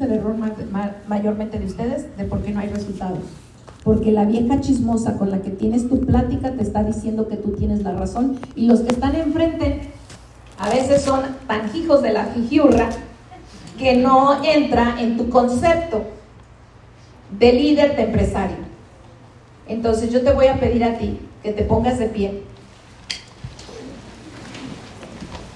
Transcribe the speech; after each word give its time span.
el 0.00 0.10
error 0.10 0.34
mayormente 1.06 1.58
de 1.58 1.66
ustedes 1.66 2.16
de 2.16 2.24
por 2.24 2.40
qué 2.40 2.50
no 2.50 2.60
hay 2.60 2.70
resultados. 2.70 3.18
Porque 3.84 4.10
la 4.10 4.24
vieja 4.24 4.58
chismosa 4.58 5.18
con 5.18 5.30
la 5.30 5.42
que 5.42 5.50
tienes 5.50 5.86
tu 5.86 6.00
plática 6.00 6.50
te 6.50 6.62
está 6.62 6.82
diciendo 6.82 7.28
que 7.28 7.36
tú 7.36 7.50
tienes 7.50 7.82
la 7.82 7.92
razón 7.92 8.38
y 8.56 8.66
los 8.68 8.80
que 8.80 8.88
están 8.88 9.14
enfrente 9.14 9.90
a 10.58 10.70
veces 10.70 11.02
son 11.02 11.20
tan 11.46 11.76
hijos 11.76 12.00
de 12.00 12.14
la 12.14 12.24
fijiurra 12.24 12.88
que 13.78 13.96
no 13.96 14.42
entra 14.42 14.96
en 14.98 15.18
tu 15.18 15.28
concepto 15.28 16.04
de 17.38 17.52
líder 17.52 17.94
de 17.94 18.04
empresario. 18.04 18.56
Entonces 19.68 20.10
yo 20.10 20.22
te 20.22 20.32
voy 20.32 20.46
a 20.46 20.58
pedir 20.58 20.84
a 20.84 20.96
ti 20.96 21.20
que 21.42 21.52
te 21.52 21.64
pongas 21.64 21.98
de 21.98 22.06
pie. 22.06 22.42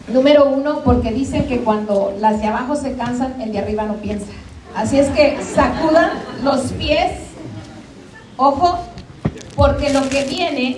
Número 0.09 0.48
uno, 0.48 0.82
porque 0.84 1.11
dicen 1.11 1.48
que 1.48 1.59
cuando 1.59 2.16
las 2.20 2.41
de 2.41 2.46
abajo 2.46 2.77
se 2.77 2.95
cansan, 2.95 3.41
el 3.41 3.50
de 3.52 3.59
arriba 3.59 3.84
no 3.86 3.95
piensa. 3.95 4.27
Así 4.75 4.98
es 4.98 5.09
que 5.09 5.39
sacudan 5.43 6.11
los 6.44 6.72
pies, 6.72 7.12
ojo, 8.36 8.79
porque 9.57 9.93
lo 9.93 10.08
que 10.08 10.25
viene 10.25 10.76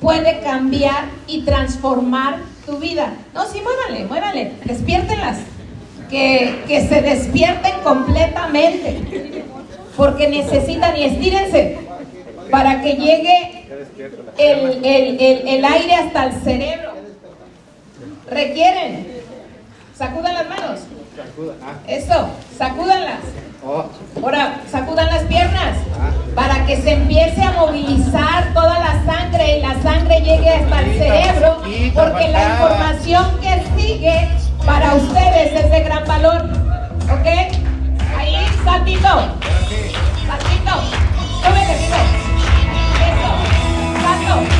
puede 0.00 0.40
cambiar 0.40 1.06
y 1.26 1.42
transformar 1.42 2.38
tu 2.64 2.76
vida. 2.78 3.12
No, 3.34 3.44
sí, 3.46 3.60
muévanle, 3.60 4.06
muévanle, 4.06 4.52
despiértenlas. 4.64 5.38
Que, 6.08 6.64
que 6.66 6.88
se 6.88 7.02
despierten 7.02 7.72
completamente. 7.84 9.44
Porque 9.96 10.28
necesitan 10.28 10.96
y 10.96 11.04
estírense 11.04 11.78
para 12.50 12.82
que 12.82 12.94
llegue 12.94 13.68
el, 14.38 15.48
el 15.48 15.64
aire 15.64 15.94
hasta 15.94 16.26
el 16.26 16.32
cerebro 16.42 17.00
requieren. 18.30 19.20
Sacudan 19.96 20.34
las 20.34 20.48
manos. 20.48 20.80
Eso, 21.86 22.30
sacúdanlas. 22.56 23.20
Oh. 23.62 23.84
Ahora, 24.22 24.62
sacudan 24.70 25.06
las 25.08 25.24
piernas 25.24 25.76
ah. 26.00 26.10
para 26.34 26.64
que 26.64 26.80
se 26.80 26.92
empiece 26.92 27.42
a 27.42 27.52
movilizar 27.52 28.54
toda 28.54 28.78
la 28.78 29.04
sangre 29.04 29.58
y 29.58 29.60
la 29.60 29.82
sangre 29.82 30.20
llegue 30.20 30.48
hasta 30.48 30.80
el 30.80 30.98
cerebro, 30.98 31.58
porque 31.94 32.28
la 32.28 32.48
información 32.52 33.38
que 33.40 33.62
sigue 33.76 34.28
para 34.64 34.94
ustedes 34.94 35.64
es 35.64 35.70
de 35.70 35.80
gran 35.80 36.06
valor. 36.06 36.48
¿Ok? 37.12 37.26
Ahí, 38.16 38.46
saltito. 38.64 39.08
Saltito. 40.26 40.80
Súbete, 41.42 41.74
Eso. 43.04 43.30
Salto. 44.02 44.59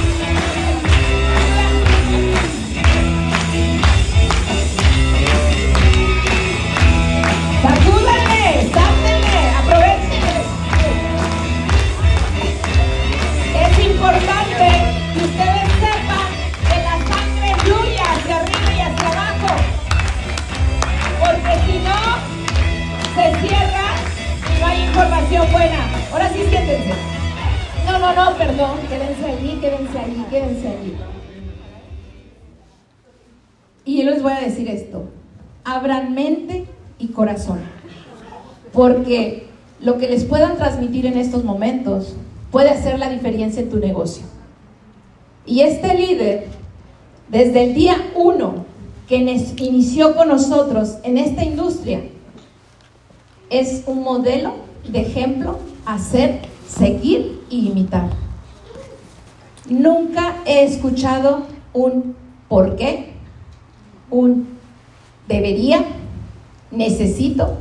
Quédense 30.30 30.68
allí. 30.68 30.94
Y 33.84 34.02
yo 34.02 34.10
les 34.10 34.22
voy 34.22 34.32
a 34.32 34.40
decir 34.40 34.68
esto. 34.68 35.04
Abran 35.64 36.14
mente 36.14 36.66
y 36.98 37.08
corazón. 37.08 37.58
Porque 38.72 39.48
lo 39.80 39.98
que 39.98 40.08
les 40.08 40.24
puedan 40.24 40.56
transmitir 40.56 41.06
en 41.06 41.18
estos 41.18 41.44
momentos 41.44 42.14
puede 42.50 42.70
hacer 42.70 42.98
la 42.98 43.10
diferencia 43.10 43.62
en 43.62 43.70
tu 43.70 43.78
negocio. 43.78 44.22
Y 45.44 45.62
este 45.62 45.94
líder, 45.94 46.46
desde 47.28 47.64
el 47.64 47.74
día 47.74 47.96
uno 48.14 48.64
que 49.08 49.16
inició 49.16 50.14
con 50.14 50.28
nosotros 50.28 50.98
en 51.02 51.18
esta 51.18 51.42
industria, 51.42 52.02
es 53.48 53.82
un 53.86 54.04
modelo 54.04 54.54
de 54.88 55.00
ejemplo, 55.00 55.58
hacer, 55.84 56.42
seguir 56.68 57.40
y 57.50 57.68
imitar. 57.68 58.10
Nunca 59.68 60.36
he 60.46 60.64
escuchado 60.64 61.46
un 61.72 62.16
por 62.48 62.76
qué, 62.76 63.12
un 64.10 64.48
debería, 65.28 65.84
necesito, 66.70 67.58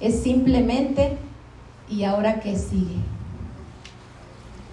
es 0.00 0.20
simplemente 0.22 1.16
y 1.88 2.04
ahora 2.04 2.40
que 2.40 2.56
sigue. 2.56 2.96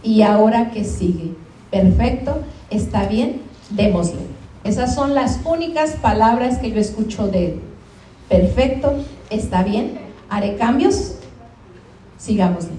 Y 0.02 0.22
ahora 0.22 0.72
que 0.72 0.84
sigue. 0.84 1.36
Perfecto, 1.70 2.42
está 2.70 3.06
bien, 3.08 3.42
démosle. 3.70 4.22
Esas 4.64 4.96
son 4.96 5.14
las 5.14 5.40
únicas 5.46 5.92
palabras 5.92 6.58
que 6.58 6.72
yo 6.72 6.80
escucho 6.80 7.28
de 7.28 7.46
él. 7.46 7.62
Perfecto, 8.28 8.94
está 9.30 9.64
bien, 9.64 10.00
haré 10.30 10.56
cambios, 10.56 11.16
sigámosle. 12.18 12.72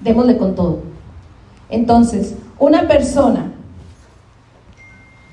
Démosle 0.00 0.38
con 0.38 0.54
todo. 0.54 0.82
Entonces, 1.68 2.36
una 2.58 2.88
persona 2.88 3.52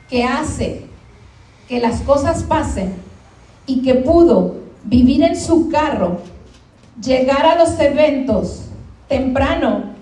que 0.09 0.23
hace 0.23 0.85
que 1.67 1.79
las 1.79 2.01
cosas 2.01 2.43
pasen 2.43 2.95
y 3.65 3.81
que 3.81 3.95
pudo 3.95 4.55
vivir 4.83 5.23
en 5.23 5.35
su 5.35 5.69
carro, 5.69 6.19
llegar 7.01 7.45
a 7.45 7.55
los 7.55 7.79
eventos 7.79 8.65
temprano 9.07 9.95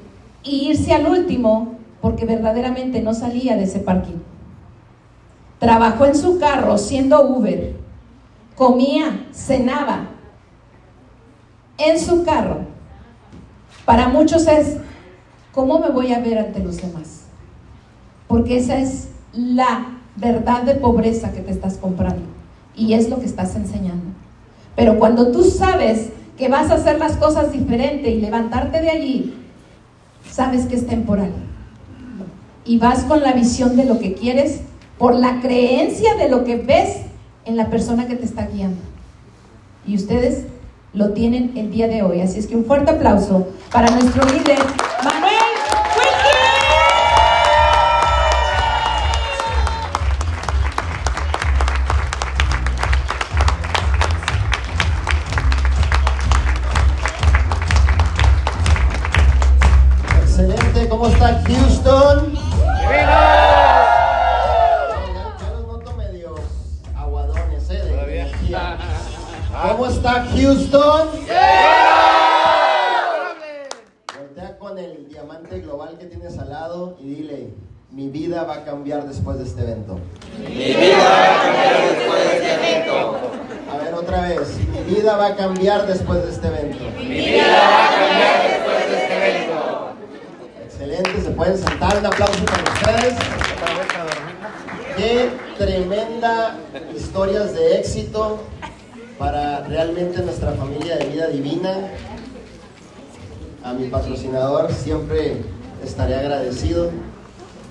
e 0.43 0.49
irse 0.49 0.93
al 0.93 1.07
último 1.07 1.77
porque 2.01 2.25
verdaderamente 2.25 3.01
no 3.01 3.13
salía 3.13 3.55
de 3.55 3.63
ese 3.63 3.79
parking. 3.79 4.19
Trabajó 5.59 6.05
en 6.05 6.15
su 6.15 6.37
carro 6.39 6.77
siendo 6.77 7.25
Uber, 7.25 7.75
comía, 8.55 9.25
cenaba 9.31 10.09
en 11.77 11.97
su 11.97 12.25
carro 12.25 12.73
para 13.85 14.07
muchos 14.07 14.47
es, 14.47 14.77
¿cómo 15.53 15.79
me 15.79 15.89
voy 15.89 16.11
a 16.11 16.19
ver 16.19 16.37
ante 16.37 16.59
los 16.59 16.77
demás? 16.77 17.21
Porque 18.27 18.57
esa 18.57 18.79
es 18.79 19.09
la 19.33 19.99
verdad 20.15 20.63
de 20.63 20.75
pobreza 20.75 21.31
que 21.31 21.41
te 21.41 21.51
estás 21.51 21.77
comprando 21.77 22.23
y 22.75 22.93
es 22.93 23.09
lo 23.09 23.19
que 23.19 23.25
estás 23.25 23.55
enseñando. 23.55 24.05
Pero 24.75 24.97
cuando 24.97 25.31
tú 25.31 25.43
sabes 25.43 26.09
que 26.37 26.49
vas 26.49 26.71
a 26.71 26.75
hacer 26.75 26.99
las 26.99 27.15
cosas 27.17 27.51
diferente 27.51 28.09
y 28.09 28.19
levantarte 28.19 28.81
de 28.81 28.89
allí, 28.89 29.33
sabes 30.29 30.65
que 30.65 30.75
es 30.75 30.87
temporal. 30.87 31.31
Y 32.65 32.79
vas 32.79 33.03
con 33.03 33.21
la 33.21 33.33
visión 33.33 33.75
de 33.75 33.85
lo 33.85 33.99
que 33.99 34.13
quieres 34.13 34.61
por 34.97 35.15
la 35.15 35.41
creencia 35.41 36.15
de 36.15 36.29
lo 36.29 36.43
que 36.43 36.57
ves 36.57 37.01
en 37.45 37.57
la 37.57 37.69
persona 37.69 38.07
que 38.07 38.15
te 38.15 38.25
está 38.25 38.47
guiando. 38.47 38.81
Y 39.85 39.95
ustedes 39.95 40.45
lo 40.93 41.11
tienen 41.11 41.51
el 41.55 41.71
día 41.71 41.87
de 41.87 42.03
hoy. 42.03 42.21
Así 42.21 42.39
es 42.39 42.47
que 42.47 42.55
un 42.55 42.65
fuerte 42.65 42.91
aplauso 42.91 43.47
para 43.71 43.91
nuestro 43.91 44.23
líder, 44.25 44.59
siempre 104.83 105.37
estaré 105.83 106.15
agradecido 106.15 106.91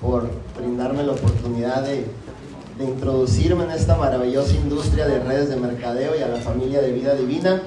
por 0.01 0.29
brindarme 0.57 1.03
la 1.03 1.11
oportunidad 1.11 1.83
de, 1.83 2.07
introducirme 2.79 3.65
en 3.65 3.71
esta 3.71 3.95
maravillosa 3.95 4.55
industria 4.55 5.05
de 5.05 5.19
redes 5.19 5.49
de 5.49 5.57
mercadeo 5.57 6.15
y 6.17 6.23
a 6.23 6.27
la 6.27 6.39
familia 6.39 6.81
de 6.81 6.91
vida 6.91 7.13
divina. 7.13 7.61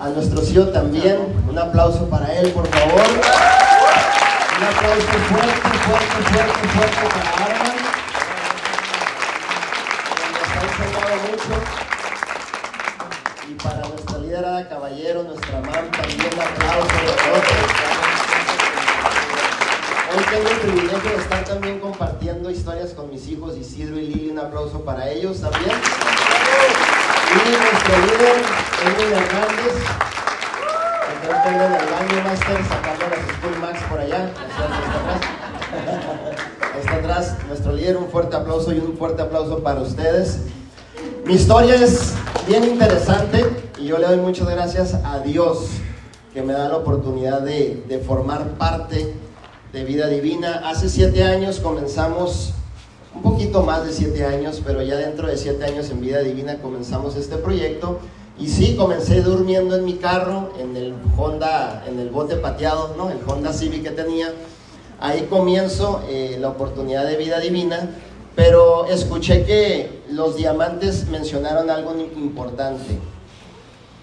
a 0.00 0.08
nuestro 0.08 0.42
CEO 0.42 0.68
también. 0.70 1.16
Un 1.48 1.56
aplauso 1.56 2.08
para 2.08 2.34
él, 2.34 2.50
por 2.50 2.66
favor. 2.66 3.06
Un 4.58 4.64
aplauso 4.64 5.12
fuerte, 5.30 5.68
fuerte, 5.78 6.16
fuerte, 6.32 6.68
fuerte 6.68 7.06
para 7.14 7.30
Arman. 7.46 7.76
Nos 10.32 10.48
ha 10.58 11.16
mucho. 11.30 11.54
Y 13.48 13.54
para 13.54 13.88
nuestra 13.88 14.18
liderada 14.18 14.68
caballero, 14.68 15.22
nuestra 15.22 15.60
mamá, 15.60 15.72
también 15.92 16.20
un 16.34 16.40
aplauso 16.40 16.94
nosotros. 17.06 17.91
Hoy 20.14 20.22
tengo 20.30 20.46
el 20.46 20.58
privilegio 20.58 21.10
de 21.10 21.16
estar 21.16 21.42
también 21.44 21.80
compartiendo 21.80 22.50
historias 22.50 22.92
con 22.92 23.08
mis 23.08 23.26
hijos 23.28 23.56
Isidro 23.56 23.98
y 23.98 24.08
Lili. 24.08 24.28
Un 24.28 24.40
aplauso 24.40 24.84
para 24.84 25.08
ellos 25.08 25.40
también. 25.40 25.72
Y 27.30 27.48
nuestro 27.48 27.96
líder, 27.96 28.36
Edwin 28.84 29.12
Hernández, 29.14 29.74
anda 31.32 31.66
en 31.66 31.72
el 31.72 31.88
baño 31.90 32.24
master 32.24 32.58
sacando 32.68 33.04
las 33.08 33.20
School 33.38 33.58
Max 33.62 33.80
por 33.88 34.00
allá. 34.00 34.30
Está 36.78 36.96
atrás. 36.96 37.32
Atrás 37.32 37.36
nuestro 37.48 37.72
líder. 37.72 37.96
Un 37.96 38.10
fuerte 38.10 38.36
aplauso 38.36 38.70
y 38.74 38.80
un 38.80 38.98
fuerte 38.98 39.22
aplauso 39.22 39.62
para 39.62 39.80
ustedes. 39.80 40.40
Mi 41.24 41.34
historia 41.34 41.76
es 41.76 42.12
bien 42.46 42.64
interesante 42.64 43.46
y 43.78 43.86
yo 43.86 43.96
le 43.96 44.08
doy 44.08 44.18
muchas 44.18 44.46
gracias 44.46 44.92
a 44.92 45.20
Dios 45.20 45.68
que 46.34 46.42
me 46.42 46.52
da 46.52 46.68
la 46.68 46.76
oportunidad 46.76 47.40
de, 47.40 47.82
de 47.88 47.98
formar 47.98 48.42
parte 48.58 49.14
de 49.72 49.84
Vida 49.84 50.06
Divina. 50.08 50.62
Hace 50.68 50.88
siete 50.88 51.24
años 51.24 51.58
comenzamos 51.58 52.52
un 53.14 53.22
poquito 53.22 53.62
más 53.62 53.84
de 53.86 53.92
siete 53.92 54.24
años, 54.24 54.62
pero 54.64 54.82
ya 54.82 54.96
dentro 54.96 55.26
de 55.26 55.36
siete 55.36 55.64
años 55.64 55.88
en 55.90 56.00
Vida 56.00 56.20
Divina 56.20 56.58
comenzamos 56.58 57.16
este 57.16 57.36
proyecto. 57.36 57.98
Y 58.38 58.48
sí, 58.48 58.76
comencé 58.76 59.22
durmiendo 59.22 59.76
en 59.76 59.84
mi 59.84 59.94
carro, 59.94 60.52
en 60.58 60.76
el 60.76 60.94
Honda, 61.16 61.84
en 61.86 61.98
el 61.98 62.10
bote 62.10 62.36
pateado, 62.36 62.94
¿no? 62.96 63.10
El 63.10 63.18
Honda 63.26 63.52
Civic 63.52 63.82
que 63.82 63.90
tenía. 63.90 64.32
Ahí 65.00 65.26
comienzo 65.28 66.02
eh, 66.08 66.36
la 66.38 66.50
oportunidad 66.50 67.06
de 67.06 67.16
Vida 67.16 67.40
Divina, 67.40 67.90
pero 68.34 68.86
escuché 68.86 69.44
que 69.44 70.02
los 70.10 70.36
diamantes 70.36 71.08
mencionaron 71.08 71.70
algo 71.70 71.94
importante. 72.16 72.98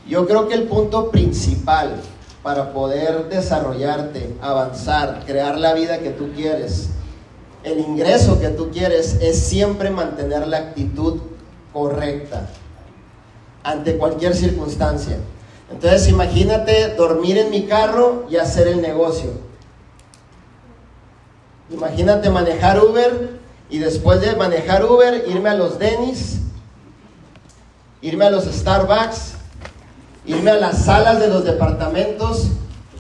Yo 0.08 0.26
creo 0.26 0.48
que 0.48 0.56
el 0.56 0.64
punto 0.64 1.12
principal 1.12 1.96
para 2.44 2.74
poder 2.74 3.28
desarrollarte, 3.30 4.36
avanzar, 4.42 5.24
crear 5.26 5.58
la 5.58 5.74
vida 5.74 6.00
que 6.00 6.12
tú 6.12 6.32
quieres, 6.34 6.90
el 7.64 7.80
ingreso 7.80 8.40
que 8.40 8.50
tú 8.50 8.70
quieres 8.72 9.18
es 9.22 9.40
siempre 9.40 9.90
mantener 9.90 10.48
la 10.48 10.58
actitud 10.58 11.20
correcta 11.74 12.48
ante 13.64 13.98
cualquier 13.98 14.36
circunstancia. 14.36 15.18
Entonces 15.70 16.08
imagínate 16.08 16.96
dormir 16.96 17.38
en 17.38 17.52
mi 17.52 17.66
carro 17.66 18.26
y 18.30 18.38
hacer 18.38 18.68
el 18.68 18.82
negocio. 18.82 19.32
Imagínate 21.70 22.30
manejar 22.30 22.84
Uber 22.84 23.40
y 23.70 23.78
después 23.80 24.22
de 24.22 24.36
manejar 24.36 24.86
Uber 24.86 25.26
irme 25.28 25.50
a 25.50 25.54
los 25.54 25.78
Denis, 25.78 26.40
irme 28.02 28.26
a 28.26 28.32
los 28.32 28.46
Starbucks, 28.46 29.34
irme 30.26 30.52
a 30.52 30.58
las 30.58 30.86
salas 30.86 31.20
de 31.20 31.28
los 31.28 31.44
departamentos 31.44 32.48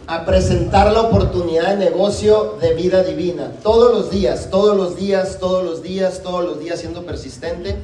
a 0.07 0.25
presentar 0.25 0.91
la 0.91 1.01
oportunidad 1.01 1.75
de 1.75 1.85
negocio 1.85 2.57
de 2.59 2.73
vida 2.73 3.03
divina. 3.03 3.51
Todos 3.61 3.93
los 3.93 4.09
días, 4.09 4.49
todos 4.49 4.75
los 4.75 4.95
días, 4.95 5.37
todos 5.39 5.63
los 5.63 5.83
días, 5.83 6.23
todos 6.23 6.43
los 6.43 6.59
días 6.59 6.79
siendo 6.79 7.05
persistente. 7.05 7.77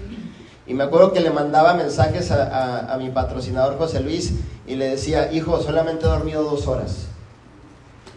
Y 0.66 0.74
me 0.74 0.84
acuerdo 0.84 1.14
que 1.14 1.20
le 1.20 1.30
mandaba 1.30 1.76
mensajes 1.76 2.32
a, 2.32 2.44
a, 2.48 2.94
a 2.94 2.98
mi 2.98 3.10
patrocinador 3.10 3.78
José 3.78 4.00
Luis 4.00 4.34
y 4.66 4.76
le 4.76 4.90
decía, 4.90 5.32
hijo, 5.32 5.62
solamente 5.62 6.06
he 6.06 6.10
dormido 6.10 6.44
dos 6.44 6.68
horas. 6.68 7.06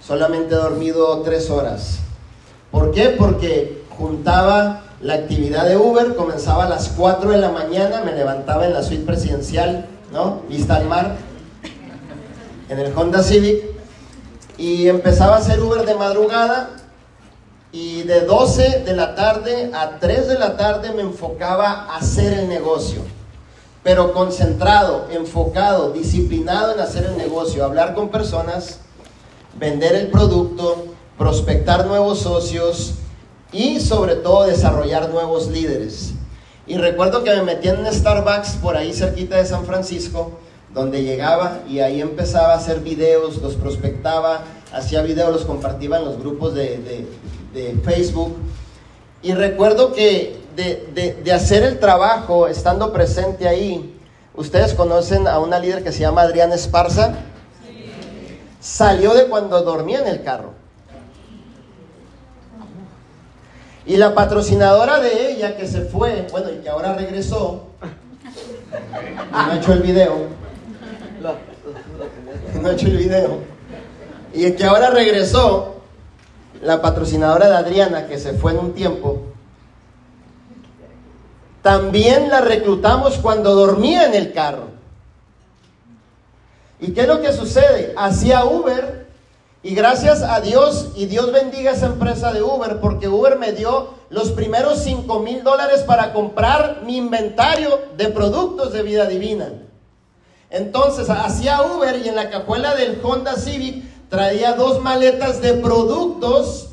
Solamente 0.03 0.55
he 0.55 0.59
dormido 0.59 1.21
tres 1.21 1.51
horas. 1.51 1.99
¿Por 2.71 2.93
qué? 2.93 3.11
Porque 3.11 3.83
juntaba 3.91 4.85
la 5.01 5.15
actividad 5.15 5.67
de 5.67 5.77
Uber, 5.77 6.15
comenzaba 6.17 6.65
a 6.65 6.69
las 6.69 6.89
4 6.89 7.31
de 7.31 7.39
la 7.39 7.51
mañana, 7.51 8.03
me 8.05 8.13
levantaba 8.13 8.67
en 8.67 8.73
la 8.73 8.83
suite 8.83 9.05
presidencial, 9.05 9.87
¿no? 10.13 10.43
Vista 10.49 10.77
al 10.77 10.87
mar, 10.87 11.17
en 12.69 12.79
el 12.79 12.97
Honda 12.97 13.23
Civic, 13.23 13.65
y 14.57 14.89
empezaba 14.89 15.37
a 15.37 15.39
hacer 15.39 15.61
Uber 15.61 15.87
de 15.87 15.95
madrugada 15.95 16.71
y 17.71 18.03
de 18.03 18.23
12 18.23 18.83
de 18.85 18.93
la 18.95 19.15
tarde 19.15 19.71
a 19.75 19.99
3 19.99 20.29
de 20.29 20.39
la 20.39 20.57
tarde 20.57 20.93
me 20.93 21.03
enfocaba 21.03 21.71
a 21.71 21.97
hacer 21.97 22.33
el 22.33 22.49
negocio. 22.49 23.03
Pero 23.85 24.13
concentrado, 24.13 25.07
enfocado, 25.11 25.93
disciplinado 25.93 26.75
en 26.75 26.81
hacer 26.81 27.05
el 27.05 27.17
negocio, 27.17 27.65
hablar 27.65 27.95
con 27.95 28.09
personas, 28.09 28.81
vender 29.57 29.95
el 29.95 30.09
producto, 30.09 30.87
prospectar 31.17 31.87
nuevos 31.87 32.21
socios 32.21 32.95
y 33.53 33.81
sobre 33.81 34.17
todo 34.17 34.47
desarrollar 34.47 35.11
nuevos 35.11 35.49
líderes. 35.49 36.15
Y 36.69 36.77
recuerdo 36.77 37.25
que 37.25 37.35
me 37.35 37.43
metí 37.43 37.69
en 37.69 37.79
un 37.79 37.87
Starbucks 37.93 38.57
por 38.63 38.77
ahí 38.77 38.93
cerquita 38.93 39.37
de 39.37 39.47
San 39.47 39.65
Francisco 39.65 40.39
donde 40.75 41.03
llegaba 41.03 41.61
y 41.67 41.81
ahí 41.81 42.01
empezaba 42.01 42.53
a 42.53 42.57
hacer 42.57 42.81
videos, 42.81 43.39
los 43.39 43.55
prospectaba, 43.55 44.43
hacía 44.73 45.01
videos, 45.03 45.33
los 45.33 45.45
compartía 45.47 45.97
en 45.97 46.05
los 46.05 46.19
grupos 46.19 46.55
de, 46.55 46.79
de, 46.79 47.07
de 47.55 47.81
Facebook. 47.83 48.37
Y 49.23 49.33
recuerdo 49.33 49.93
que 49.93 50.39
de, 50.57 51.17
de, 51.25 51.33
hacer 51.33 51.63
el 51.63 51.79
trabajo, 51.79 52.49
estando 52.49 52.93
presente 52.93 53.49
ahí, 53.49 53.99
ustedes 54.35 54.75
conocen 54.75 55.27
a 55.27 55.39
una 55.39 55.59
líder 55.59 55.83
que 55.83 55.93
se 55.93 56.01
llama 56.01 56.23
Adriana 56.23 56.55
Esparza. 56.55 57.15
Salió 58.61 59.15
de 59.15 59.27
cuando 59.27 59.63
dormía 59.63 60.01
en 60.01 60.09
el 60.09 60.23
carro. 60.23 60.53
Y 63.89 63.97
la 63.97 64.15
patrocinadora 64.15 65.01
de 65.01 65.33
ella 65.33 65.57
que 65.57 65.67
se 65.67 65.81
fue, 65.81 66.27
bueno, 66.31 66.51
y 66.51 66.59
que 66.59 66.69
ahora 66.69 66.93
regresó, 66.93 67.69
no 69.33 69.39
ha 69.39 69.57
hecho 69.57 69.73
el 69.73 69.81
video, 69.81 70.27
no 72.61 72.69
ha 72.69 72.73
hecho 72.73 72.87
el 72.87 72.99
video, 72.99 73.39
y 74.35 74.53
que 74.53 74.65
ahora 74.65 74.91
regresó, 74.91 75.77
la 76.61 76.83
patrocinadora 76.83 77.49
de 77.49 77.57
Adriana, 77.57 78.07
que 78.07 78.19
se 78.19 78.35
fue 78.35 78.53
en 78.53 78.59
un 78.59 78.75
tiempo, 78.75 79.23
también 81.63 82.29
la 82.29 82.43
reclutamos 82.43 83.17
cuando 83.17 83.55
dormía 83.55 84.05
en 84.05 84.15
el 84.15 84.35
carro. 84.35 84.69
¿Y 86.79 86.93
qué 86.93 87.01
es 87.03 87.09
lo 87.09 87.23
que 87.23 87.33
sucede? 87.33 87.95
Hacía 87.97 88.45
Uber 88.45 88.98
y 89.63 89.75
gracias 89.75 90.23
a 90.23 90.41
Dios, 90.41 90.91
y 90.95 91.07
Dios 91.07 91.33
bendiga 91.33 91.73
esa 91.73 91.87
empresa 91.87 92.33
de 92.33 92.43
Uber, 92.43 92.81
porque 92.81 93.09
Uber 93.09 93.39
me 93.39 93.53
dio 93.53 93.95
los 94.09 94.31
primeros 94.31 94.79
5 94.85 95.19
mil 95.21 95.43
dólares 95.43 95.81
para 95.81 96.13
comprar 96.13 96.83
mi 96.85 96.97
inventario 96.97 97.81
de 97.97 98.09
productos 98.09 98.73
de 98.73 98.83
vida 98.83 99.07
divina. 99.07 99.49
Entonces 100.51 101.11
hacía 101.11 101.63
Uber 101.63 102.01
y 102.05 102.09
en 102.09 102.17
la 102.17 102.31
cajuela 102.31 102.75
del 102.75 103.01
Honda 103.03 103.35
Civic 103.35 103.85
traía 104.09 104.55
dos 104.55 104.81
maletas 104.81 105.43
de 105.43 105.55
productos 105.55 106.69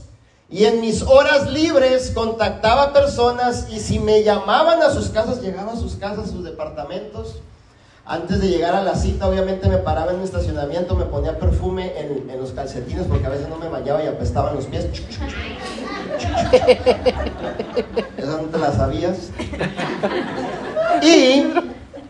y 0.49 0.65
en 0.65 0.79
mis 0.79 1.01
horas 1.01 1.51
libres 1.51 2.11
contactaba 2.11 2.93
personas 2.93 3.67
y 3.71 3.79
si 3.79 3.99
me 3.99 4.23
llamaban 4.23 4.81
a 4.81 4.91
sus 4.91 5.09
casas, 5.09 5.41
llegaba 5.41 5.73
a 5.73 5.75
sus 5.75 5.95
casas, 5.95 6.29
a 6.29 6.31
sus 6.31 6.43
departamentos. 6.43 7.39
Antes 8.07 8.39
de 8.39 8.49
llegar 8.49 8.75
a 8.75 8.83
la 8.83 8.95
cita, 8.95 9.27
obviamente 9.27 9.67
me 9.67 9.77
paraba 9.77 10.11
en 10.11 10.17
un 10.17 10.23
estacionamiento, 10.23 10.95
me 10.95 11.05
ponía 11.05 11.39
perfume 11.39 11.99
en, 11.99 12.29
en 12.29 12.39
los 12.39 12.51
calcetines 12.51 13.07
porque 13.07 13.25
a 13.25 13.29
veces 13.29 13.49
no 13.49 13.57
me 13.57 13.67
bañaba 13.67 14.03
y 14.03 14.07
apestaban 14.07 14.55
los 14.55 14.65
pies. 14.65 14.85
Esa 18.17 18.37
no 18.41 18.43
te 18.43 18.57
la 18.59 18.71
sabías. 18.71 19.31
Y 21.01 21.45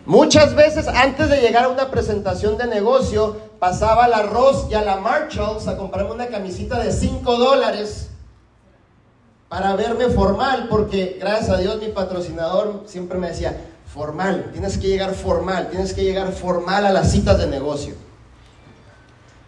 muchas 0.05 0.53
veces 0.53 0.89
antes 0.89 1.29
de 1.29 1.39
llegar 1.39 1.63
a 1.63 1.69
una 1.69 1.89
presentación 1.89 2.57
de 2.57 2.67
negocio, 2.67 3.37
pasaba 3.59 4.03
al 4.03 4.13
arroz 4.13 4.67
y 4.69 4.73
a 4.73 4.81
la 4.81 4.97
Marshalls 4.97 5.69
a 5.69 5.77
comprarme 5.77 6.11
una 6.11 6.27
camisita 6.27 6.77
de 6.77 6.91
5 6.91 7.37
dólares 7.37 8.09
para 9.47 9.77
verme 9.77 10.09
formal, 10.09 10.67
porque 10.69 11.17
gracias 11.21 11.51
a 11.51 11.57
Dios 11.57 11.79
mi 11.79 11.87
patrocinador 11.87 12.83
siempre 12.85 13.17
me 13.17 13.29
decía, 13.29 13.55
formal, 13.95 14.49
tienes 14.51 14.77
que 14.77 14.89
llegar 14.89 15.13
formal, 15.13 15.69
tienes 15.69 15.93
que 15.93 16.03
llegar 16.03 16.33
formal 16.33 16.85
a 16.85 16.91
las 16.91 17.11
citas 17.11 17.39
de 17.39 17.47
negocio. 17.47 17.95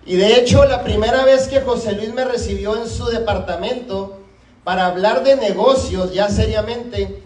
Y 0.06 0.16
de 0.16 0.40
hecho, 0.40 0.64
la 0.64 0.84
primera 0.84 1.26
vez 1.26 1.50
que 1.50 1.60
José 1.60 1.92
Luis 1.92 2.14
me 2.14 2.24
recibió 2.24 2.82
en 2.82 2.88
su 2.88 3.06
departamento 3.08 4.20
para 4.64 4.86
hablar 4.86 5.26
de 5.26 5.36
negocios 5.36 6.14
ya 6.14 6.30
seriamente, 6.30 7.22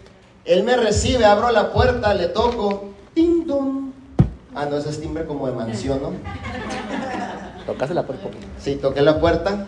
él 0.45 0.63
me 0.63 0.75
recibe, 0.75 1.25
abro 1.25 1.51
la 1.51 1.71
puerta, 1.71 2.15
le 2.15 2.27
toco, 2.27 2.89
ting 3.13 3.45
Ah, 4.55 4.65
no, 4.65 4.77
ese 4.77 4.89
es 4.89 4.99
timbre 4.99 5.25
como 5.25 5.47
de 5.47 5.53
mansión, 5.53 6.01
¿no? 6.01 6.11
¿Tocaste 7.65 7.93
la 7.93 8.05
puerta? 8.05 8.27
Sí, 8.59 8.75
toqué 8.75 9.01
la 9.01 9.19
puerta, 9.19 9.67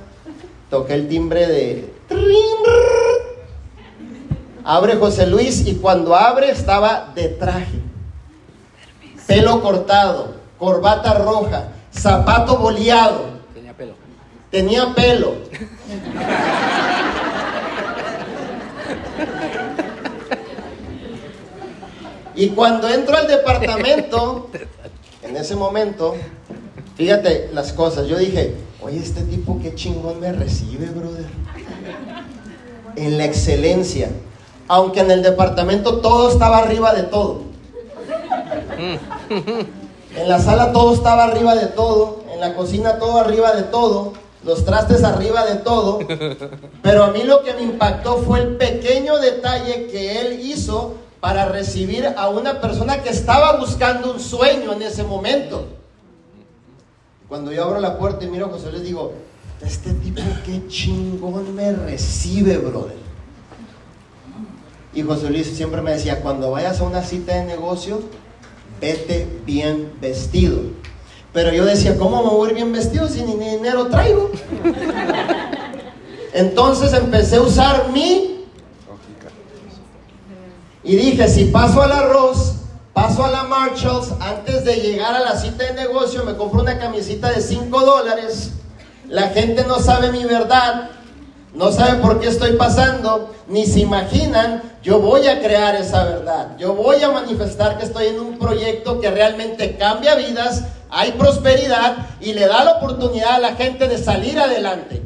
toqué 0.69 0.95
el 0.95 1.07
timbre 1.07 1.47
de... 1.47 1.93
Abre 4.65 4.95
José 4.95 5.27
Luis 5.27 5.67
y 5.67 5.75
cuando 5.75 6.15
abre 6.15 6.49
estaba 6.49 7.11
de 7.13 7.27
traje, 7.29 7.79
pelo 9.27 9.61
cortado, 9.61 10.35
corbata 10.57 11.15
roja, 11.15 11.67
zapato 11.91 12.57
boleado, 12.57 13.39
Tenía 13.53 13.73
pelo. 13.73 13.93
tenía 14.49 14.95
pelo. 14.95 15.35
Y 22.35 22.49
cuando 22.49 22.89
entro 22.89 23.15
al 23.15 23.27
departamento, 23.27 24.49
en 25.21 25.37
ese 25.37 25.55
momento, 25.55 26.15
fíjate 26.95 27.49
las 27.53 27.73
cosas, 27.73 28.07
yo 28.07 28.17
dije, 28.17 28.55
oye, 28.81 28.97
este 28.97 29.21
tipo 29.21 29.59
qué 29.61 29.75
chingón 29.75 30.19
me 30.19 30.31
recibe, 30.31 30.87
brother. 30.87 31.25
En 32.95 33.17
la 33.17 33.25
excelencia. 33.25 34.09
Aunque 34.67 35.01
en 35.01 35.11
el 35.11 35.21
departamento 35.21 35.97
todo 35.97 36.29
estaba 36.29 36.59
arriba 36.59 36.93
de 36.93 37.03
todo. 37.03 37.41
En 40.15 40.29
la 40.29 40.39
sala 40.39 40.71
todo 40.71 40.93
estaba 40.93 41.23
arriba 41.23 41.55
de 41.55 41.67
todo, 41.67 42.23
en 42.33 42.39
la 42.39 42.55
cocina 42.55 42.99
todo 42.99 43.17
arriba 43.17 43.53
de 43.53 43.63
todo, 43.63 44.13
los 44.43 44.63
trastes 44.63 45.03
arriba 45.03 45.45
de 45.45 45.55
todo. 45.55 45.99
Pero 46.81 47.03
a 47.03 47.11
mí 47.11 47.23
lo 47.23 47.43
que 47.43 47.53
me 47.53 47.63
impactó 47.63 48.17
fue 48.17 48.39
el 48.41 48.57
pequeño 48.57 49.17
detalle 49.17 49.87
que 49.87 50.21
él 50.21 50.39
hizo 50.41 50.95
para 51.19 51.45
recibir 51.45 52.13
a 52.17 52.29
una 52.29 52.59
persona 52.59 53.01
que 53.01 53.09
estaba 53.09 53.57
buscando 53.57 54.11
un 54.11 54.19
sueño 54.19 54.73
en 54.73 54.81
ese 54.81 55.03
momento. 55.03 55.65
Cuando 57.29 57.51
yo 57.51 57.63
abro 57.63 57.79
la 57.79 57.97
puerta 57.97 58.25
y 58.25 58.27
miro 58.27 58.47
a 58.47 58.49
José 58.49 58.71
les 58.71 58.83
digo, 58.83 59.13
este 59.65 59.93
tipo 59.93 60.21
qué 60.45 60.67
chingón 60.67 61.55
me 61.55 61.71
recibe, 61.71 62.57
brother. 62.57 62.97
Y 64.95 65.01
José 65.01 65.29
Luis 65.29 65.47
siempre 65.47 65.81
me 65.81 65.91
decía, 65.91 66.21
cuando 66.21 66.51
vayas 66.51 66.79
a 66.79 66.83
una 66.83 67.01
cita 67.01 67.33
de 67.35 67.45
negocio, 67.45 68.01
vete 68.79 69.27
bien 69.45 69.93
vestido. 69.99 70.59
Pero 71.33 71.51
yo 71.51 71.65
decía, 71.65 71.97
¿cómo 71.97 72.23
me 72.23 72.29
voy 72.29 72.53
bien 72.53 72.71
vestido 72.71 73.07
si 73.07 73.23
ni 73.23 73.35
dinero 73.35 73.87
traigo? 73.87 74.29
Entonces 76.33 76.93
empecé 76.93 77.37
a 77.37 77.41
usar 77.41 77.89
mi... 77.91 78.45
Y 80.83 80.95
dije, 80.95 81.27
si 81.29 81.45
paso 81.45 81.81
al 81.81 81.91
arroz, 81.91 82.55
paso 82.93 83.25
a 83.25 83.31
la 83.31 83.43
Marshalls, 83.43 84.11
antes 84.19 84.63
de 84.65 84.75
llegar 84.75 85.15
a 85.15 85.21
la 85.21 85.37
cita 85.37 85.63
de 85.63 85.73
negocio, 85.73 86.23
me 86.23 86.35
compro 86.35 86.61
una 86.61 86.77
camisita 86.77 87.31
de 87.31 87.41
5 87.41 87.79
dólares. 87.79 88.51
La 89.07 89.29
gente 89.29 89.65
no 89.65 89.79
sabe 89.79 90.11
mi 90.11 90.25
verdad, 90.25 90.91
no 91.53 91.71
sabe 91.71 92.01
por 92.01 92.19
qué 92.19 92.29
estoy 92.29 92.53
pasando, 92.53 93.31
ni 93.47 93.65
se 93.65 93.81
imaginan, 93.81 94.63
yo 94.81 94.99
voy 94.99 95.27
a 95.27 95.39
crear 95.39 95.75
esa 95.75 96.03
verdad. 96.03 96.57
Yo 96.57 96.73
voy 96.73 97.01
a 97.03 97.11
manifestar 97.11 97.77
que 97.77 97.85
estoy 97.85 98.07
en 98.07 98.19
un 98.19 98.39
proyecto 98.39 98.99
que 98.99 99.11
realmente 99.11 99.77
cambia 99.77 100.15
vidas, 100.15 100.63
hay 100.89 101.11
prosperidad 101.11 102.09
y 102.19 102.33
le 102.33 102.47
da 102.47 102.63
la 102.63 102.71
oportunidad 102.77 103.35
a 103.35 103.39
la 103.39 103.55
gente 103.55 103.87
de 103.87 103.97
salir 103.97 104.39
adelante. 104.39 105.01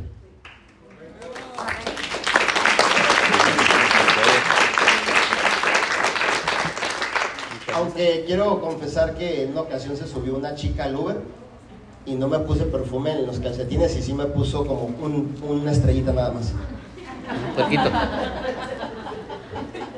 Aunque 7.74 8.24
quiero 8.26 8.60
confesar 8.62 9.16
que 9.16 9.44
en 9.44 9.52
una 9.52 9.62
ocasión 9.62 9.98
se 9.98 10.08
subió 10.08 10.36
una 10.36 10.56
chica 10.56 10.86
al 10.86 10.96
Uber 10.96 11.18
y 12.08 12.16
no 12.16 12.28
me 12.28 12.40
puse 12.40 12.64
perfume 12.64 13.12
en 13.12 13.28
los 13.28 13.40
calcetines 13.40 13.96
y 13.98 14.02
sí 14.02 14.14
me 14.14 14.26
puso 14.26 14.66
como 14.66 14.86
un- 15.02 15.36
una 15.48 15.72
estrellita 15.72 16.14
nada 16.14 16.32
más. 16.32 16.54
Puerquito. 17.56 17.84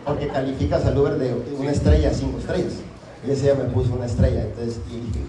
Porque 0.05 0.27
calificas 0.27 0.85
al 0.85 0.97
Uber 0.97 1.13
de 1.19 1.33
una 1.57 1.71
estrella 1.71 2.09
a 2.09 2.13
cinco 2.13 2.39
estrellas. 2.39 2.73
Y 3.27 3.31
ese 3.31 3.43
día 3.43 3.53
me 3.53 3.65
puso 3.65 3.93
una 3.93 4.05
estrella. 4.07 4.41
Entonces, 4.41 4.79
y 4.89 4.95
dije, 5.07 5.25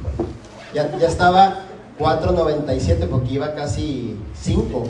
ya, 0.75 0.97
ya 0.99 1.07
estaba 1.09 1.59
4.97 1.99 3.07
porque 3.09 3.33
iba 3.35 3.55
casi 3.55 4.17
5. 4.41 4.85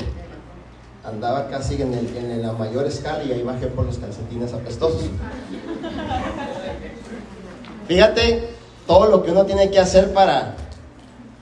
Andaba 1.04 1.48
casi 1.48 1.80
en, 1.82 1.94
el- 1.94 2.16
en 2.16 2.42
la 2.42 2.52
mayor 2.52 2.86
escala 2.86 3.24
y 3.24 3.32
ahí 3.32 3.42
bajé 3.42 3.66
por 3.66 3.84
los 3.86 3.98
calcetines 3.98 4.52
apestosos. 4.52 5.02
Fíjate 7.88 8.48
todo 8.86 9.06
lo 9.06 9.22
que 9.24 9.30
uno 9.32 9.44
tiene 9.46 9.70
que 9.70 9.78
hacer 9.80 10.12
para, 10.12 10.54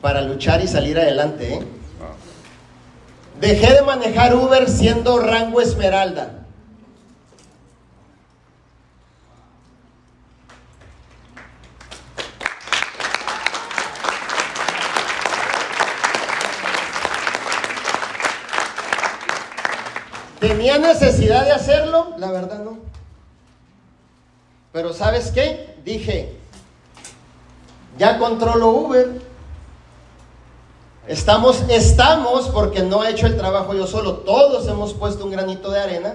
para 0.00 0.22
luchar 0.22 0.62
y 0.62 0.68
salir 0.68 0.98
adelante. 0.98 1.54
¿eh? 1.54 1.60
Dejé 3.40 3.74
de 3.74 3.82
manejar 3.82 4.34
Uber 4.34 4.68
siendo 4.68 5.18
rango 5.20 5.60
esmeralda. 5.60 6.38
¿Tenía 20.40 20.78
necesidad 20.78 21.44
de 21.44 21.52
hacerlo? 21.52 22.14
La 22.16 22.30
verdad 22.30 22.60
no. 22.60 22.78
Pero 24.72 24.92
¿sabes 24.92 25.32
qué? 25.32 25.74
Dije, 25.84 26.36
ya 27.98 28.18
controlo 28.18 28.68
Uber. 28.70 29.27
Estamos, 31.08 31.64
estamos, 31.70 32.50
porque 32.50 32.82
no 32.82 33.02
he 33.02 33.10
hecho 33.10 33.26
el 33.26 33.38
trabajo 33.38 33.74
yo 33.74 33.86
solo, 33.86 34.16
todos 34.18 34.68
hemos 34.68 34.92
puesto 34.92 35.24
un 35.24 35.30
granito 35.30 35.70
de 35.70 35.80
arena. 35.80 36.14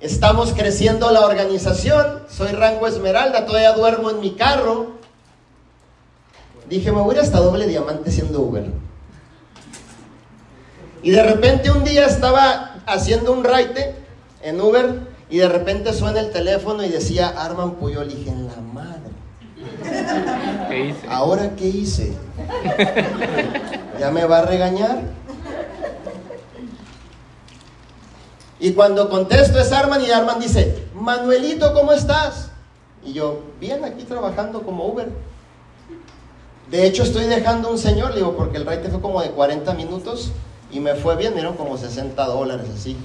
Estamos 0.00 0.52
creciendo 0.52 1.12
la 1.12 1.20
organización. 1.20 2.24
Soy 2.28 2.48
rango 2.48 2.88
esmeralda, 2.88 3.46
todavía 3.46 3.72
duermo 3.72 4.10
en 4.10 4.18
mi 4.18 4.32
carro. 4.32 4.98
Dije, 6.68 6.90
me 6.90 7.00
voy 7.00 7.14
a 7.14 7.18
ir 7.18 7.24
hasta 7.24 7.38
doble 7.38 7.68
diamante 7.68 8.10
siendo 8.10 8.40
Uber. 8.40 8.66
Y 11.04 11.12
de 11.12 11.22
repente 11.22 11.70
un 11.70 11.84
día 11.84 12.04
estaba 12.06 12.78
haciendo 12.86 13.32
un 13.32 13.44
raite 13.44 13.94
en 14.42 14.60
Uber 14.60 15.08
y 15.30 15.38
de 15.38 15.48
repente 15.48 15.92
suena 15.92 16.18
el 16.18 16.32
teléfono 16.32 16.82
y 16.82 16.88
decía 16.88 17.28
Arman 17.28 17.76
Puyol. 17.76 18.10
Y 18.10 18.16
dije, 18.16 18.30
en 18.30 18.48
la 18.48 18.56
madre, 18.56 19.10
¿Qué 20.68 20.88
hice? 20.88 21.06
¿ahora 21.08 21.50
qué 21.56 21.66
hice? 21.66 22.12
¿Ya 24.00 24.10
me 24.10 24.24
va 24.24 24.38
a 24.38 24.42
regañar? 24.46 25.02
Y 28.58 28.72
cuando 28.72 29.10
contesto 29.10 29.58
es 29.58 29.70
Arman 29.72 30.02
y 30.02 30.10
Arman 30.10 30.40
dice, 30.40 30.86
Manuelito, 30.94 31.74
¿cómo 31.74 31.92
estás? 31.92 32.48
Y 33.04 33.12
yo, 33.12 33.42
bien, 33.60 33.84
aquí 33.84 34.04
trabajando 34.04 34.62
como 34.62 34.86
Uber. 34.86 35.10
De 36.70 36.86
hecho, 36.86 37.02
estoy 37.02 37.26
dejando 37.26 37.70
un 37.70 37.76
señor, 37.76 38.12
le 38.12 38.16
digo, 38.16 38.34
porque 38.38 38.56
el 38.56 38.64
raite 38.64 38.88
fue 38.88 39.02
como 39.02 39.20
de 39.20 39.32
40 39.32 39.74
minutos 39.74 40.32
y 40.70 40.80
me 40.80 40.94
fue 40.94 41.16
bien, 41.16 41.34
dieron 41.34 41.58
como 41.58 41.76
60 41.76 42.24
dólares 42.24 42.68
así. 42.74 42.96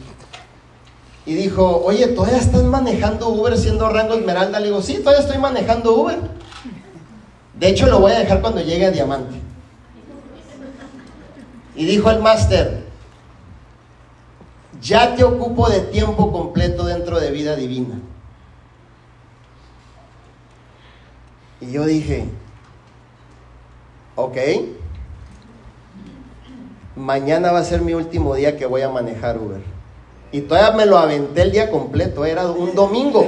Y 1.25 1.33
dijo, 1.33 1.81
oye, 1.83 2.07
¿todavía 2.07 2.37
estás 2.37 2.63
manejando 2.63 3.27
Uber 3.27 3.57
siendo 3.57 3.89
rango 3.89 4.13
esmeralda? 4.13 4.61
Le 4.61 4.67
digo, 4.67 4.81
sí, 4.81 4.99
todavía 4.99 5.19
estoy 5.19 5.39
manejando 5.39 5.93
Uber. 5.93 6.19
De 7.59 7.67
hecho, 7.67 7.85
lo 7.87 7.99
voy 7.99 8.13
a 8.13 8.19
dejar 8.19 8.39
cuando 8.39 8.61
llegue 8.61 8.85
a 8.85 8.91
diamante. 8.91 9.44
Y 11.75 11.85
dijo 11.85 12.09
el 12.09 12.21
máster, 12.21 12.85
ya 14.81 15.15
te 15.15 15.23
ocupo 15.23 15.69
de 15.69 15.81
tiempo 15.81 16.31
completo 16.31 16.85
dentro 16.85 17.19
de 17.19 17.31
vida 17.31 17.55
divina. 17.55 17.99
Y 21.59 21.71
yo 21.71 21.85
dije, 21.85 22.25
ok, 24.15 24.37
mañana 26.95 27.51
va 27.51 27.59
a 27.59 27.63
ser 27.63 27.81
mi 27.81 27.93
último 27.93 28.35
día 28.35 28.57
que 28.57 28.65
voy 28.65 28.81
a 28.81 28.89
manejar 28.89 29.37
Uber. 29.37 29.61
Y 30.31 30.41
todavía 30.41 30.75
me 30.75 30.85
lo 30.85 30.97
aventé 30.97 31.41
el 31.43 31.51
día 31.51 31.71
completo, 31.71 32.25
era 32.25 32.47
un 32.47 32.75
domingo. 32.75 33.27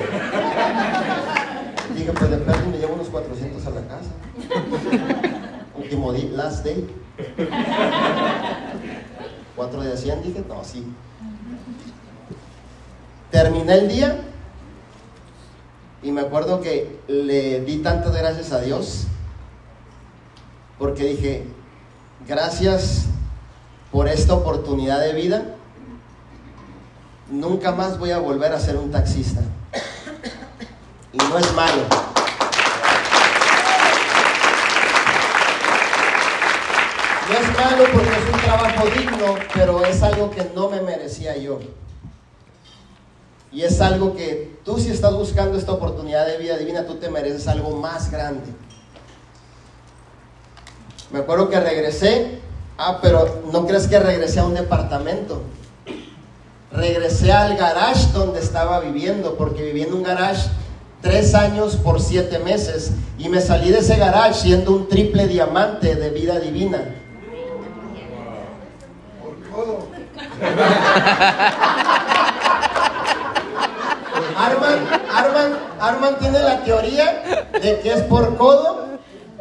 Dije, 1.96 2.12
pues 2.12 2.30
de 2.30 2.38
plano 2.38 2.70
me 2.72 2.77
llevo 2.77 2.94
unos 2.96 3.08
400 3.08 3.66
a 3.66 3.70
la 3.70 3.82
casa. 3.88 4.12
Último 5.75 6.13
día, 6.13 6.30
last 6.32 6.66
day. 6.66 6.88
Cuatro 9.56 9.82
de 9.82 9.96
100, 9.98 10.24
dije, 10.24 10.44
no, 10.48 10.63
sí. 10.63 10.86
Terminé 13.32 13.74
el 13.74 13.88
día 13.88 14.22
y 16.01 16.12
me 16.12 16.22
acuerdo 16.22 16.62
que 16.62 17.00
le 17.08 17.62
di 17.62 17.77
tantas 17.77 18.15
gracias 18.15 18.51
a 18.51 18.62
Dios 18.62 19.08
porque 20.77 21.06
dije, 21.06 21.44
gracias 22.27 23.06
por 23.91 24.08
esta 24.08 24.34
oportunidad 24.34 25.00
de 25.00 25.13
vida. 25.13 25.56
Nunca 27.29 27.72
más 27.72 27.98
voy 27.98 28.12
a 28.12 28.20
volver 28.20 28.53
a 28.53 28.60
ser 28.60 28.77
un 28.77 28.91
taxista. 28.91 29.41
Y 31.12 31.17
no 31.17 31.38
es 31.38 31.53
malo. 31.56 32.07
No 37.27 37.34
es 37.34 37.57
malo 37.57 37.84
porque 37.93 38.10
es 38.10 38.34
un 38.34 38.39
trabajo 38.39 38.86
digno, 38.96 39.36
pero 39.53 39.86
es 39.86 40.01
algo 40.01 40.31
que 40.31 40.50
no 40.55 40.69
me 40.69 40.81
merecía 40.81 41.36
yo. 41.36 41.60
Y 43.51 43.63
es 43.63 43.81
algo 43.81 44.15
que 44.15 44.57
tú 44.63 44.77
si 44.79 44.91
estás 44.91 45.13
buscando 45.13 45.57
esta 45.57 45.74
oportunidad 45.74 46.25
de 46.25 46.38
vida 46.38 46.57
divina, 46.57 46.86
tú 46.86 46.96
te 46.96 47.10
mereces 47.10 47.48
algo 47.48 47.72
más 47.72 48.12
grande. 48.12 48.46
Me 51.12 51.19
acuerdo 51.19 51.50
que 51.50 51.60
regresé, 51.60 52.39
ah, 52.77 53.00
pero 53.01 53.41
no 53.51 53.65
crees 53.65 53.88
que 53.88 54.00
regresé 54.00 54.39
a 54.39 54.46
un 54.46 54.53
departamento. 54.53 55.41
Regresé 56.72 57.31
al 57.31 57.57
garage 57.57 58.12
donde 58.13 58.39
estaba 58.39 58.79
viviendo, 58.79 59.36
porque 59.36 59.63
viví 59.63 59.81
en 59.81 59.93
un 59.93 60.03
garage 60.03 60.50
tres 61.01 61.34
años 61.34 61.75
por 61.75 62.01
siete 62.01 62.39
meses 62.39 62.91
y 63.17 63.29
me 63.29 63.41
salí 63.41 63.72
de 63.72 63.79
ese 63.79 63.98
garage 63.98 64.34
siendo 64.34 64.72
un 64.72 64.88
triple 64.88 65.27
diamante 65.27 65.96
de 65.96 66.10
vida 66.10 66.39
divina. 66.39 66.93
Arman, 74.38 74.79
Arman, 75.13 75.58
Arman 75.79 76.20
tiene 76.20 76.39
la 76.39 76.63
teoría 76.63 77.46
de 77.53 77.79
que 77.79 77.94
es 77.94 78.01
por 78.03 78.38
codo 78.38 78.86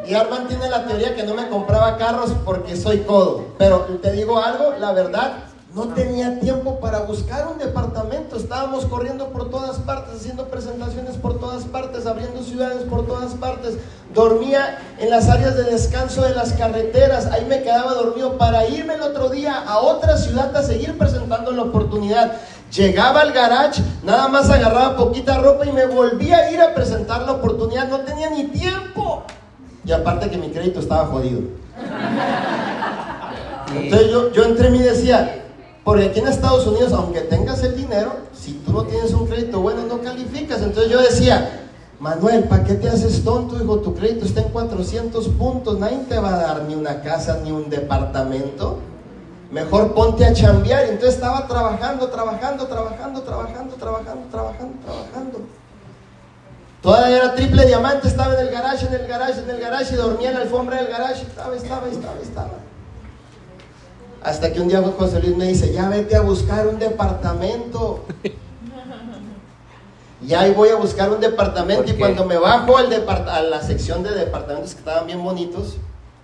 y 0.06 0.14
Arman 0.14 0.46
tiene 0.48 0.68
la 0.68 0.86
teoría 0.86 1.14
que 1.14 1.24
no 1.24 1.34
me 1.34 1.48
compraba 1.48 1.98
carros 1.98 2.32
porque 2.44 2.76
soy 2.76 3.00
codo. 3.00 3.46
Pero 3.58 3.80
te 4.02 4.12
digo 4.12 4.42
algo, 4.42 4.74
la 4.78 4.92
verdad, 4.92 5.32
no 5.76 5.88
tenía 5.88 6.40
tiempo 6.40 6.80
para 6.80 7.00
buscar 7.00 7.48
un 7.52 7.58
departamento. 7.58 8.38
Estábamos 8.38 8.86
corriendo 8.86 9.28
por 9.28 9.50
todas 9.50 9.76
partes, 9.80 10.20
haciendo 10.20 10.48
presentaciones 10.48 11.18
por 11.18 11.38
todas 11.38 11.64
partes, 11.64 12.06
abriendo 12.06 12.42
ciudades 12.42 12.84
por 12.84 13.06
todas 13.06 13.34
partes. 13.34 13.76
Dormía 14.14 14.78
en 14.98 15.10
las 15.10 15.28
áreas 15.28 15.54
de 15.54 15.64
descanso 15.64 16.22
de 16.22 16.34
las 16.34 16.54
carreteras. 16.54 17.26
Ahí 17.26 17.44
me 17.44 17.62
quedaba 17.62 17.92
dormido 17.92 18.38
para 18.38 18.66
irme 18.66 18.94
el 18.94 19.02
otro 19.02 19.28
día 19.28 19.54
a 19.54 19.80
otra 19.80 20.16
ciudad 20.16 20.56
a 20.56 20.62
seguir 20.62 20.96
presentando 20.96 21.50
la 21.50 21.64
oportunidad. 21.64 22.32
Llegaba 22.72 23.20
al 23.20 23.32
garage, 23.32 23.82
nada 24.02 24.28
más 24.28 24.48
agarraba 24.48 24.96
poquita 24.96 25.36
ropa 25.36 25.66
y 25.66 25.72
me 25.72 25.84
volvía 25.84 26.38
a 26.38 26.50
ir 26.50 26.62
a 26.62 26.72
presentar 26.72 27.26
la 27.26 27.32
oportunidad. 27.32 27.86
No 27.88 28.00
tenía 28.00 28.30
ni 28.30 28.44
tiempo. 28.44 29.24
Y 29.84 29.92
aparte 29.92 30.30
que 30.30 30.38
mi 30.38 30.48
crédito 30.48 30.80
estaba 30.80 31.04
jodido. 31.04 31.42
Entonces 33.76 34.10
yo, 34.10 34.32
yo 34.32 34.44
entré 34.44 34.74
y 34.74 34.78
decía, 34.78 35.42
porque 35.86 36.06
aquí 36.06 36.18
en 36.18 36.26
Estados 36.26 36.66
Unidos, 36.66 36.92
aunque 36.92 37.20
tengas 37.20 37.62
el 37.62 37.76
dinero, 37.76 38.16
si 38.34 38.54
tú 38.54 38.72
no 38.72 38.82
tienes 38.82 39.12
un 39.12 39.28
crédito 39.28 39.60
bueno, 39.60 39.84
no 39.84 40.00
calificas. 40.00 40.60
Entonces 40.60 40.90
yo 40.90 41.00
decía, 41.00 41.68
Manuel, 42.00 42.42
¿para 42.42 42.64
qué 42.64 42.74
te 42.74 42.88
haces 42.88 43.22
tonto, 43.22 43.54
hijo? 43.54 43.78
Tu 43.78 43.94
crédito 43.94 44.26
está 44.26 44.40
en 44.40 44.48
400 44.48 45.28
puntos, 45.28 45.78
nadie 45.78 45.98
te 46.08 46.18
va 46.18 46.34
a 46.34 46.38
dar 46.38 46.62
ni 46.64 46.74
una 46.74 47.02
casa 47.02 47.38
ni 47.44 47.52
un 47.52 47.70
departamento. 47.70 48.80
Mejor 49.52 49.94
ponte 49.94 50.24
a 50.24 50.32
chambear. 50.32 50.86
Entonces 50.86 51.14
estaba 51.14 51.46
trabajando, 51.46 52.08
trabajando, 52.08 52.66
trabajando, 52.66 53.22
trabajando, 53.22 53.74
trabajando, 53.76 54.26
trabajando, 54.28 54.78
trabajando. 54.84 55.38
Todavía 56.82 57.16
era 57.16 57.34
triple 57.36 57.64
diamante, 57.64 58.08
estaba 58.08 58.34
en 58.34 58.40
el 58.40 58.50
garage, 58.50 58.88
en 58.88 58.94
el 58.94 59.06
garage, 59.06 59.40
en 59.40 59.50
el 59.50 59.60
garage, 59.60 59.94
y 59.94 59.96
dormía 59.96 60.30
en 60.30 60.34
la 60.34 60.42
alfombra 60.42 60.78
del 60.78 60.88
garage, 60.88 61.22
estaba, 61.22 61.54
estaba, 61.54 61.86
estaba, 61.86 62.20
estaba. 62.20 62.65
Hasta 64.26 64.52
que 64.52 64.60
un 64.60 64.66
día 64.66 64.82
José 64.82 65.20
Luis 65.20 65.36
me 65.36 65.46
dice, 65.46 65.72
ya 65.72 65.88
vete 65.88 66.16
a 66.16 66.20
buscar 66.20 66.66
un 66.66 66.80
departamento. 66.80 68.00
Y 70.20 70.34
ahí 70.34 70.52
voy 70.52 70.70
a 70.70 70.74
buscar 70.74 71.10
un 71.10 71.20
departamento 71.20 71.88
y 71.88 71.94
cuando 71.94 72.24
me 72.24 72.36
bajo 72.36 72.76
al 72.76 72.92
a 72.92 73.42
la 73.42 73.62
sección 73.62 74.02
de 74.02 74.10
departamentos 74.10 74.72
que 74.72 74.80
estaban 74.80 75.06
bien 75.06 75.22
bonitos. 75.22 75.76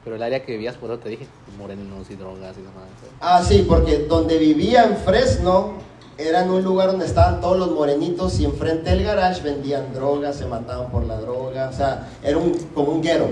Pero 0.02 0.16
el 0.16 0.22
área 0.24 0.44
que 0.44 0.50
vivías, 0.50 0.74
por 0.74 0.90
eso 0.90 0.98
te 0.98 1.10
dije, 1.10 1.28
morenos 1.56 2.10
y 2.10 2.16
drogas 2.16 2.56
y 2.56 2.62
demás. 2.62 2.88
Ah, 3.20 3.40
sí, 3.46 3.64
porque 3.68 3.98
donde 3.98 4.36
vivía 4.36 4.82
en 4.82 4.96
Fresno 4.96 5.74
era 6.18 6.42
en 6.42 6.50
un 6.50 6.64
lugar 6.64 6.88
donde 6.88 7.06
estaban 7.06 7.40
todos 7.40 7.56
los 7.56 7.70
morenitos 7.70 8.40
y 8.40 8.46
enfrente 8.46 8.90
del 8.90 9.04
garage 9.04 9.42
vendían 9.42 9.94
drogas, 9.94 10.34
se 10.34 10.46
mataban 10.46 10.90
por 10.90 11.04
la 11.04 11.20
droga, 11.20 11.68
o 11.68 11.72
sea, 11.72 12.08
era 12.24 12.36
un, 12.36 12.52
como 12.74 12.90
un 12.90 13.00
guero. 13.00 13.28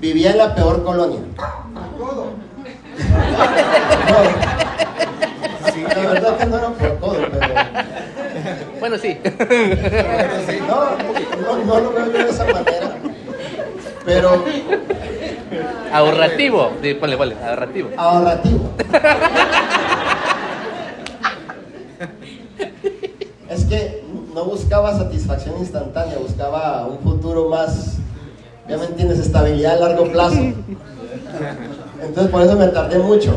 Vivía 0.00 0.30
en 0.30 0.38
la 0.38 0.54
peor 0.54 0.84
colonia. 0.84 1.18
Sí, 5.72 5.82
la 5.82 6.10
verdad 6.10 6.36
que 6.38 6.46
no 6.46 6.58
era 6.58 6.68
por 6.68 6.90
todo, 6.98 7.16
pero. 7.30 7.54
Bueno, 8.80 8.98
sí. 8.98 9.18
No, 10.68 11.56
no, 11.64 11.80
lo 11.80 11.92
veo 11.92 12.06
yo 12.06 12.12
de 12.12 12.30
esa 12.30 12.44
manera. 12.44 12.96
Pero. 14.04 14.44
Ahorrativo. 15.92 16.70
Ponle, 17.00 17.16
ponle, 17.16 17.36
ahorrativo. 17.44 17.90
Ahorrativo. 17.96 18.70
Es 23.48 23.64
que 23.64 24.04
no 24.34 24.44
buscaba 24.44 24.96
satisfacción 24.96 25.56
instantánea, 25.58 26.18
buscaba 26.18 26.86
un 26.86 27.00
futuro 27.00 27.48
más, 27.48 27.96
ya 28.68 28.76
me 28.76 28.84
entiendes, 28.86 29.18
estabilidad 29.18 29.72
a 29.72 29.88
largo 29.88 30.10
plazo. 30.10 30.40
Entonces 32.02 32.30
por 32.30 32.42
eso 32.42 32.56
me 32.56 32.68
tardé 32.68 32.98
mucho. 32.98 33.34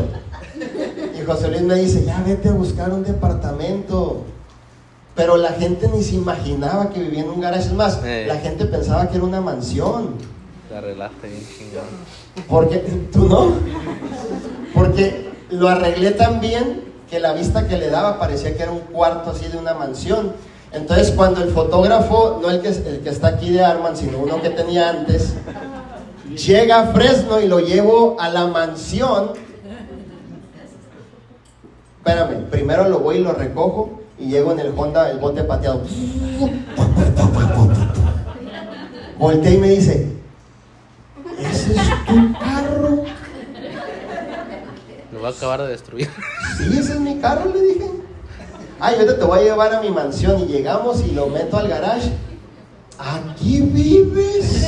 Y 1.20 1.26
José 1.26 1.50
Luis 1.50 1.62
me 1.62 1.76
dice, 1.76 2.04
ya 2.06 2.22
vete 2.26 2.50
a 2.50 2.54
buscar 2.54 2.92
un 2.92 3.04
departamento. 3.04 4.24
Pero 5.16 5.38
la 5.38 5.52
gente 5.52 5.88
ni 5.94 6.02
se 6.02 6.16
imaginaba 6.16 6.90
que 6.90 7.00
vivía 7.02 7.22
en 7.22 7.30
un 7.30 7.40
garaje. 7.40 7.64
Es 7.64 7.74
más, 7.74 8.02
la 8.04 8.38
gente 8.38 8.66
pensaba 8.66 9.08
que 9.10 9.18
era 9.18 9.26
una 9.26 9.42
mansión. 9.42 10.16
Te 10.70 10.76
arreglaste 10.76 11.28
bien 11.28 11.42
chingón. 11.42 12.48
Porque, 12.50 12.78
¿tú 13.12 13.28
no? 13.28 13.54
Porque 14.74 15.30
lo 15.52 15.68
arreglé 15.68 16.12
tan 16.12 16.40
bien 16.40 16.82
que 17.10 17.20
la 17.20 17.34
vista 17.34 17.68
que 17.68 17.78
le 17.78 17.90
daba 17.90 18.18
parecía 18.18 18.56
que 18.58 18.64
era 18.64 18.72
un 18.72 18.80
cuarto 18.80 19.30
así 19.30 19.48
de 19.48 19.58
una 19.58 19.76
mansión. 19.76 20.34
Entonces 20.72 21.12
cuando 21.12 21.44
el 21.44 21.52
fotógrafo, 21.52 22.40
no 22.42 22.50
el 22.50 22.60
que, 22.62 22.70
el 22.70 23.02
que 23.04 23.10
está 23.10 23.28
aquí 23.28 23.52
de 23.52 23.64
Arman, 23.64 23.96
sino 23.96 24.18
uno 24.18 24.42
que 24.42 24.50
tenía 24.50 24.90
antes, 24.90 25.36
Llega 26.36 26.80
a 26.80 26.94
Fresno 26.94 27.40
y 27.40 27.48
lo 27.48 27.60
llevo 27.60 28.18
a 28.20 28.30
la 28.30 28.48
mansión. 28.48 29.32
Espérame, 31.98 32.46
primero 32.50 32.90
lo 32.90 33.00
voy 33.00 33.18
y 33.18 33.20
lo 33.20 33.34
recojo 33.34 34.02
y 34.20 34.30
llego 34.30 34.52
en 34.52 34.60
el 34.60 34.74
Honda, 34.76 35.10
el 35.10 35.20
bote 35.20 35.44
pateado. 35.44 35.84
Voltea 39.18 39.52
y 39.52 39.58
me 39.58 39.70
dice, 39.70 40.12
¿ese 41.40 41.72
es 41.74 42.06
tu 42.06 42.34
carro? 42.40 43.04
Lo 45.14 45.22
va 45.22 45.30
a 45.30 45.32
acabar 45.32 45.62
de 45.62 45.70
destruir. 45.70 46.10
Sí, 46.58 46.78
ese 46.78 46.94
es 46.94 47.00
mi 47.00 47.20
carro, 47.20 47.52
le 47.54 47.62
dije. 47.62 47.92
Ay, 48.80 48.98
vete, 48.98 49.14
te 49.14 49.24
voy 49.24 49.40
a 49.40 49.44
llevar 49.44 49.74
a 49.74 49.82
mi 49.82 49.92
mansión 49.92 50.42
y 50.42 50.48
llegamos 50.48 51.06
y 51.06 51.12
lo 51.12 51.28
meto 51.28 51.58
al 51.58 51.70
garage. 51.70 52.12
¿Aquí 52.98 53.62
vives? 53.62 54.68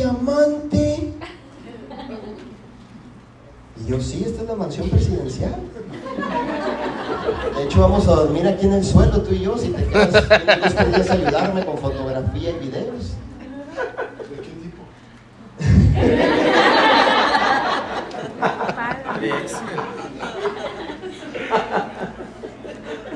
Diamante. 0.00 1.12
Y 3.76 3.90
yo, 3.90 4.00
sí, 4.00 4.24
esta 4.26 4.42
es 4.42 4.48
la 4.48 4.54
mansión 4.54 4.88
presidencial. 4.88 5.54
De 7.56 7.64
hecho, 7.64 7.80
vamos 7.80 8.08
a 8.08 8.12
dormir 8.12 8.46
aquí 8.46 8.66
en 8.66 8.74
el 8.74 8.84
suelo, 8.84 9.20
tú 9.22 9.34
y 9.34 9.40
yo, 9.40 9.56
si 9.58 9.68
te 9.68 9.84
quedas, 9.84 10.24
podrías 10.74 11.10
ayudarme 11.10 11.64
con 11.64 11.78
fotografía 11.78 12.50
y 12.50 12.58
videos. 12.58 13.14
¿De 14.28 14.36
qué 14.36 14.50
tipo? 14.62 14.82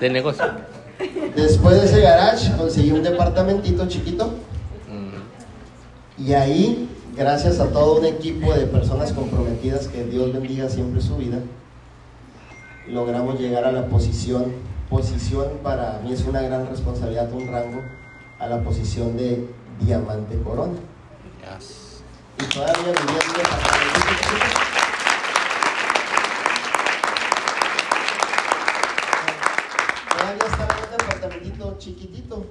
De 0.00 0.10
negocio. 0.10 0.44
Después 1.34 1.80
de 1.80 1.86
ese 1.86 2.00
garage 2.00 2.56
conseguí 2.56 2.92
un 2.92 3.02
departamentito 3.02 3.86
chiquito 3.88 4.34
y 6.16 6.32
ahí, 6.32 6.88
gracias 7.16 7.58
a 7.60 7.70
todo 7.70 7.98
un 7.98 8.04
equipo 8.04 8.52
de 8.54 8.66
personas 8.66 9.12
comprometidas, 9.12 9.88
que 9.88 10.04
Dios 10.04 10.32
bendiga 10.32 10.68
siempre 10.68 11.00
su 11.00 11.16
vida, 11.16 11.38
logramos 12.88 13.40
llegar 13.40 13.64
a 13.64 13.72
la 13.72 13.86
posición, 13.88 14.52
posición 14.88 15.48
para 15.62 16.00
mí 16.04 16.12
es 16.12 16.24
una 16.24 16.42
gran 16.42 16.68
responsabilidad, 16.68 17.32
un 17.32 17.48
rango, 17.48 17.82
a 18.38 18.46
la 18.46 18.62
posición 18.62 19.16
de 19.16 19.48
diamante 19.80 20.38
corona. 20.42 20.78
Y 22.40 22.44
todavía 22.52 22.74
un 22.78 22.94
departamentito 22.94 23.84
Todavía 30.10 30.44
en 30.44 30.84
un 30.84 30.90
departamentito 30.96 31.76
chiquitito 31.78 32.46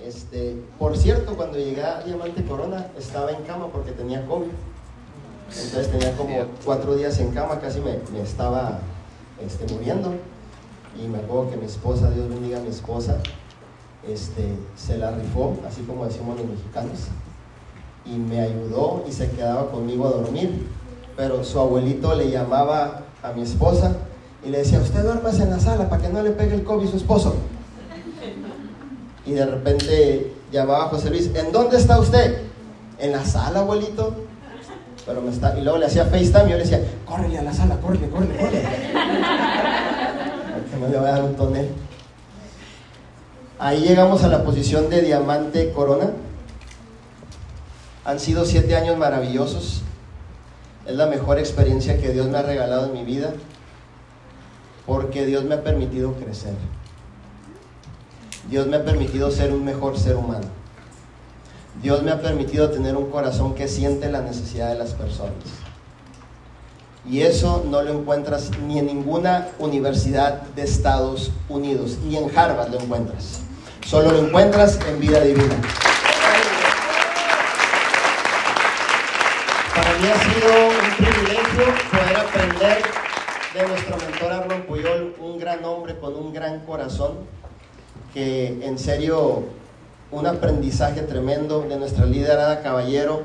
este, 0.00 0.56
por 0.78 0.96
cierto, 0.96 1.36
cuando 1.36 1.58
llegué 1.58 1.82
a 1.82 2.02
Diamante 2.02 2.44
Corona 2.44 2.86
estaba 2.98 3.30
en 3.30 3.42
cama 3.42 3.68
porque 3.72 3.92
tenía 3.92 4.26
COVID. 4.26 4.48
Entonces 5.48 5.90
tenía 5.90 6.16
como 6.16 6.34
cuatro 6.64 6.94
días 6.96 7.18
en 7.18 7.30
cama, 7.32 7.60
casi 7.60 7.80
me, 7.80 7.98
estaba 8.22 8.78
este, 9.44 9.72
muriendo. 9.72 10.14
Y 11.02 11.08
me 11.08 11.18
acuerdo 11.18 11.50
que 11.50 11.56
mi 11.56 11.66
esposa, 11.66 12.10
Dios 12.10 12.28
bendiga 12.28 12.58
a 12.58 12.62
mi 12.62 12.68
esposa, 12.68 13.18
este, 14.06 14.54
se 14.76 14.98
la 14.98 15.10
rifó, 15.10 15.56
así 15.66 15.82
como 15.82 16.04
decimos 16.04 16.36
los 16.38 16.46
mexicanos, 16.46 16.98
y 18.04 18.16
me 18.16 18.40
ayudó 18.40 19.04
y 19.08 19.12
se 19.12 19.30
quedaba 19.30 19.70
conmigo 19.70 20.06
a 20.06 20.10
dormir. 20.10 20.66
Pero 21.16 21.44
su 21.44 21.60
abuelito 21.60 22.14
le 22.14 22.30
llamaba 22.30 23.02
a 23.22 23.32
mi 23.32 23.42
esposa 23.42 23.96
y 24.44 24.48
le 24.48 24.58
decía, 24.58 24.80
usted 24.80 25.02
duermas 25.02 25.38
en 25.38 25.50
la 25.50 25.60
sala 25.60 25.88
para 25.88 26.02
que 26.02 26.08
no 26.08 26.22
le 26.22 26.30
pegue 26.30 26.54
el 26.54 26.64
COVID 26.64 26.88
a 26.88 26.90
su 26.90 26.96
esposo. 26.96 27.34
Y 29.24 29.32
de 29.32 29.46
repente 29.46 30.32
llamaba 30.50 30.84
a 30.84 30.88
José 30.88 31.10
Luis, 31.10 31.30
¿en 31.34 31.52
dónde 31.52 31.76
está 31.76 31.98
usted? 31.98 32.42
En 32.98 33.12
la 33.12 33.24
sala, 33.24 33.60
abuelito. 33.60 34.14
Pero 35.06 35.20
me 35.20 35.30
está, 35.30 35.58
y 35.58 35.62
luego 35.62 35.78
le 35.78 35.86
hacía 35.86 36.04
FaceTime 36.04 36.46
y 36.46 36.50
yo 36.50 36.56
le 36.56 36.62
decía, 36.62 36.80
córrele 37.04 37.38
a 37.38 37.42
la 37.42 37.52
sala, 37.52 37.76
córrele, 37.76 38.08
córrele, 38.08 38.36
córrele. 38.36 38.62
que 40.70 40.90
le 40.90 40.98
voy 40.98 41.08
a 41.08 41.12
dar 41.12 41.22
un 41.22 41.34
tonel. 41.34 41.68
Ahí 43.58 43.80
llegamos 43.80 44.24
a 44.24 44.28
la 44.28 44.44
posición 44.44 44.90
de 44.90 45.02
diamante 45.02 45.72
corona. 45.72 46.10
Han 48.04 48.18
sido 48.18 48.44
siete 48.44 48.76
años 48.76 48.96
maravillosos. 48.96 49.82
Es 50.86 50.96
la 50.96 51.06
mejor 51.06 51.38
experiencia 51.38 52.00
que 52.00 52.10
Dios 52.12 52.26
me 52.26 52.38
ha 52.38 52.42
regalado 52.42 52.86
en 52.86 52.92
mi 52.92 53.04
vida 53.04 53.32
porque 54.86 55.26
Dios 55.26 55.44
me 55.44 55.54
ha 55.54 55.62
permitido 55.62 56.14
crecer. 56.14 56.54
Dios 58.48 58.66
me 58.66 58.76
ha 58.76 58.84
permitido 58.84 59.30
ser 59.30 59.52
un 59.52 59.64
mejor 59.64 59.98
ser 59.98 60.16
humano. 60.16 60.46
Dios 61.80 62.02
me 62.02 62.10
ha 62.10 62.20
permitido 62.20 62.70
tener 62.70 62.96
un 62.96 63.10
corazón 63.10 63.54
que 63.54 63.68
siente 63.68 64.10
la 64.10 64.20
necesidad 64.20 64.68
de 64.68 64.78
las 64.78 64.92
personas. 64.92 65.32
Y 67.08 67.22
eso 67.22 67.64
no 67.68 67.82
lo 67.82 67.92
encuentras 67.92 68.50
ni 68.66 68.78
en 68.78 68.86
ninguna 68.86 69.48
universidad 69.58 70.42
de 70.54 70.62
Estados 70.62 71.32
Unidos, 71.48 71.98
ni 72.04 72.16
en 72.16 72.36
Harvard 72.36 72.70
lo 72.70 72.80
encuentras. 72.80 73.40
Solo 73.86 74.12
lo 74.12 74.18
encuentras 74.18 74.78
en 74.88 75.00
vida 75.00 75.20
divina. 75.20 75.56
Para 79.74 79.98
mí 79.98 80.06
ha 80.06 80.18
sido 80.18 80.68
un 80.68 80.96
privilegio 80.96 81.64
poder 81.90 82.16
aprender 82.16 82.82
de 83.54 83.68
nuestro 83.68 83.96
mentor 83.96 84.32
Arnold 84.32 84.64
Puyol, 84.66 85.16
un 85.20 85.38
gran 85.38 85.64
hombre 85.64 85.98
con 85.98 86.14
un 86.14 86.32
gran 86.32 86.60
corazón, 86.60 87.26
que 88.12 88.66
en 88.66 88.78
serio, 88.78 89.44
un 90.10 90.26
aprendizaje 90.26 91.00
tremendo 91.02 91.62
de 91.62 91.76
nuestra 91.76 92.04
liderada 92.04 92.60
Caballero. 92.62 93.22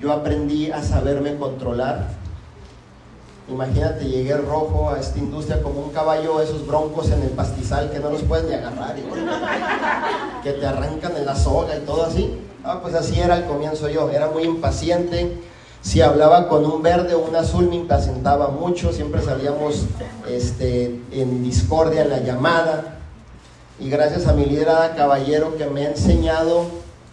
Yo 0.00 0.12
aprendí 0.12 0.70
a 0.70 0.82
saberme 0.82 1.36
controlar. 1.36 2.08
Imagínate, 3.48 4.04
llegué 4.04 4.36
rojo 4.36 4.90
a 4.90 5.00
esta 5.00 5.18
industria 5.18 5.60
como 5.60 5.80
un 5.80 5.90
caballo, 5.90 6.40
esos 6.40 6.66
broncos 6.66 7.10
en 7.10 7.22
el 7.22 7.30
pastizal 7.30 7.90
que 7.90 7.98
no 7.98 8.10
los 8.10 8.22
puedes 8.22 8.46
ni 8.46 8.54
agarrar, 8.54 8.96
y 8.96 10.42
que 10.44 10.52
te 10.52 10.66
arrancan 10.66 11.16
en 11.16 11.26
la 11.26 11.34
soga 11.34 11.76
y 11.76 11.80
todo 11.80 12.04
así. 12.04 12.38
Ah, 12.62 12.78
pues 12.80 12.94
así 12.94 13.18
era 13.18 13.34
al 13.34 13.46
comienzo 13.46 13.88
yo, 13.88 14.10
era 14.10 14.28
muy 14.28 14.44
impaciente, 14.44 15.36
si 15.82 16.02
hablaba 16.02 16.46
con 16.48 16.64
un 16.66 16.82
verde 16.82 17.14
o 17.14 17.20
un 17.20 17.34
azul 17.34 17.68
me 17.68 17.76
impacientaba 17.76 18.48
mucho, 18.48 18.92
siempre 18.92 19.22
salíamos 19.22 19.86
este, 20.28 21.00
en 21.10 21.42
discordia 21.42 22.02
en 22.02 22.10
la 22.10 22.20
llamada. 22.20 22.99
Y 23.80 23.88
gracias 23.88 24.26
a 24.26 24.34
mi 24.34 24.44
líder 24.44 24.68
Caballero 24.94 25.56
que 25.56 25.64
me 25.64 25.86
ha 25.86 25.90
enseñado 25.90 26.66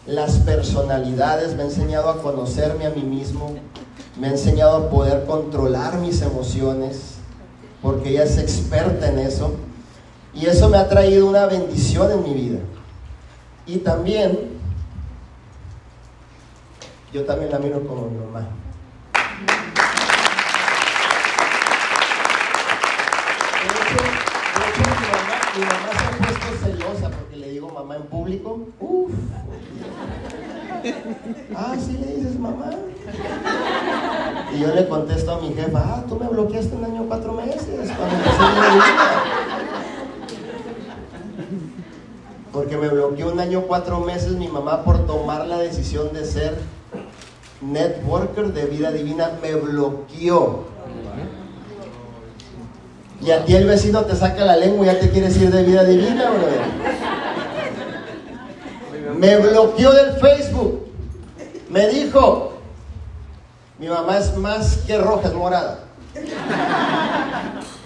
las 0.06 0.34
personalidades, 0.39 1.56
me 1.56 1.63
ha 1.63 1.65
enseñado 1.65 2.10
a 2.10 2.21
conocerme 2.21 2.86
a 2.86 2.89
mí 2.89 3.03
mismo, 3.03 3.56
me 4.19 4.27
ha 4.27 4.32
enseñado 4.32 4.75
a 4.75 4.89
poder 4.89 5.25
controlar 5.25 5.97
mis 5.99 6.21
emociones, 6.21 7.15
porque 7.82 8.10
ella 8.10 8.23
es 8.23 8.38
experta 8.38 9.08
en 9.08 9.19
eso. 9.19 9.53
Y 10.34 10.45
eso 10.47 10.67
me 10.67 10.77
ha 10.77 10.89
traído 10.89 11.25
una 11.25 11.45
bendición 11.45 12.12
en 12.12 12.23
mi 12.23 12.34
vida. 12.34 12.60
Y 13.65 13.77
también 13.77 14.58
yo 17.13 17.23
también 17.25 17.49
la 17.49 17.60
miro 17.60 17.88
como 17.88 18.10
mi 18.10 18.17
mamá. 18.17 18.49
En 27.98 28.04
público. 28.04 28.68
Uf. 28.80 29.12
Ah, 31.56 31.76
sí 31.80 31.98
le 32.00 32.16
dices 32.16 32.40
mamá. 32.40 32.70
Y 34.54 34.60
yo 34.60 34.74
le 34.74 34.88
contesto 34.88 35.32
a 35.32 35.42
mi 35.42 35.54
jefa, 35.54 35.80
ah, 35.84 36.04
tú 36.08 36.16
me 36.16 36.28
bloqueaste 36.28 36.76
un 36.76 36.86
año 36.86 37.06
cuatro 37.08 37.34
meses 37.34 37.92
cuando 37.98 38.16
empecé 38.16 38.40
mi 38.40 38.76
vida. 38.76 39.24
Porque 42.52 42.78
me 42.78 42.88
bloqueó 42.88 43.32
un 43.32 43.40
año 43.40 43.62
cuatro 43.62 44.00
meses 44.00 44.32
mi 44.34 44.48
mamá 44.48 44.84
por 44.84 45.06
tomar 45.06 45.46
la 45.48 45.58
decisión 45.60 46.14
de 46.14 46.26
ser 46.26 46.58
networker 47.62 48.54
de 48.54 48.66
vida 48.66 48.92
divina 48.92 49.32
me 49.42 49.56
bloqueó. 49.56 50.66
Y 53.20 53.32
a 53.32 53.44
ti 53.46 53.56
el 53.56 53.66
vecino 53.66 54.06
te 54.06 54.16
saca 54.16 54.46
la 54.46 54.56
lengua 54.56 54.86
y 54.86 54.90
ya 54.90 55.00
te 55.00 55.10
quieres 55.10 55.36
ir 55.42 55.52
de 55.52 55.64
vida 55.64 55.84
divina, 55.84 56.30
Me 59.17 59.36
bloqueó 59.38 59.91
del 59.93 60.13
Facebook. 60.17 60.86
Me 61.69 61.88
dijo, 61.88 62.53
mi 63.80 63.88
mamá 63.88 64.19
es 64.19 64.38
más 64.38 64.77
que 64.86 64.97
roja, 64.97 65.30
es 65.30 65.34
morada. 65.34 65.80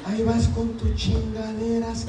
Ahí 0.05 0.23
vas 0.23 0.49
con 0.49 0.69
tu 0.73 0.93
chingaderas, 0.93 2.05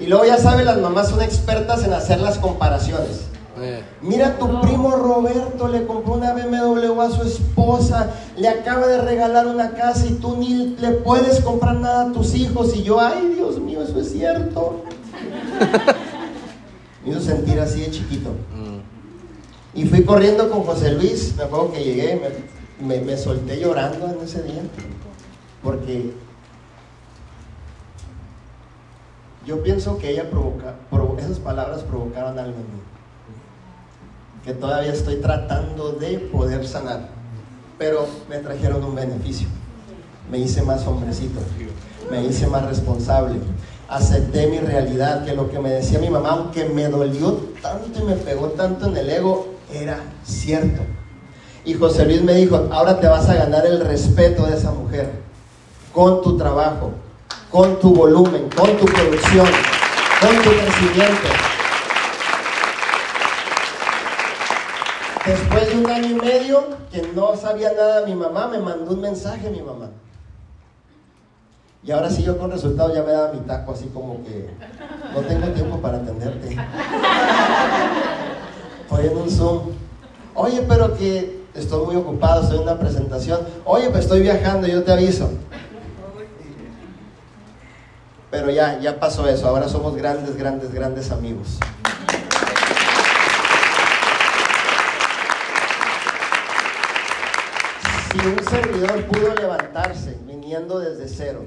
Y 0.00 0.06
luego 0.06 0.24
ya 0.24 0.36
sabes, 0.36 0.66
las 0.66 0.78
mamás 0.78 1.10
son 1.10 1.22
expertas 1.22 1.84
en 1.84 1.92
hacer 1.92 2.20
las 2.20 2.38
comparaciones. 2.38 3.26
Eh. 3.60 3.84
Mira, 4.02 4.36
tu 4.36 4.60
primo 4.60 4.90
Roberto 4.96 5.68
le 5.68 5.86
compró 5.86 6.14
una 6.14 6.32
BMW 6.32 7.00
a 7.00 7.10
su 7.10 7.22
esposa, 7.22 8.10
le 8.36 8.48
acaba 8.48 8.88
de 8.88 9.00
regalar 9.00 9.46
una 9.46 9.70
casa 9.74 10.06
y 10.06 10.14
tú 10.14 10.36
ni 10.36 10.74
le 10.76 10.90
puedes 10.90 11.40
comprar 11.40 11.76
nada 11.76 12.10
a 12.10 12.12
tus 12.12 12.34
hijos. 12.34 12.74
Y 12.74 12.82
yo, 12.82 13.00
ay, 13.00 13.34
Dios 13.36 13.60
mío, 13.60 13.80
eso 13.80 14.00
es 14.00 14.10
cierto. 14.10 14.82
Me 17.04 17.10
hizo 17.10 17.20
sentir 17.20 17.60
así 17.60 17.80
de 17.80 17.90
chiquito. 17.90 18.30
Mm. 18.30 19.78
Y 19.78 19.84
fui 19.86 20.04
corriendo 20.04 20.48
con 20.50 20.62
José 20.62 20.92
Luis, 20.92 21.34
me 21.36 21.44
acuerdo 21.44 21.72
que 21.72 21.82
llegué, 21.82 22.20
me, 22.80 23.00
me, 23.00 23.16
solté 23.16 23.58
llorando 23.58 24.06
en 24.06 24.20
ese 24.24 24.42
día, 24.42 24.62
porque 25.62 26.12
yo 29.44 29.62
pienso 29.62 29.98
que 29.98 30.10
ella 30.10 30.30
provoca, 30.30 30.76
esas 31.18 31.38
palabras 31.38 31.82
provocaron 31.82 32.38
algo 32.38 32.56
en 32.56 32.74
mí 32.74 32.80
que 34.44 34.52
todavía 34.52 34.92
estoy 34.92 35.16
tratando 35.16 35.92
de 35.92 36.18
poder 36.18 36.66
sanar. 36.66 37.08
Pero 37.78 38.06
me 38.28 38.38
trajeron 38.38 38.84
un 38.84 38.94
beneficio. 38.94 39.48
Me 40.30 40.38
hice 40.38 40.62
más 40.62 40.86
hombrecito, 40.86 41.40
me 42.10 42.24
hice 42.24 42.46
más 42.46 42.64
responsable. 42.66 43.36
Acepté 43.88 44.46
mi 44.46 44.58
realidad, 44.58 45.24
que 45.24 45.34
lo 45.34 45.50
que 45.50 45.58
me 45.58 45.70
decía 45.70 45.98
mi 45.98 46.08
mamá, 46.08 46.30
aunque 46.30 46.64
me 46.64 46.88
dolió 46.88 47.32
tanto 47.60 48.00
y 48.00 48.02
me 48.02 48.14
pegó 48.14 48.48
tanto 48.48 48.86
en 48.86 48.96
el 48.96 49.10
ego, 49.10 49.54
era 49.72 49.98
cierto. 50.24 50.82
Y 51.64 51.74
José 51.74 52.04
Luis 52.06 52.22
me 52.22 52.34
dijo, 52.34 52.68
ahora 52.72 52.98
te 52.98 53.06
vas 53.06 53.28
a 53.28 53.34
ganar 53.34 53.66
el 53.66 53.80
respeto 53.80 54.46
de 54.46 54.56
esa 54.56 54.70
mujer, 54.70 55.10
con 55.92 56.22
tu 56.22 56.36
trabajo, 56.36 56.92
con 57.50 57.78
tu 57.78 57.94
volumen, 57.94 58.48
con 58.56 58.76
tu 58.76 58.84
producción, 58.86 59.46
con 60.20 60.36
tu 60.42 60.50
crecimiento. 60.50 61.28
Después 65.26 65.68
de 65.68 65.78
un 65.78 65.90
año 65.90 66.10
y 66.10 66.14
medio 66.14 66.64
que 66.90 67.02
no 67.14 67.34
sabía 67.36 67.72
nada 67.72 68.04
mi 68.04 68.14
mamá, 68.14 68.48
me 68.48 68.58
mandó 68.58 68.92
un 68.92 69.00
mensaje 69.00 69.48
mi 69.48 69.62
mamá. 69.62 69.90
Y 71.86 71.92
ahora 71.92 72.08
sí 72.08 72.22
yo 72.22 72.38
con 72.38 72.50
resultado 72.50 72.94
ya 72.94 73.02
me 73.02 73.12
daba 73.12 73.30
mi 73.32 73.40
taco 73.40 73.72
así 73.72 73.90
como 73.92 74.24
que 74.24 74.48
no 75.12 75.20
tengo 75.20 75.48
tiempo 75.48 75.78
para 75.78 75.98
atenderte. 75.98 76.56
Estoy 78.82 79.06
en 79.06 79.16
un 79.18 79.30
Zoom. 79.30 79.72
Oye, 80.34 80.64
pero 80.66 80.96
que 80.96 81.44
estoy 81.52 81.84
muy 81.84 81.96
ocupado, 81.96 82.42
estoy 82.42 82.56
en 82.56 82.62
una 82.62 82.78
presentación. 82.78 83.40
Oye, 83.66 83.90
pues 83.90 84.04
estoy 84.04 84.22
viajando, 84.22 84.66
yo 84.66 84.82
te 84.82 84.92
aviso. 84.92 85.30
Pero 88.30 88.50
ya, 88.50 88.80
ya 88.80 88.98
pasó 88.98 89.28
eso. 89.28 89.46
Ahora 89.46 89.68
somos 89.68 89.94
grandes, 89.94 90.36
grandes, 90.36 90.72
grandes 90.72 91.10
amigos. 91.10 91.58
si 98.10 98.26
un 98.26 98.42
servidor 98.48 99.04
pudo 99.04 99.34
levantarse 99.34 100.16
viniendo 100.26 100.78
desde 100.78 101.08
cero, 101.08 101.44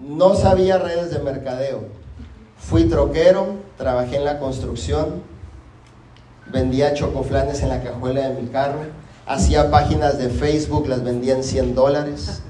no 0.00 0.34
sabía 0.34 0.78
redes 0.78 1.10
de 1.10 1.18
mercadeo, 1.18 1.84
fui 2.58 2.84
troquero, 2.84 3.56
trabajé 3.76 4.16
en 4.16 4.24
la 4.24 4.38
construcción, 4.38 5.22
vendía 6.46 6.94
chocoflanes 6.94 7.62
en 7.62 7.68
la 7.68 7.82
cajuela 7.82 8.28
de 8.28 8.40
mi 8.40 8.48
carro, 8.48 8.80
hacía 9.26 9.70
páginas 9.70 10.18
de 10.18 10.28
Facebook, 10.28 10.88
las 10.88 11.04
vendía 11.04 11.34
en 11.34 11.44
100 11.44 11.74
dólares. 11.74 12.42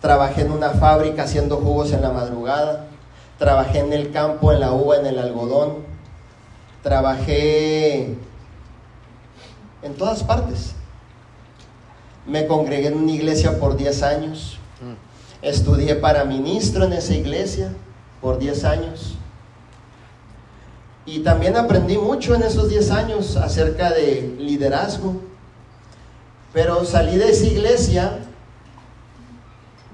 Trabajé 0.00 0.42
en 0.42 0.52
una 0.52 0.70
fábrica 0.70 1.24
haciendo 1.24 1.56
jugos 1.56 1.92
en 1.92 2.02
la 2.02 2.10
madrugada. 2.10 2.86
Trabajé 3.38 3.80
en 3.80 3.92
el 3.92 4.12
campo, 4.12 4.52
en 4.52 4.60
la 4.60 4.72
uva, 4.72 4.96
en 4.96 5.06
el 5.06 5.18
algodón. 5.18 5.78
Trabajé 6.84 8.14
en 9.82 9.94
todas 9.96 10.22
partes. 10.22 10.74
Me 12.26 12.46
congregué 12.46 12.88
en 12.88 12.98
una 12.98 13.10
iglesia 13.10 13.58
por 13.58 13.76
10 13.76 14.02
años. 14.04 14.57
Estudié 15.42 15.94
para 15.96 16.24
ministro 16.24 16.84
en 16.84 16.92
esa 16.92 17.14
iglesia. 17.14 17.72
por 18.20 18.38
10 18.38 18.64
años. 18.64 19.14
Y 21.06 21.20
también 21.20 21.56
aprendí 21.56 21.96
mucho 21.96 22.34
en 22.34 22.42
esos 22.42 22.68
10 22.68 22.90
años 22.90 23.36
acerca 23.36 23.90
de 23.90 24.34
liderazgo. 24.38 25.14
Pero 26.52 26.84
salí 26.84 27.16
de 27.16 27.30
esa 27.30 27.46
iglesia, 27.46 28.18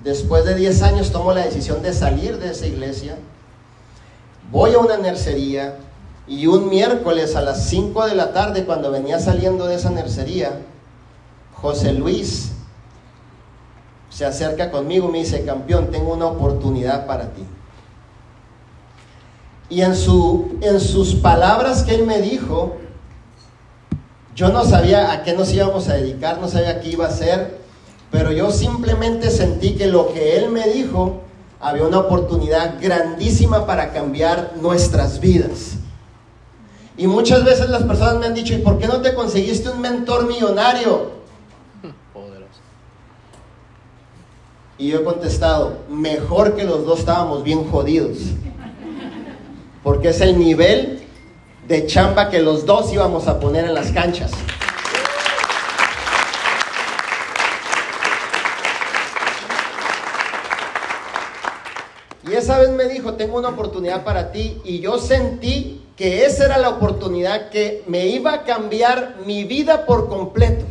después 0.03 0.45
de 0.45 0.55
10 0.55 0.83
años 0.83 1.13
tomo 1.13 1.33
la 1.33 1.45
decisión 1.45 1.83
de 1.83 1.93
salir 1.93 2.39
de 2.39 2.51
esa 2.51 2.67
iglesia. 2.67 3.17
Voy 4.51 4.73
a 4.75 4.79
una 4.79 4.97
nercería 4.97 5.77
y 6.27 6.47
un 6.47 6.69
miércoles 6.69 7.37
a 7.37 7.43
las 7.43 7.67
5 7.67 8.07
de 8.07 8.15
la 8.15 8.33
tarde, 8.33 8.65
cuando 8.65 8.91
venía 8.91 9.19
saliendo 9.19 9.67
de 9.67 9.75
esa 9.75 9.91
nercería, 9.91 10.61
José 11.53 11.93
Luis 11.93 12.54
se 14.15 14.25
acerca 14.25 14.71
conmigo 14.71 15.09
y 15.09 15.13
me 15.13 15.19
dice, 15.19 15.45
campeón, 15.45 15.91
tengo 15.91 16.15
una 16.15 16.27
oportunidad 16.27 17.05
para 17.05 17.31
ti. 17.31 17.43
Y 19.69 19.81
en, 19.81 19.97
su, 19.97 20.57
en 20.61 20.79
sus 20.79 21.17
palabras 21.17 21.83
que 21.83 21.97
él 21.97 22.07
me 22.07 22.21
dijo, 22.21 22.77
yo 24.37 24.51
no 24.51 24.65
sabía 24.65 25.11
a 25.11 25.25
qué 25.25 25.33
nos 25.33 25.53
íbamos 25.53 25.89
a 25.89 25.95
dedicar, 25.95 26.39
no 26.39 26.47
sabía 26.47 26.81
qué 26.81 26.91
iba 26.91 27.07
a 27.07 27.09
hacer, 27.09 27.59
pero 28.13 28.31
yo 28.31 28.53
simplemente 28.53 29.33
sentí 29.33 29.75
que 29.75 29.89
lo 29.89 30.13
que 30.13 30.37
él 30.37 30.51
me 30.51 30.69
dijo 30.69 31.23
había 31.59 31.85
una 31.85 31.99
oportunidad 31.99 32.77
grandísima 32.81 33.67
para 33.67 33.93
cambiar 33.93 34.53
nuestras 34.61 35.19
vidas. 35.19 35.79
Y 36.97 37.09
muchas 37.09 37.45
veces 37.45 37.69
las 37.69 37.83
personas 37.83 38.19
me 38.21 38.27
han 38.27 38.35
dicho, 38.35 38.55
¿y 38.55 38.59
por 38.59 38.79
qué 38.79 38.87
no 38.87 39.01
te 39.01 39.13
conseguiste 39.13 39.71
un 39.71 39.81
mentor 39.81 40.29
millonario? 40.29 41.24
Y 44.77 44.89
yo 44.89 44.99
he 44.99 45.05
contestado, 45.05 45.85
mejor 45.89 46.57
que 46.57 46.65
los 46.65 46.85
dos 46.85 47.01
estábamos 47.01 47.45
bien 47.45 47.71
jodidos. 47.71 48.19
Porque 49.85 50.09
es 50.09 50.21
el 50.21 50.39
nivel 50.39 51.01
de 51.69 51.87
chamba 51.87 52.29
que 52.29 52.41
los 52.43 52.67
dos 52.67 52.93
íbamos 52.93 53.29
a 53.29 53.39
poner 53.39 53.67
en 53.67 53.75
las 53.75 53.93
canchas. 53.93 54.33
Y 62.29 62.33
esa 62.33 62.59
vez 62.59 62.71
me 62.71 62.89
dijo, 62.89 63.15
tengo 63.15 63.39
una 63.39 63.51
oportunidad 63.51 64.03
para 64.03 64.33
ti. 64.33 64.61
Y 64.65 64.81
yo 64.81 64.99
sentí 64.99 65.83
que 65.97 66.25
esa 66.25 66.47
era 66.47 66.59
la 66.59 66.71
oportunidad 66.71 67.51
que 67.51 67.85
me 67.87 68.09
iba 68.09 68.33
a 68.33 68.43
cambiar 68.43 69.19
mi 69.25 69.45
vida 69.45 69.87
por 69.87 70.09
completo. 70.09 70.65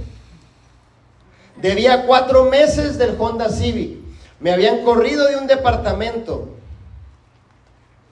Debía 1.63 2.05
cuatro 2.05 2.43
meses 2.43 2.97
del 2.97 3.15
Honda 3.17 3.47
Civic. 3.47 3.97
Me 4.41 4.51
habían 4.51 4.83
corrido 4.83 5.25
de 5.29 5.37
un 5.37 5.47
departamento. 5.47 6.49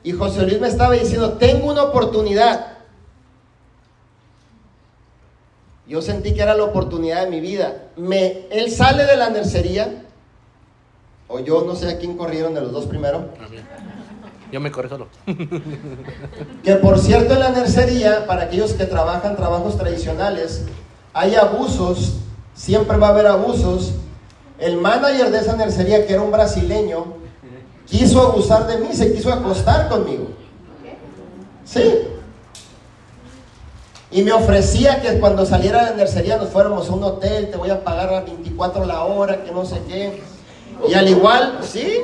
Y 0.04 0.14
José 0.14 0.44
Luis 0.44 0.62
me 0.62 0.70
estaba 0.70 0.94
diciendo, 0.94 1.34
tengo 1.34 1.70
una 1.70 1.84
oportunidad. 1.84 2.78
Yo 5.86 6.02
sentí 6.02 6.34
que 6.34 6.42
era 6.42 6.56
la 6.56 6.64
oportunidad 6.64 7.26
de 7.26 7.30
mi 7.30 7.42
vida. 7.42 7.90
Me, 7.98 8.48
él 8.52 8.72
sale 8.72 9.04
de 9.04 9.18
la 9.18 9.30
nercería, 9.30 10.06
o 11.28 11.40
yo 11.40 11.66
no 11.66 11.76
sé 11.76 11.90
a 11.90 12.00
quién 12.00 12.16
corrieron 12.16 12.54
de 12.54 12.62
los 12.62 12.72
dos 12.72 12.86
primero. 12.86 13.26
Yo 14.50 14.62
me 14.62 14.72
corrí 14.72 14.88
solo. 14.88 15.10
Que 16.64 16.76
por 16.76 17.00
cierto 17.00 17.34
en 17.34 17.42
la 17.42 17.50
nercería, 17.50 18.26
para 18.28 18.44
aquellos 18.44 18.72
que 18.72 18.86
trabajan 18.86 19.36
trabajos 19.36 19.78
tradicionales, 19.78 20.64
hay 21.12 21.36
abusos, 21.36 22.22
siempre 22.54 22.98
va 22.98 23.08
a 23.08 23.10
haber 23.12 23.28
abusos. 23.28 23.94
El 24.60 24.78
manager 24.78 25.32
de 25.32 25.40
esa 25.40 25.56
nercería, 25.56 26.06
que 26.06 26.14
era 26.14 26.22
un 26.22 26.32
brasileño, 26.32 27.06
quiso 27.86 28.22
abusar 28.22 28.68
de 28.68 28.78
mí, 28.78 28.94
se 28.94 29.14
quiso 29.14 29.34
acostar 29.34 29.90
conmigo. 29.90 30.28
Sí. 31.66 32.08
Y 34.12 34.24
me 34.24 34.34
ofrecía 34.34 35.02
que 35.02 35.20
cuando 35.20 35.46
saliera 35.46 35.86
de 35.86 35.92
la 35.92 35.98
nercería 35.98 36.38
nos 36.38 36.50
fuéramos 36.50 36.90
a 36.90 36.94
un 36.94 37.04
hotel, 37.04 37.50
te 37.50 37.58
voy 37.58 37.70
a 37.70 37.84
pagar 37.84 38.14
a 38.14 38.22
24 38.22 38.86
la 38.86 39.04
hora, 39.04 39.44
que 39.44 39.52
no 39.52 39.66
sé 39.66 39.82
qué. 39.88 40.22
Y 40.88 40.94
al 40.94 41.08
igual, 41.08 41.60
sí. 41.62 42.02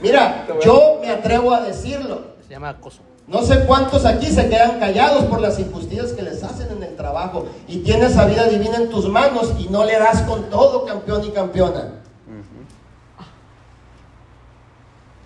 Mira, 0.00 0.46
yo 0.64 0.98
me 1.00 1.10
atrevo 1.10 1.52
a 1.52 1.60
decirlo. 1.60 2.32
Se 2.46 2.54
llama 2.54 2.70
acoso. 2.70 3.00
No 3.32 3.42
sé 3.42 3.64
cuántos 3.64 4.04
aquí 4.04 4.26
se 4.26 4.48
quedan 4.50 4.78
callados 4.78 5.24
por 5.24 5.40
las 5.40 5.58
injusticias 5.58 6.12
que 6.12 6.20
les 6.22 6.44
hacen 6.44 6.70
en 6.70 6.82
el 6.82 6.94
trabajo 6.96 7.46
y 7.66 7.78
tienes 7.78 8.10
esa 8.12 8.26
vida 8.26 8.44
divina 8.46 8.76
en 8.76 8.90
tus 8.90 9.08
manos 9.08 9.54
y 9.58 9.68
no 9.70 9.84
le 9.84 9.98
das 9.98 10.20
con 10.22 10.50
todo, 10.50 10.84
campeón 10.84 11.24
y 11.24 11.30
campeona. 11.30 11.94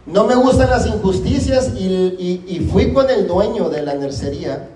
No 0.06 0.24
me 0.24 0.36
gustan 0.36 0.70
las 0.70 0.86
injusticias 0.86 1.72
y, 1.76 1.84
y- 1.84 2.44
y 2.46 2.60
fui 2.70 2.92
con 2.92 3.10
el 3.10 3.26
dueño 3.26 3.68
de 3.70 3.82
la 3.82 3.94
nercería 3.94 4.68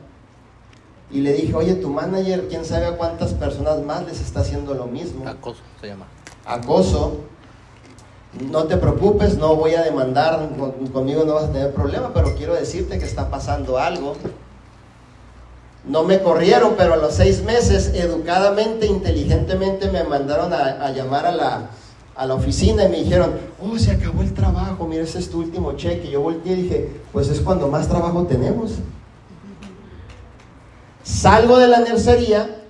y 1.13 1.21
le 1.21 1.33
dije, 1.35 1.55
oye, 1.55 1.75
tu 1.75 1.89
manager, 1.89 2.49
quién 2.49 2.65
sabe 2.65 2.87
a 2.87 2.97
cuántas 2.97 3.33
personas 3.35 3.81
más 3.85 4.05
les 4.07 4.21
está 4.21 4.41
haciendo 4.41 4.75
lo 4.75 4.87
mismo 4.87 5.29
Acoso 5.29 5.61
se 5.81 5.87
llama. 5.87 6.07
acoso. 6.45 7.19
No 8.51 8.65
te 8.65 8.77
preocupes, 8.77 9.37
no 9.39 9.57
voy 9.57 9.75
a 9.75 9.83
demandar, 9.83 10.51
con- 10.59 10.87
conmigo 10.89 11.25
no 11.25 11.35
vas 11.35 11.45
a 11.45 11.53
tener 11.53 11.73
problema, 11.73 12.13
pero 12.15 12.35
quiero 12.37 12.55
decirte 12.55 12.99
que 12.99 13.05
está 13.05 13.29
pasando 13.29 13.77
algo. 13.79 14.15
No 15.85 16.05
me 16.05 16.21
corrieron, 16.23 16.75
pero 16.77 16.95
a 16.95 16.97
los 16.97 17.15
seis 17.15 17.43
meses, 17.43 17.91
educadamente, 17.95 18.87
inteligentemente, 18.87 19.91
me 19.91 20.05
mandaron 20.05 20.53
a, 20.53 20.85
a 20.87 20.93
llamar 20.93 21.27
a 21.27 21.33
la, 21.33 21.71
a 22.15 22.27
la 22.27 22.35
oficina 22.35 22.85
y 22.85 22.89
me 22.89 22.99
dijeron, 23.03 23.33
oh, 23.61 23.77
se 23.79 23.91
acabó 23.93 24.23
el 24.23 24.33
trabajo, 24.33 24.87
mira, 24.87 25.03
ese 25.03 25.19
es 25.19 25.29
tu 25.31 25.39
último 25.41 25.73
cheque. 25.73 26.09
Yo 26.11 26.21
volteé 26.21 26.53
y 26.53 26.63
dije, 26.63 27.01
pues 27.13 27.29
es 27.29 27.41
cuando 27.41 27.67
más 27.67 27.89
trabajo 27.89 28.25
tenemos. 28.27 28.75
Salgo 31.03 31.59
de 31.59 31.67
la 31.67 31.81
nercería, 31.81 32.63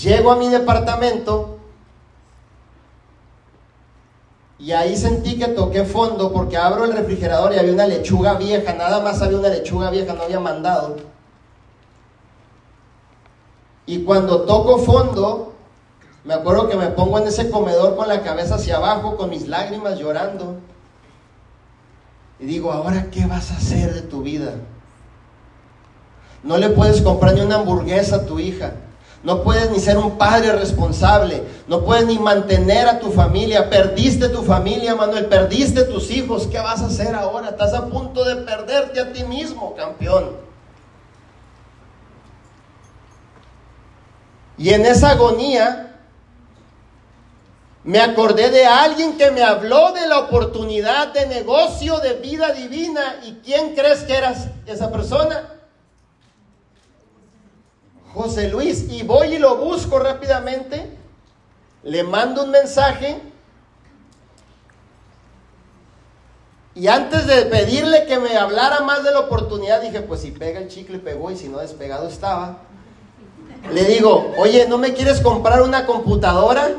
llego 0.00 0.30
a 0.32 0.36
mi 0.36 0.48
departamento, 0.48 1.51
y 4.62 4.70
ahí 4.70 4.96
sentí 4.96 5.36
que 5.36 5.48
toqué 5.48 5.84
fondo 5.84 6.32
porque 6.32 6.56
abro 6.56 6.84
el 6.84 6.92
refrigerador 6.92 7.52
y 7.52 7.58
había 7.58 7.72
una 7.72 7.88
lechuga 7.88 8.34
vieja, 8.34 8.72
nada 8.74 9.00
más 9.00 9.20
había 9.20 9.38
una 9.38 9.48
lechuga 9.48 9.90
vieja, 9.90 10.14
no 10.14 10.22
había 10.22 10.38
mandado. 10.38 10.98
Y 13.86 14.04
cuando 14.04 14.42
toco 14.42 14.78
fondo, 14.78 15.54
me 16.22 16.34
acuerdo 16.34 16.68
que 16.68 16.76
me 16.76 16.86
pongo 16.90 17.18
en 17.18 17.26
ese 17.26 17.50
comedor 17.50 17.96
con 17.96 18.06
la 18.06 18.22
cabeza 18.22 18.54
hacia 18.54 18.76
abajo, 18.76 19.16
con 19.16 19.30
mis 19.30 19.48
lágrimas 19.48 19.98
llorando. 19.98 20.58
Y 22.38 22.46
digo, 22.46 22.70
ahora 22.70 23.10
qué 23.10 23.26
vas 23.26 23.50
a 23.50 23.56
hacer 23.56 23.92
de 23.92 24.02
tu 24.02 24.22
vida? 24.22 24.54
No 26.44 26.56
le 26.56 26.68
puedes 26.68 27.02
comprar 27.02 27.34
ni 27.34 27.40
una 27.40 27.56
hamburguesa 27.56 28.14
a 28.14 28.26
tu 28.26 28.38
hija. 28.38 28.74
No 29.22 29.42
puedes 29.44 29.70
ni 29.70 29.78
ser 29.78 29.98
un 29.98 30.18
padre 30.18 30.52
responsable. 30.52 31.44
No 31.68 31.84
puedes 31.84 32.06
ni 32.06 32.18
mantener 32.18 32.88
a 32.88 32.98
tu 32.98 33.12
familia. 33.12 33.70
Perdiste 33.70 34.28
tu 34.28 34.42
familia, 34.42 34.96
Manuel. 34.96 35.26
Perdiste 35.26 35.84
tus 35.84 36.10
hijos. 36.10 36.48
¿Qué 36.48 36.58
vas 36.58 36.82
a 36.82 36.86
hacer 36.86 37.14
ahora? 37.14 37.50
Estás 37.50 37.72
a 37.72 37.86
punto 37.86 38.24
de 38.24 38.36
perderte 38.36 39.00
a 39.00 39.12
ti 39.12 39.22
mismo, 39.24 39.74
campeón. 39.76 40.36
Y 44.58 44.70
en 44.70 44.84
esa 44.86 45.10
agonía 45.10 45.96
me 47.84 48.00
acordé 48.00 48.50
de 48.50 48.64
alguien 48.64 49.16
que 49.16 49.30
me 49.30 49.42
habló 49.42 49.92
de 49.92 50.06
la 50.06 50.18
oportunidad 50.20 51.12
de 51.12 51.26
negocio 51.26 51.98
de 52.00 52.14
vida 52.14 52.52
divina. 52.52 53.20
¿Y 53.24 53.34
quién 53.44 53.74
crees 53.74 54.02
que 54.02 54.16
era 54.16 54.34
esa 54.66 54.90
persona? 54.90 55.61
José 58.14 58.48
Luis, 58.48 58.86
y 58.90 59.02
voy 59.02 59.34
y 59.34 59.38
lo 59.38 59.56
busco 59.56 59.98
rápidamente, 59.98 60.90
le 61.82 62.02
mando 62.02 62.44
un 62.44 62.50
mensaje, 62.50 63.20
y 66.74 66.88
antes 66.88 67.26
de 67.26 67.42
pedirle 67.46 68.06
que 68.06 68.18
me 68.18 68.36
hablara 68.36 68.80
más 68.80 69.04
de 69.04 69.10
la 69.10 69.20
oportunidad, 69.20 69.82
dije, 69.82 70.00
pues 70.00 70.22
si 70.22 70.30
pega 70.30 70.58
el 70.58 70.68
chicle 70.68 70.98
pegó 70.98 71.30
y 71.30 71.36
si 71.36 71.48
no 71.48 71.58
despegado 71.58 72.08
estaba. 72.08 72.58
Le 73.72 73.84
digo, 73.84 74.32
oye, 74.38 74.66
¿no 74.68 74.78
me 74.78 74.94
quieres 74.94 75.20
comprar 75.20 75.62
una 75.62 75.86
computadora? 75.86 76.70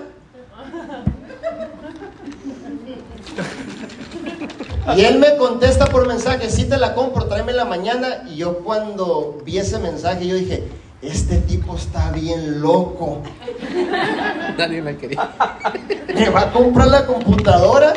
Y 4.95 5.01
él 5.01 5.19
me 5.19 5.37
contesta 5.37 5.85
por 5.85 6.07
mensaje, 6.07 6.49
sí 6.49 6.65
te 6.65 6.77
la 6.77 6.93
compro, 6.93 7.27
tráemela 7.27 7.63
mañana. 7.63 8.23
Y 8.27 8.35
yo 8.37 8.59
cuando 8.59 9.41
vi 9.45 9.59
ese 9.59 9.79
mensaje, 9.79 10.27
yo 10.27 10.35
dije, 10.35 10.67
este 11.03 11.37
tipo 11.39 11.75
está 11.75 12.11
bien 12.11 12.61
loco. 12.61 13.21
Nadie 14.57 14.81
la 14.81 14.93
quería. 14.97 15.29
¿Me 16.13 16.29
va 16.29 16.41
a 16.41 16.51
comprar 16.51 16.87
la 16.87 17.05
computadora? 17.05 17.93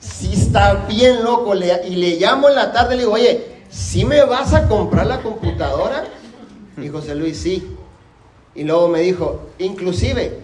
Sí 0.00 0.32
está 0.32 0.74
bien 0.88 1.22
loco. 1.22 1.54
Le- 1.54 1.86
y 1.88 1.96
le 1.96 2.16
llamo 2.16 2.48
en 2.48 2.54
la 2.54 2.72
tarde 2.72 2.94
y 2.94 2.96
le 2.98 3.02
digo, 3.04 3.14
oye, 3.14 3.56
¿sí 3.70 4.04
me 4.04 4.24
vas 4.24 4.54
a 4.54 4.68
comprar 4.68 5.06
la 5.06 5.20
computadora? 5.22 6.04
Y 6.82 6.88
José 6.88 7.14
Luis, 7.14 7.38
sí. 7.38 7.66
Y 8.54 8.64
luego 8.64 8.88
me 8.88 9.00
dijo, 9.00 9.48
inclusive, 9.58 10.40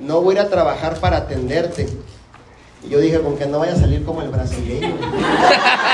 no 0.00 0.20
voy 0.20 0.36
a 0.36 0.40
ir 0.40 0.46
a 0.46 0.50
trabajar 0.50 0.98
para 1.00 1.18
atenderte. 1.18 1.88
Y 2.86 2.90
yo 2.90 2.98
dije, 2.98 3.20
con 3.20 3.36
que 3.38 3.46
no 3.46 3.60
vaya 3.60 3.72
a 3.72 3.76
salir 3.76 4.04
como 4.04 4.20
el 4.20 4.28
brasileño. 4.28 4.94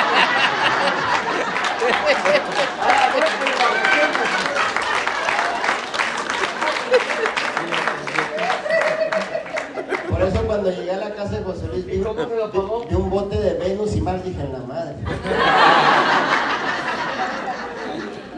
otro 12.11 12.29
me 12.29 12.37
lo 12.37 12.51
pagó. 12.51 12.85
De 12.89 12.97
un 12.97 13.11
bote 13.11 13.39
de 13.39 13.55
Venus 13.55 13.95
y 13.95 14.01
más 14.01 14.25
dije 14.25 14.41
en 14.41 14.53
la 14.53 14.59
madre. 14.61 14.97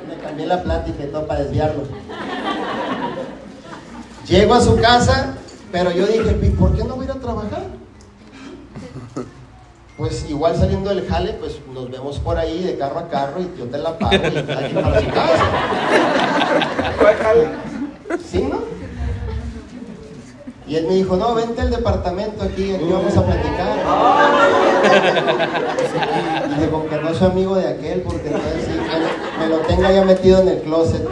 me 0.09 0.17
cambié 0.17 0.47
la 0.47 0.63
plática 0.63 1.05
y 1.05 1.07
todo 1.09 1.27
para 1.27 1.41
desviarlo. 1.41 1.83
Llego 4.27 4.55
a 4.55 4.61
su 4.61 4.77
casa, 4.77 5.35
pero 5.71 5.91
yo 5.91 6.07
dije, 6.07 6.33
¿por 6.59 6.77
qué 6.77 6.85
no 6.85 6.97
voy 6.97 7.07
a 7.07 7.11
ir 7.11 7.17
a 7.17 7.21
trabajar? 7.21 7.67
Pues 9.97 10.29
igual 10.29 10.57
saliendo 10.57 10.91
del 10.91 11.07
jale, 11.07 11.35
pues 11.35 11.59
nos 11.73 11.91
vemos 11.91 12.19
por 12.19 12.39
ahí 12.39 12.63
de 12.63 12.77
carro 12.79 12.99
a 12.99 13.09
carro 13.09 13.41
y 13.41 13.53
yo 13.59 13.67
te 13.67 13.79
la 13.79 13.99
pago 13.99 14.15
y 14.15 14.19
te 14.19 14.43
la 14.43 14.83
para 14.83 15.01
su 15.01 15.11
casa. 15.11 15.45
¿Sí, 18.25 18.43
no? 18.43 18.61
Y 20.73 20.77
él 20.77 20.87
me 20.87 20.95
dijo, 20.95 21.17
no, 21.17 21.35
vente 21.35 21.61
al 21.61 21.71
departamento 21.71 22.43
aquí, 22.43 22.75
aquí 22.75 22.89
vamos 22.91 23.15
a 23.15 23.27
platicar. 23.27 23.77
Y 26.47 26.55
dije, 26.55 26.71
con 26.71 26.89
que 26.89 26.97
no 26.97 27.13
soy 27.13 27.27
amigo 27.27 27.57
de 27.57 27.69
aquel, 27.69 28.01
porque 28.01 28.29
entonces 28.29 28.65
sí, 28.65 28.71
me, 28.71 29.45
me 29.45 29.51
lo 29.51 29.59
tenga 29.67 29.93
ya 29.93 30.03
metido 30.03 30.41
en 30.41 30.49
el 30.49 30.63
closet. 30.63 31.07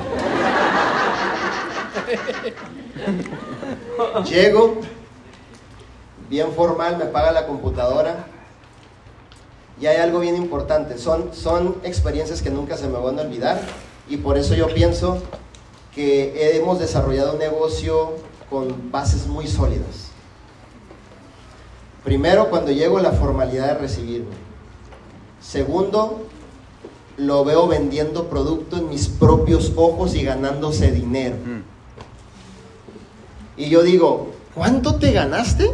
Llego, 4.30 4.78
bien 6.30 6.52
formal, 6.52 6.96
me 6.96 7.04
paga 7.04 7.30
la 7.30 7.46
computadora. 7.46 8.24
Y 9.78 9.88
hay 9.88 9.98
algo 9.98 10.20
bien 10.20 10.36
importante, 10.36 10.96
son, 10.96 11.34
son 11.34 11.76
experiencias 11.84 12.40
que 12.40 12.48
nunca 12.48 12.78
se 12.78 12.88
me 12.88 12.96
van 12.96 13.18
a 13.18 13.22
olvidar 13.22 13.60
y 14.08 14.16
por 14.16 14.38
eso 14.38 14.54
yo 14.54 14.68
pienso 14.68 15.22
que 15.94 16.56
hemos 16.56 16.78
desarrollado 16.78 17.34
un 17.34 17.40
negocio 17.40 18.29
con 18.50 18.90
bases 18.90 19.26
muy 19.28 19.46
sólidas. 19.46 20.10
Primero, 22.04 22.50
cuando 22.50 22.72
llego, 22.72 22.98
la 22.98 23.12
formalidad 23.12 23.68
de 23.68 23.74
recibirme. 23.74 24.34
Segundo, 25.40 26.26
lo 27.16 27.44
veo 27.44 27.68
vendiendo 27.68 28.28
producto 28.28 28.78
en 28.78 28.88
mis 28.88 29.08
propios 29.08 29.72
ojos 29.76 30.14
y 30.14 30.24
ganándose 30.24 30.90
dinero. 30.90 31.36
Y 33.56 33.68
yo 33.68 33.82
digo, 33.82 34.32
¿cuánto 34.54 34.96
te 34.96 35.12
ganaste? 35.12 35.70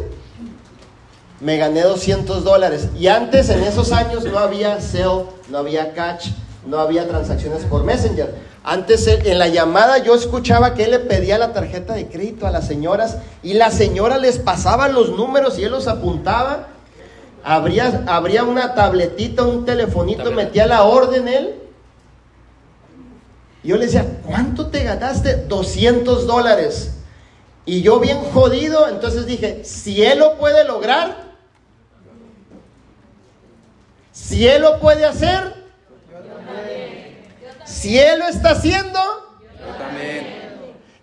Me 1.39 1.57
gané 1.57 1.81
200 1.81 2.43
dólares. 2.43 2.89
Y 2.97 3.07
antes, 3.07 3.49
en 3.49 3.63
esos 3.63 3.91
años, 3.91 4.25
no 4.25 4.37
había 4.39 4.81
Sell, 4.81 5.23
no 5.49 5.59
había 5.59 5.93
Catch, 5.93 6.27
no 6.65 6.79
había 6.79 7.07
transacciones 7.07 7.63
por 7.63 7.83
Messenger. 7.83 8.46
Antes 8.69 9.07
en 9.07 9.39
la 9.39 9.47
llamada 9.47 9.99
yo 9.99 10.13
escuchaba 10.13 10.73
que 10.73 10.83
él 10.83 10.91
le 10.91 10.99
pedía 10.99 11.37
la 11.37 11.53
tarjeta 11.53 11.93
de 11.93 12.09
crédito 12.09 12.45
a 12.45 12.51
las 12.51 12.67
señoras 12.67 13.19
y 13.41 13.53
la 13.53 13.71
señora 13.71 14.17
les 14.17 14.39
pasaba 14.39 14.89
los 14.89 15.11
números 15.11 15.57
y 15.57 15.63
él 15.63 15.71
los 15.71 15.87
apuntaba. 15.87 16.67
Abría, 17.45 18.03
abría 18.07 18.43
una 18.43 18.75
tabletita, 18.75 19.43
un 19.43 19.63
telefonito, 19.63 20.29
metía 20.33 20.67
la 20.67 20.83
orden 20.83 21.29
él. 21.29 21.55
Y 23.63 23.69
yo 23.69 23.77
le 23.77 23.85
decía, 23.85 24.05
¿cuánto 24.25 24.67
te 24.67 24.83
ganaste? 24.83 25.45
200 25.45 26.27
dólares. 26.27 26.97
Y 27.65 27.83
yo 27.83 28.01
bien 28.01 28.19
jodido, 28.33 28.89
entonces 28.89 29.25
dije, 29.25 29.63
si 29.63 30.03
él 30.03 30.19
lo 30.19 30.37
puede 30.37 30.65
lograr, 30.65 31.23
si 34.11 34.45
él 34.45 34.63
lo 34.63 34.81
puede 34.81 35.05
hacer, 35.05 35.56
si 37.77 37.99
Él 37.99 38.19
lo 38.19 38.27
está 38.27 38.51
haciendo, 38.51 38.99
Yo 39.59 39.75
también. 39.77 40.27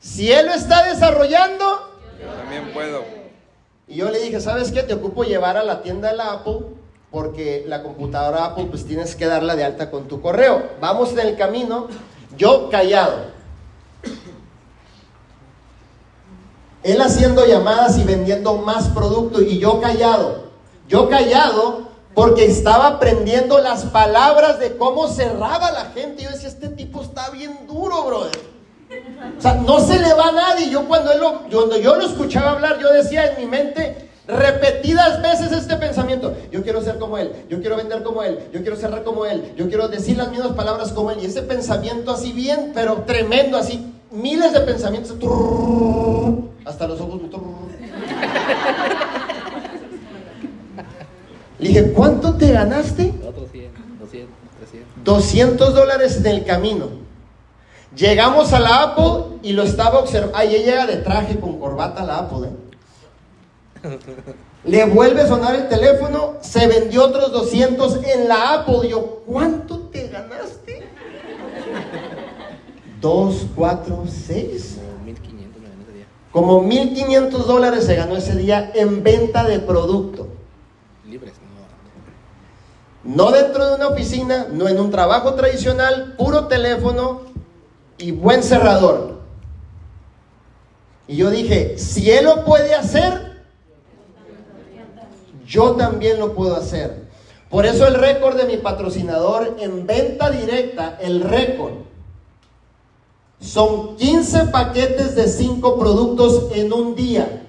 si 0.00 0.30
Él 0.32 0.46
lo 0.46 0.52
está 0.54 0.84
desarrollando, 0.84 1.92
Yo 2.20 2.28
también 2.32 2.72
puedo. 2.72 3.04
y 3.86 3.96
yo 3.96 4.10
le 4.10 4.18
dije, 4.20 4.40
¿sabes 4.40 4.72
qué? 4.72 4.82
Te 4.82 4.94
ocupo 4.94 5.24
llevar 5.24 5.56
a 5.56 5.62
la 5.62 5.82
tienda 5.82 6.10
de 6.10 6.16
la 6.16 6.32
Apple 6.32 6.58
porque 7.10 7.64
la 7.68 7.82
computadora 7.84 8.44
Apple 8.46 8.66
pues 8.70 8.84
tienes 8.86 9.14
que 9.14 9.26
darla 9.26 9.54
de 9.54 9.62
alta 9.64 9.90
con 9.90 10.08
tu 10.08 10.20
correo. 10.20 10.70
Vamos 10.80 11.12
en 11.12 11.20
el 11.20 11.36
camino, 11.36 11.86
yo 12.36 12.68
callado. 12.70 13.32
Él 16.82 17.00
haciendo 17.00 17.46
llamadas 17.46 17.96
y 17.98 18.04
vendiendo 18.04 18.56
más 18.58 18.88
producto 18.88 19.40
y 19.40 19.58
yo 19.58 19.80
callado. 19.80 20.50
Yo 20.88 21.08
callado 21.08 21.88
porque 22.14 22.44
estaba 22.46 22.86
aprendiendo 22.86 23.58
las 23.58 23.84
palabras 23.86 24.58
de 24.60 24.76
cómo 24.76 25.08
cerraba 25.08 25.70
la 25.72 25.86
gente. 25.86 26.22
Yo 26.22 26.30
decía, 26.30 26.48
este 26.48 26.68
tipo 26.68 27.02
está 27.02 27.30
bien 27.30 27.66
duro, 27.66 28.04
brother. 28.04 28.38
O 29.36 29.40
sea, 29.42 29.54
no 29.54 29.80
se 29.80 29.98
le 29.98 30.12
va 30.14 30.28
a 30.28 30.32
nadie. 30.32 30.70
Yo 30.70 30.86
cuando, 30.86 31.10
él 31.12 31.20
lo- 31.20 31.40
cuando 31.50 31.76
yo 31.76 31.96
lo 31.96 32.04
escuchaba 32.06 32.52
hablar, 32.52 32.78
yo 32.78 32.92
decía 32.92 33.32
en 33.32 33.40
mi 33.40 33.46
mente 33.50 34.08
repetidas 34.28 35.20
veces 35.22 35.52
este 35.52 35.76
pensamiento. 35.76 36.34
Yo 36.52 36.62
quiero 36.62 36.80
ser 36.82 36.98
como 36.98 37.18
él, 37.18 37.32
yo 37.50 37.60
quiero 37.60 37.76
vender 37.76 38.02
como 38.02 38.22
él, 38.22 38.38
yo 38.52 38.60
quiero 38.62 38.76
cerrar 38.76 39.02
como 39.02 39.26
él, 39.26 39.52
yo 39.56 39.68
quiero 39.68 39.88
decir 39.88 40.16
las 40.16 40.30
mismas 40.30 40.52
palabras 40.52 40.92
como 40.92 41.10
él. 41.10 41.18
Y 41.20 41.26
ese 41.26 41.42
pensamiento 41.42 42.12
así 42.12 42.32
bien, 42.32 42.70
pero 42.74 43.02
tremendo, 43.06 43.56
así 43.58 43.92
miles 44.10 44.52
de 44.52 44.60
pensamientos. 44.60 45.16
hasta 46.64 46.86
los 46.86 47.00
ojos. 47.00 47.20
Le 51.58 51.68
dije, 51.68 51.92
¿cuánto 51.92 52.34
te 52.34 52.52
ganaste? 52.52 53.14
Otros 53.26 53.50
100, 53.50 53.70
200, 54.00 54.34
300. 54.58 55.04
200 55.04 55.74
dólares 55.74 56.16
en 56.16 56.26
el 56.26 56.44
camino. 56.44 56.88
Llegamos 57.96 58.52
a 58.52 58.58
la 58.58 58.82
Apple 58.82 59.38
y 59.42 59.52
lo 59.52 59.62
estaba 59.62 60.00
observando. 60.00 60.36
Ahí 60.36 60.50
llega 60.50 60.86
de 60.86 60.96
traje 60.96 61.38
con 61.38 61.60
corbata 61.60 62.02
a 62.02 62.06
la 62.06 62.18
Apple. 62.18 62.48
¿eh? 62.48 63.98
Le 64.64 64.86
vuelve 64.86 65.20
a 65.20 65.28
sonar 65.28 65.54
el 65.54 65.68
teléfono, 65.68 66.36
se 66.40 66.66
vendió 66.66 67.04
otros 67.04 67.32
200 67.32 68.00
en 68.04 68.28
la 68.28 68.54
Apple. 68.54 68.88
Yo, 68.88 69.22
¿cuánto 69.26 69.78
te 69.78 70.08
ganaste? 70.08 70.88
2, 73.00 73.46
4, 73.54 74.04
6. 74.08 74.78
Como 74.80 75.02
1500 75.04 75.62
me 75.62 75.68
gané 75.68 75.82
ese 75.82 75.92
día. 75.92 76.06
Como 76.32 76.60
1500 76.62 77.46
dólares 77.46 77.84
se 77.84 77.94
ganó 77.94 78.16
ese 78.16 78.34
día 78.36 78.72
en 78.74 79.02
venta 79.02 79.44
de 79.44 79.60
producto. 79.60 80.28
No 83.04 83.30
dentro 83.30 83.66
de 83.66 83.74
una 83.74 83.88
oficina, 83.88 84.46
no 84.50 84.66
en 84.68 84.80
un 84.80 84.90
trabajo 84.90 85.34
tradicional, 85.34 86.14
puro 86.16 86.46
teléfono 86.46 87.22
y 87.98 88.12
buen 88.12 88.42
cerrador. 88.42 89.20
Y 91.06 91.16
yo 91.16 91.30
dije, 91.30 91.78
si 91.78 92.10
él 92.10 92.24
lo 92.24 92.44
puede 92.44 92.74
hacer, 92.74 93.44
yo 95.46 95.72
también 95.72 96.18
lo 96.18 96.34
puedo 96.34 96.56
hacer. 96.56 97.04
Por 97.50 97.66
eso 97.66 97.86
el 97.86 97.94
récord 97.94 98.36
de 98.36 98.46
mi 98.46 98.56
patrocinador 98.56 99.56
en 99.60 99.86
venta 99.86 100.30
directa, 100.30 100.98
el 101.00 101.20
récord, 101.20 101.74
son 103.38 103.96
15 103.96 104.46
paquetes 104.46 105.14
de 105.14 105.28
5 105.28 105.78
productos 105.78 106.50
en 106.52 106.72
un 106.72 106.94
día. 106.94 107.42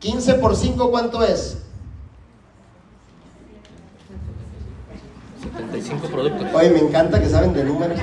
15 0.00 0.34
por 0.34 0.54
5, 0.54 0.90
¿cuánto 0.90 1.24
es? 1.24 1.56
75 5.42 6.08
productos. 6.08 6.45
Oye, 6.56 6.70
me 6.70 6.78
encanta 6.78 7.20
que 7.20 7.28
saben 7.28 7.52
de 7.52 7.64
números. 7.64 7.98
¿eh? 7.98 8.02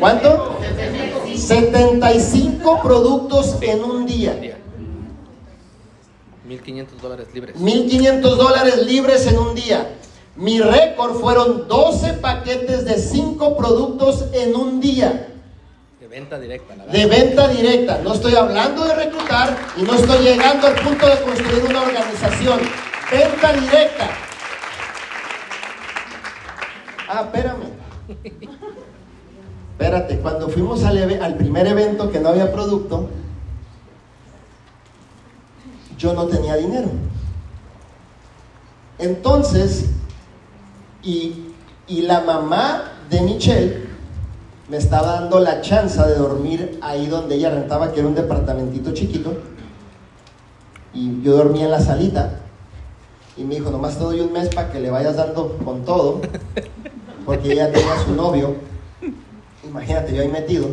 ¿Cuánto? 0.00 0.58
75 1.36 2.82
productos 2.82 3.58
en 3.60 3.84
un 3.84 4.06
día. 4.06 4.34
Día. 4.34 4.58
1500 6.48 7.00
dólares 7.00 7.28
libres. 7.32 7.56
1500 7.56 8.38
dólares 8.38 8.84
libres 8.84 9.26
en 9.28 9.38
un 9.38 9.54
día. 9.54 9.94
Mi 10.34 10.60
récord 10.60 11.14
fueron 11.20 11.68
12 11.68 12.14
paquetes 12.14 12.84
de 12.84 12.98
5 12.98 13.56
productos 13.56 14.24
en 14.32 14.56
un 14.56 14.80
día. 14.80 15.33
De 16.04 16.10
venta 16.10 16.38
directa, 16.38 16.76
la 16.76 16.84
De 16.84 17.06
venta 17.06 17.48
directa. 17.48 18.00
No 18.04 18.12
estoy 18.12 18.34
hablando 18.34 18.84
de 18.84 18.94
reclutar 18.94 19.56
y 19.74 19.82
no 19.84 19.94
estoy 19.94 20.18
llegando 20.22 20.66
al 20.66 20.74
punto 20.74 21.06
de 21.06 21.18
construir 21.22 21.64
una 21.64 21.80
organización. 21.80 22.60
Venta 23.10 23.52
directa. 23.54 24.10
Ah, 27.08 27.22
espérame. 27.22 27.70
Espérate, 29.72 30.18
cuando 30.18 30.50
fuimos 30.50 30.84
al, 30.84 31.22
al 31.22 31.36
primer 31.36 31.66
evento 31.68 32.12
que 32.12 32.20
no 32.20 32.28
había 32.28 32.52
producto, 32.52 33.08
yo 35.96 36.12
no 36.12 36.26
tenía 36.26 36.56
dinero. 36.56 36.90
Entonces, 38.98 39.86
y, 41.02 41.46
y 41.86 42.02
la 42.02 42.20
mamá 42.20 42.92
de 43.08 43.22
Michelle 43.22 43.83
me 44.68 44.78
estaba 44.78 45.20
dando 45.20 45.40
la 45.40 45.60
chance 45.60 46.00
de 46.00 46.14
dormir 46.14 46.78
ahí 46.82 47.06
donde 47.06 47.34
ella 47.34 47.50
rentaba, 47.50 47.92
que 47.92 48.00
era 48.00 48.08
un 48.08 48.14
departamentito 48.14 48.92
chiquito. 48.92 49.34
Y 50.94 51.22
yo 51.22 51.36
dormía 51.36 51.64
en 51.64 51.70
la 51.70 51.80
salita. 51.80 52.40
Y 53.36 53.44
me 53.44 53.56
dijo, 53.56 53.70
nomás 53.70 53.98
te 53.98 54.04
doy 54.04 54.20
un 54.20 54.32
mes 54.32 54.48
para 54.54 54.70
que 54.70 54.80
le 54.80 54.90
vayas 54.90 55.16
dando 55.16 55.58
con 55.64 55.84
todo. 55.84 56.20
Porque 57.26 57.52
ella 57.52 57.72
tenía 57.72 57.98
su 58.04 58.14
novio. 58.14 58.54
Imagínate, 59.64 60.14
yo 60.14 60.22
ahí 60.22 60.28
metido. 60.28 60.68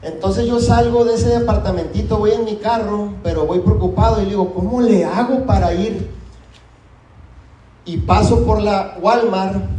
Entonces 0.00 0.46
yo 0.46 0.60
salgo 0.60 1.04
de 1.04 1.14
ese 1.14 1.28
departamentito, 1.28 2.18
voy 2.18 2.30
en 2.30 2.44
mi 2.44 2.56
carro, 2.56 3.14
pero 3.22 3.46
voy 3.46 3.58
preocupado 3.58 4.22
y 4.22 4.26
digo, 4.26 4.54
¿cómo 4.54 4.80
le 4.80 5.04
hago 5.04 5.44
para 5.44 5.74
ir? 5.74 6.08
Y 7.84 7.98
paso 7.98 8.46
por 8.46 8.62
la 8.62 8.96
Walmart 9.02 9.77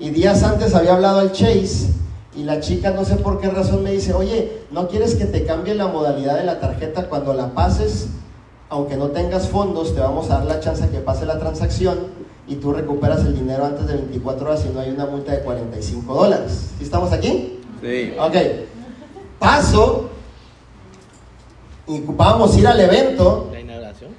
y 0.00 0.10
días 0.10 0.42
antes 0.42 0.74
había 0.74 0.94
hablado 0.94 1.20
al 1.20 1.32
Chase 1.32 1.88
y 2.34 2.42
la 2.42 2.60
chica 2.60 2.90
no 2.90 3.04
sé 3.04 3.16
por 3.16 3.40
qué 3.40 3.50
razón 3.50 3.82
me 3.82 3.92
dice, 3.92 4.14
oye, 4.14 4.62
¿no 4.70 4.88
quieres 4.88 5.14
que 5.14 5.26
te 5.26 5.44
cambie 5.44 5.74
la 5.74 5.88
modalidad 5.88 6.38
de 6.38 6.44
la 6.44 6.58
tarjeta 6.58 7.08
cuando 7.08 7.34
la 7.34 7.48
pases? 7.48 8.08
Aunque 8.70 8.96
no 8.96 9.08
tengas 9.08 9.48
fondos, 9.48 9.94
te 9.94 10.00
vamos 10.00 10.30
a 10.30 10.38
dar 10.38 10.46
la 10.46 10.60
chance 10.60 10.88
que 10.88 10.98
pase 11.00 11.26
la 11.26 11.38
transacción 11.38 11.98
y 12.46 12.56
tú 12.56 12.72
recuperas 12.72 13.20
el 13.26 13.34
dinero 13.34 13.64
antes 13.64 13.86
de 13.86 13.94
24 13.94 14.46
horas 14.46 14.64
y 14.64 14.72
no 14.72 14.80
hay 14.80 14.90
una 14.90 15.06
multa 15.06 15.32
de 15.32 15.40
45 15.40 16.14
dólares. 16.14 16.70
¿Sí 16.78 16.84
estamos 16.84 17.12
aquí? 17.12 17.60
Sí. 17.82 18.14
Ok. 18.18 18.36
Paso 19.38 20.08
y 21.86 22.00
ocupábamos 22.00 22.56
ir 22.56 22.66
al 22.66 22.80
evento. 22.80 23.50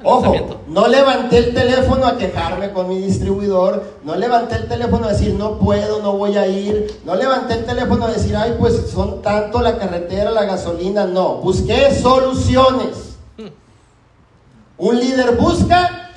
Ojo, 0.04 0.62
no 0.68 0.88
levanté 0.88 1.38
el 1.38 1.54
teléfono 1.54 2.06
a 2.06 2.18
quejarme 2.18 2.72
con 2.72 2.90
mi 2.90 2.98
distribuidor, 3.00 3.84
no 4.04 4.16
levanté 4.16 4.56
el 4.56 4.68
teléfono 4.68 5.06
a 5.06 5.12
decir 5.12 5.34
no 5.36 5.58
puedo, 5.58 6.02
no 6.02 6.14
voy 6.14 6.38
a 6.38 6.48
ir, 6.48 7.02
no 7.06 7.16
levanté 7.16 7.54
el 7.54 7.66
teléfono 7.66 8.06
a 8.06 8.12
decir, 8.12 8.36
ay, 8.36 8.56
pues 8.60 8.90
son 8.92 9.22
tanto 9.22 9.62
la 9.62 9.78
carretera, 9.78 10.32
la 10.32 10.46
gasolina, 10.46 11.06
no, 11.06 11.36
busqué 11.36 11.94
soluciones. 11.94 13.18
Un 14.78 15.00
líder 15.00 15.36
busca 15.36 16.10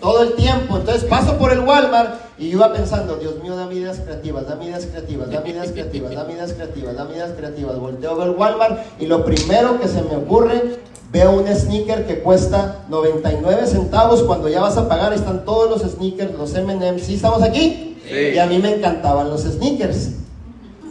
todo 0.00 0.22
el 0.22 0.34
tiempo. 0.34 0.76
Entonces 0.76 1.04
paso 1.04 1.36
por 1.36 1.52
el 1.52 1.60
Walmart 1.60 2.25
y 2.38 2.50
yo 2.50 2.58
iba 2.58 2.72
pensando, 2.72 3.16
Dios 3.16 3.42
mío, 3.42 3.56
dame 3.56 3.76
ideas 3.76 4.00
creativas, 4.00 4.46
dame 4.46 4.66
ideas 4.66 4.86
creativas, 4.86 5.30
dame 5.30 5.50
ideas 5.50 5.72
creativas, 5.72 6.14
dame 6.14 6.32
ideas 6.34 6.52
creativas, 6.52 6.96
dame 6.96 7.14
ideas 7.14 7.32
creativas. 7.36 7.78
Volteo 7.78 8.10
a 8.10 8.24
ver 8.24 8.30
Walmart 8.36 8.78
y 9.00 9.06
lo 9.06 9.24
primero 9.24 9.80
que 9.80 9.88
se 9.88 10.02
me 10.02 10.16
ocurre, 10.16 10.78
veo 11.10 11.32
un 11.32 11.46
sneaker 11.48 12.06
que 12.06 12.20
cuesta 12.20 12.84
99 12.88 13.66
centavos 13.66 14.22
cuando 14.22 14.48
ya 14.48 14.60
vas 14.60 14.76
a 14.76 14.88
pagar, 14.88 15.12
están 15.12 15.44
todos 15.44 15.70
los 15.70 15.90
sneakers, 15.90 16.34
los 16.34 16.54
M&M's, 16.54 17.04
¿sí 17.04 17.14
estamos 17.14 17.42
aquí? 17.42 17.96
Sí. 18.08 18.34
Y 18.34 18.38
a 18.38 18.46
mí 18.46 18.58
me 18.58 18.74
encantaban 18.74 19.30
los 19.30 19.42
sneakers. 19.42 20.10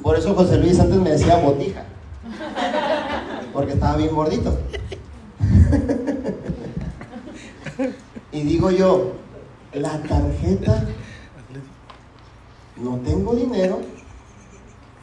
Por 0.01 0.17
eso 0.17 0.33
José 0.33 0.57
Luis 0.57 0.79
antes 0.79 0.97
me 0.97 1.11
decía 1.11 1.37
botija. 1.37 1.83
Porque 3.53 3.73
estaba 3.73 3.97
bien 3.97 4.13
gordito. 4.13 4.57
Y 8.35 8.41
digo 8.41 8.69
yo, 8.69 9.13
la 9.73 9.97
tarjeta, 10.03 10.83
no 12.77 12.99
tengo 13.05 13.35
dinero. 13.35 13.79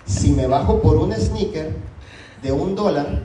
Si 0.05 0.33
me 0.33 0.47
bajo 0.47 0.81
por 0.81 0.97
un 0.97 1.13
sneaker 1.13 1.75
de 2.43 2.53
un 2.53 2.75
dólar, 2.75 3.23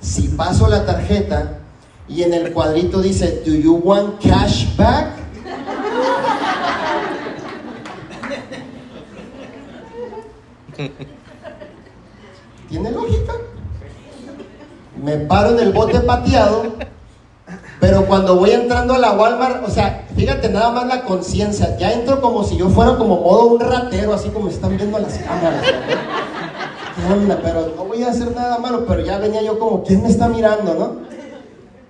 si 0.00 0.28
paso 0.28 0.68
la 0.68 0.84
tarjeta 0.84 1.58
y 2.08 2.22
en 2.22 2.34
el 2.34 2.52
cuadrito 2.52 3.00
dice, 3.00 3.42
¿Do 3.44 3.54
you 3.54 3.74
want 3.76 4.20
cash 4.22 4.76
back? 4.76 5.16
¿Tiene 12.68 12.90
lógica? 12.92 13.32
Me 15.02 15.16
paro 15.16 15.50
en 15.50 15.60
el 15.60 15.72
bote 15.72 16.00
pateado, 16.00 16.74
pero 17.80 18.06
cuando 18.06 18.36
voy 18.36 18.50
entrando 18.50 18.94
a 18.94 18.98
la 18.98 19.12
Walmart, 19.12 19.64
o 19.64 19.70
sea, 19.70 20.06
fíjate 20.16 20.48
nada 20.48 20.70
más 20.70 20.86
la 20.86 21.04
conciencia, 21.04 21.76
ya 21.78 21.92
entro 21.92 22.20
como 22.20 22.42
si 22.42 22.56
yo 22.56 22.68
fuera 22.68 22.96
como 22.96 23.20
modo 23.20 23.46
un 23.46 23.60
ratero, 23.60 24.14
así 24.14 24.30
como 24.30 24.48
están 24.48 24.76
viendo 24.76 24.98
las 24.98 25.18
cámaras. 25.18 25.62
Pero 27.42 27.72
no 27.76 27.84
voy 27.84 28.02
a 28.02 28.10
hacer 28.10 28.34
nada 28.34 28.58
malo, 28.58 28.84
pero 28.86 29.04
ya 29.04 29.18
venía 29.18 29.42
yo 29.42 29.58
como, 29.58 29.84
¿quién 29.84 30.02
me 30.02 30.08
está 30.08 30.28
mirando, 30.28 30.74
no? 30.74 30.96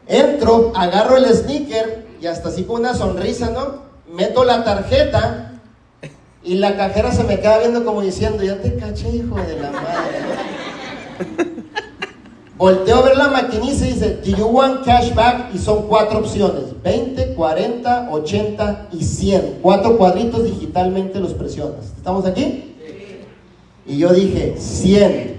Entro, 0.07 0.73
agarro 0.75 1.17
el 1.17 1.27
sneaker 1.35 2.07
y 2.21 2.27
hasta 2.27 2.51
así 2.51 2.65
con 2.65 2.81
una 2.81 2.95
sonrisa, 2.95 3.51
¿no? 3.51 3.89
Meto 4.13 4.45
la 4.45 4.65
tarjeta 4.65 5.53
y 6.43 6.57
la 6.57 6.77
cajera 6.77 7.13
se 7.13 7.25
me 7.25 7.41
queda 7.41 7.59
viendo 7.59 7.85
como 7.85 8.03
diciendo, 8.03 8.43
ya 8.43 8.61
te 8.61 8.77
caché, 8.77 9.09
hijo 9.09 9.37
de 9.37 9.61
la 9.61 9.71
madre. 9.71 10.19
Volteo 12.59 12.97
a 12.97 13.03
ver 13.03 13.17
la 13.17 13.29
maquinita 13.29 13.87
y 13.87 13.93
dice, 13.93 14.19
do 14.25 14.37
you 14.37 14.47
want 14.47 14.85
cashback? 14.85 15.55
Y 15.55 15.59
son 15.59 15.87
cuatro 15.87 16.19
opciones, 16.19 16.83
20, 16.83 17.35
40, 17.35 18.09
80 18.11 18.89
y 18.93 19.05
100. 19.05 19.59
Cuatro 19.63 19.97
cuadritos 19.97 20.43
digitalmente 20.43 21.21
los 21.21 21.35
presionas. 21.35 21.93
¿Estamos 21.97 22.27
aquí? 22.27 22.75
Y 23.87 23.99
yo 23.99 24.13
dije, 24.13 24.57
100. 24.59 25.39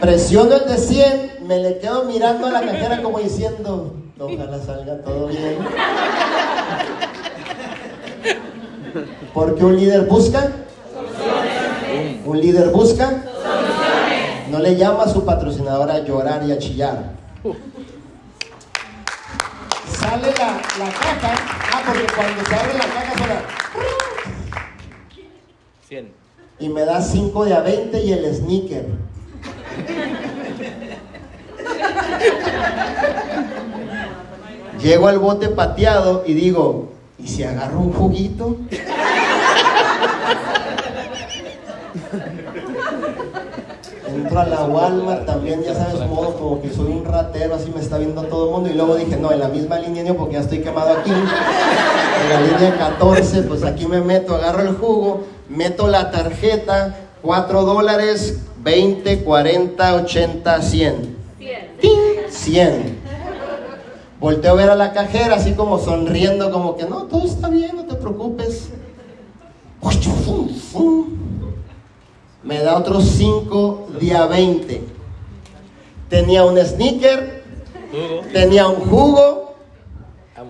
Presiono 0.00 0.56
el 0.56 0.66
de 0.66 0.78
100, 0.78 1.30
me 1.46 1.58
le 1.58 1.78
quedo 1.78 2.04
mirando 2.04 2.48
a 2.48 2.50
la 2.50 2.62
cajera 2.62 3.00
como 3.00 3.20
diciendo, 3.20 3.94
ojalá 4.18 4.58
salga 4.58 4.98
todo 4.98 5.28
bien. 5.28 5.58
Porque 9.32 9.64
un 9.64 9.76
líder 9.76 10.06
busca. 10.06 10.50
Un 12.26 12.40
líder 12.40 12.70
busca. 12.70 13.22
No 14.54 14.60
le 14.60 14.76
llama 14.76 15.02
a 15.02 15.08
su 15.08 15.24
patrocinador 15.24 15.90
a 15.90 15.98
llorar 16.04 16.44
y 16.46 16.52
a 16.52 16.58
chillar. 16.58 17.10
Sale 19.90 20.28
la, 20.28 20.60
la 20.78 20.92
caja. 20.92 21.34
Ah, 21.72 21.82
porque 21.84 22.06
cuando 22.14 22.44
se 22.44 22.54
abre 22.54 22.74
la 22.74 22.84
caja 22.84 23.18
suena. 23.18 23.42
100. 25.88 26.12
Y 26.60 26.68
me 26.68 26.84
da 26.84 27.02
5 27.02 27.44
de 27.46 27.54
a 27.54 27.62
20 27.62 28.00
y 28.00 28.12
el 28.12 28.32
sneaker. 28.32 28.86
Llego 34.80 35.08
al 35.08 35.18
bote 35.18 35.48
pateado 35.48 36.22
y 36.24 36.34
digo, 36.34 36.92
¿y 37.18 37.26
si 37.26 37.42
agarro 37.42 37.80
un 37.80 37.92
juguito? 37.92 38.56
Entro 44.14 44.40
a 44.40 44.46
la 44.46 44.64
Walmart 44.64 45.26
también, 45.26 45.62
ya 45.64 45.74
sabes, 45.74 46.08
modo 46.08 46.34
como 46.36 46.62
que 46.62 46.70
soy 46.70 46.92
un 46.92 47.04
ratero, 47.04 47.56
así 47.56 47.72
me 47.74 47.80
está 47.80 47.98
viendo 47.98 48.22
todo 48.22 48.46
el 48.46 48.52
mundo. 48.52 48.70
Y 48.70 48.74
luego 48.74 48.94
dije, 48.94 49.16
no, 49.16 49.32
en 49.32 49.40
la 49.40 49.48
misma 49.48 49.78
línea 49.78 50.04
no, 50.04 50.14
porque 50.14 50.34
ya 50.34 50.40
estoy 50.40 50.60
quemado 50.60 50.92
aquí. 50.98 51.10
En 51.10 52.28
la 52.28 52.40
línea 52.40 52.78
14, 52.78 53.42
pues 53.42 53.64
aquí 53.64 53.86
me 53.86 54.00
meto, 54.00 54.36
agarro 54.36 54.62
el 54.62 54.76
jugo, 54.76 55.24
meto 55.48 55.88
la 55.88 56.10
tarjeta, 56.10 56.94
4 57.22 57.62
dólares, 57.62 58.38
20, 58.62 59.24
40, 59.24 59.94
80, 59.94 60.62
100. 60.62 61.16
100. 62.30 62.98
Volteo 64.20 64.52
a 64.52 64.54
ver 64.54 64.70
a 64.70 64.76
la 64.76 64.92
cajera 64.92 65.36
así 65.36 65.52
como 65.52 65.78
sonriendo, 65.78 66.50
como 66.50 66.76
que 66.76 66.84
no, 66.84 67.02
todo 67.04 67.26
está 67.26 67.48
bien, 67.48 67.76
no 67.76 67.84
te 67.84 67.94
preocupes. 67.96 68.70
Me 72.44 72.58
da 72.60 72.76
otros 72.76 73.04
5 73.04 73.88
día 74.00 74.26
20. 74.26 74.82
Tenía 76.08 76.44
un 76.44 76.58
sneaker, 76.58 77.42
tenía 78.32 78.68
un 78.68 78.80
jugo 78.88 79.56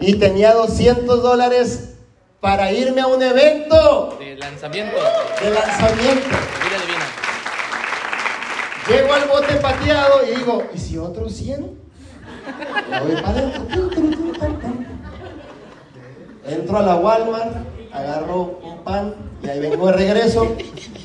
y 0.00 0.14
tenía 0.16 0.52
200 0.54 1.22
dólares 1.22 1.94
para 2.40 2.72
irme 2.72 3.00
a 3.00 3.06
un 3.06 3.22
evento 3.22 4.16
De 4.18 4.36
lanzamiento. 4.36 4.96
de 5.42 5.50
lanzamiento. 5.50 6.36
Llego 8.88 9.14
al 9.14 9.28
bote 9.28 9.54
pateado 9.54 10.20
y 10.30 10.36
digo, 10.36 10.62
¿y 10.74 10.78
si 10.78 10.98
otros 10.98 11.32
100? 11.32 11.78
Ya 12.90 13.00
voy 13.00 13.14
para 13.14 13.28
adentro. 13.30 13.90
Entro 16.46 16.78
a 16.78 16.82
la 16.82 16.96
Walmart, 16.96 17.56
agarro 17.94 18.58
un 18.62 18.78
pan 18.78 19.14
y 19.42 19.48
ahí 19.48 19.60
vengo 19.60 19.86
de 19.86 19.92
regreso, 19.92 20.56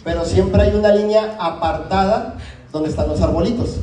pero 0.03 0.25
siempre 0.25 0.63
hay 0.63 0.75
una 0.75 0.93
línea 0.93 1.37
apartada 1.39 2.37
donde 2.71 2.89
están 2.89 3.07
los 3.07 3.21
arbolitos. 3.21 3.77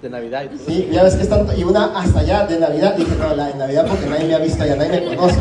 De 0.00 0.08
Navidad 0.08 0.44
y 0.44 0.56
todo. 0.56 0.66
Sí, 0.68 0.88
ya 0.92 1.02
ves 1.02 1.16
que 1.16 1.22
están, 1.22 1.46
y 1.56 1.64
una 1.64 1.98
hasta 1.98 2.20
allá 2.20 2.46
de 2.46 2.60
Navidad. 2.60 2.94
Dije, 2.94 3.16
no, 3.18 3.34
la 3.34 3.48
de 3.48 3.54
Navidad 3.54 3.86
porque 3.88 4.06
nadie 4.06 4.26
me 4.26 4.34
ha 4.34 4.38
visto 4.38 4.64
ya, 4.64 4.76
nadie 4.76 5.00
me 5.00 5.16
conoce. 5.16 5.40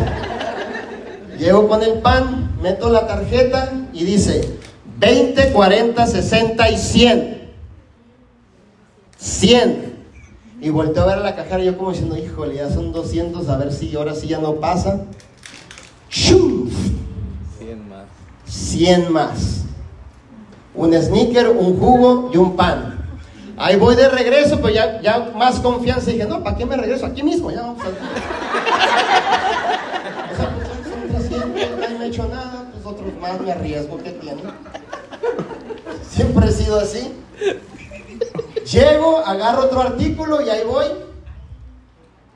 Llego 1.37 1.67
con 1.67 1.83
el 1.83 1.99
pan, 1.99 2.57
meto 2.61 2.89
la 2.89 3.05
tarjeta 3.05 3.71
y 3.93 4.03
dice 4.03 4.57
20, 4.97 5.51
40, 5.51 6.07
60 6.07 6.71
y 6.71 6.77
100. 6.77 7.51
100. 9.17 9.97
Y 10.59 10.69
volteo 10.71 11.03
a 11.03 11.05
ver 11.05 11.17
a 11.19 11.21
la 11.21 11.35
cajera 11.35 11.61
y 11.61 11.67
yo 11.67 11.77
como 11.77 11.91
diciendo, 11.91 12.17
híjole, 12.17 12.55
ya 12.55 12.71
son 12.71 12.91
200, 12.91 13.47
a 13.49 13.57
ver 13.57 13.71
si 13.71 13.95
ahora 13.95 14.15
sí 14.15 14.27
ya 14.27 14.39
no 14.39 14.55
pasa. 14.55 15.01
¡Shum! 16.09 16.66
100 18.47 19.11
más. 19.11 19.11
100 19.11 19.13
más. 19.13 19.57
Un 20.77 20.93
sneaker, 20.93 21.49
un 21.49 21.79
jugo 21.79 22.29
y 22.31 22.37
un 22.37 22.55
pan. 22.55 23.03
Ahí 23.57 23.75
voy 23.75 23.95
de 23.95 24.07
regreso, 24.09 24.57
pero 24.57 24.69
ya, 24.69 25.01
ya 25.01 25.31
más 25.35 25.59
confianza. 25.59 26.11
Dije, 26.11 26.25
no, 26.25 26.43
¿para 26.43 26.55
qué 26.55 26.67
me 26.67 26.77
regreso? 26.77 27.07
Aquí 27.07 27.23
mismo, 27.23 27.49
ya 27.49 27.61
vamos 27.61 27.83
a... 27.83 27.87
O 27.87 27.91
pues, 30.27 30.37
son 30.87 31.29
300, 31.29 31.79
nadie 31.79 31.97
me 31.97 32.05
ha 32.05 32.07
hecho 32.07 32.27
nada, 32.27 32.69
pues 32.71 32.85
otros 32.85 33.11
más 33.19 33.41
me 33.41 33.51
arriesgo 33.51 33.97
que 33.97 34.11
tienen. 34.11 34.45
Siempre 36.07 36.47
he 36.47 36.51
sido 36.51 36.79
así. 36.79 37.11
Llego, 38.71 39.17
agarro 39.25 39.63
otro 39.63 39.81
artículo 39.81 40.41
y 40.41 40.49
ahí 40.51 40.61
voy. 40.63 40.85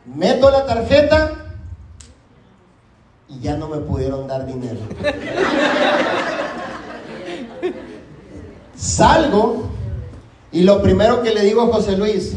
Meto 0.05 0.49
la 0.49 0.66
tarjeta 0.66 1.51
y 3.32 3.40
ya 3.40 3.56
no 3.56 3.68
me 3.68 3.78
pudieron 3.78 4.28
dar 4.28 4.46
dinero. 4.46 4.80
Salgo 8.76 9.70
y 10.52 10.64
lo 10.64 10.82
primero 10.82 11.22
que 11.22 11.34
le 11.34 11.42
digo 11.42 11.62
a 11.62 11.68
José 11.68 11.96
Luis, 11.96 12.36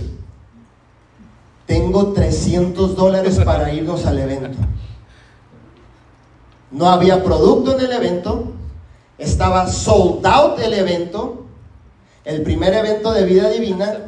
tengo 1.66 2.12
300 2.12 2.94
dólares 2.94 3.40
para 3.44 3.72
irnos 3.72 4.06
al 4.06 4.18
evento. 4.18 4.58
No 6.70 6.88
había 6.88 7.22
producto 7.24 7.78
en 7.78 7.84
el 7.86 7.92
evento, 7.92 8.52
estaba 9.18 9.66
sold 9.66 10.24
out 10.26 10.58
el 10.60 10.74
evento, 10.74 11.46
el 12.24 12.42
primer 12.42 12.74
evento 12.74 13.12
de 13.12 13.24
vida 13.24 13.48
divina. 13.48 14.00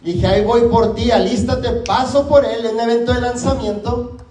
Dije, 0.00 0.26
ahí 0.26 0.44
voy 0.44 0.62
por 0.62 0.94
ti, 0.94 1.10
alístate, 1.10 1.70
paso 1.86 2.28
por 2.28 2.44
él 2.44 2.66
en 2.66 2.74
un 2.74 2.80
evento 2.80 3.14
de 3.14 3.20
lanzamiento. 3.20 4.21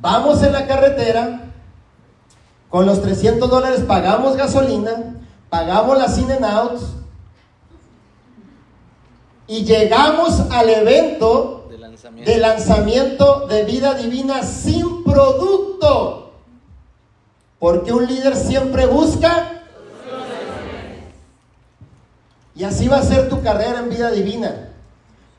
Vamos 0.00 0.42
en 0.42 0.52
la 0.52 0.66
carretera. 0.66 1.44
Con 2.68 2.84
los 2.86 3.00
300 3.00 3.48
dólares 3.48 3.80
pagamos 3.86 4.36
gasolina, 4.36 5.16
pagamos 5.48 5.96
las 5.96 6.18
in 6.18 6.30
and 6.30 6.44
outs. 6.44 6.82
Y 9.46 9.64
llegamos 9.64 10.40
al 10.50 10.68
evento 10.68 11.66
De 11.70 11.78
lanzamiento. 11.78 12.30
de 12.30 12.38
lanzamiento 12.38 13.46
de 13.46 13.64
vida 13.64 13.94
divina 13.94 14.42
sin 14.42 15.02
producto. 15.04 16.32
Porque 17.58 17.92
un 17.92 18.06
líder 18.06 18.36
siempre 18.36 18.86
busca. 18.86 19.62
Y 22.54 22.64
así 22.64 22.88
va 22.88 22.98
a 22.98 23.02
ser 23.02 23.28
tu 23.30 23.40
carrera 23.42 23.78
en 23.78 23.88
vida 23.88 24.10
divina. 24.10 24.68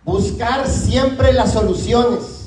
Buscar 0.03 0.67
siempre 0.67 1.31
las 1.33 1.53
soluciones. 1.53 2.38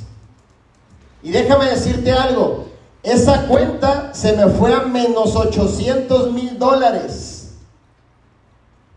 Y 1.22 1.30
déjame 1.30 1.66
decirte 1.66 2.12
algo. 2.12 2.66
Esa 3.02 3.46
cuenta 3.46 4.14
se 4.14 4.36
me 4.36 4.46
fue 4.48 4.74
a 4.74 4.82
menos 4.82 5.34
800 5.34 6.32
mil 6.32 6.58
dólares 6.58 7.54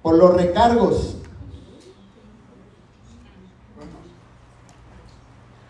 por 0.02 0.16
los 0.16 0.34
recargos. 0.36 1.16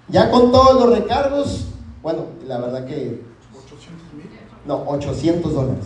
Ya 0.08 0.30
con 0.30 0.52
todos 0.52 0.86
los 0.86 0.98
recargos, 0.98 1.66
bueno, 2.04 2.26
la 2.46 2.60
verdad 2.60 2.86
que 2.86 3.22
800 3.58 4.14
mil. 4.14 4.30
no, 4.66 4.84
800 4.88 5.54
dólares. 5.54 5.86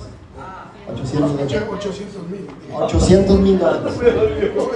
800 0.92 1.32
dólares. 1.32 1.64
800 1.72 2.28
mil. 2.28 2.48
800 2.74 3.40
mil 3.40 3.60
dólares. 3.60 3.94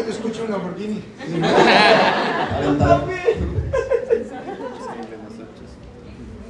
Escucho 0.08 0.44
un 0.44 0.52
Lamborghini. 0.52 1.04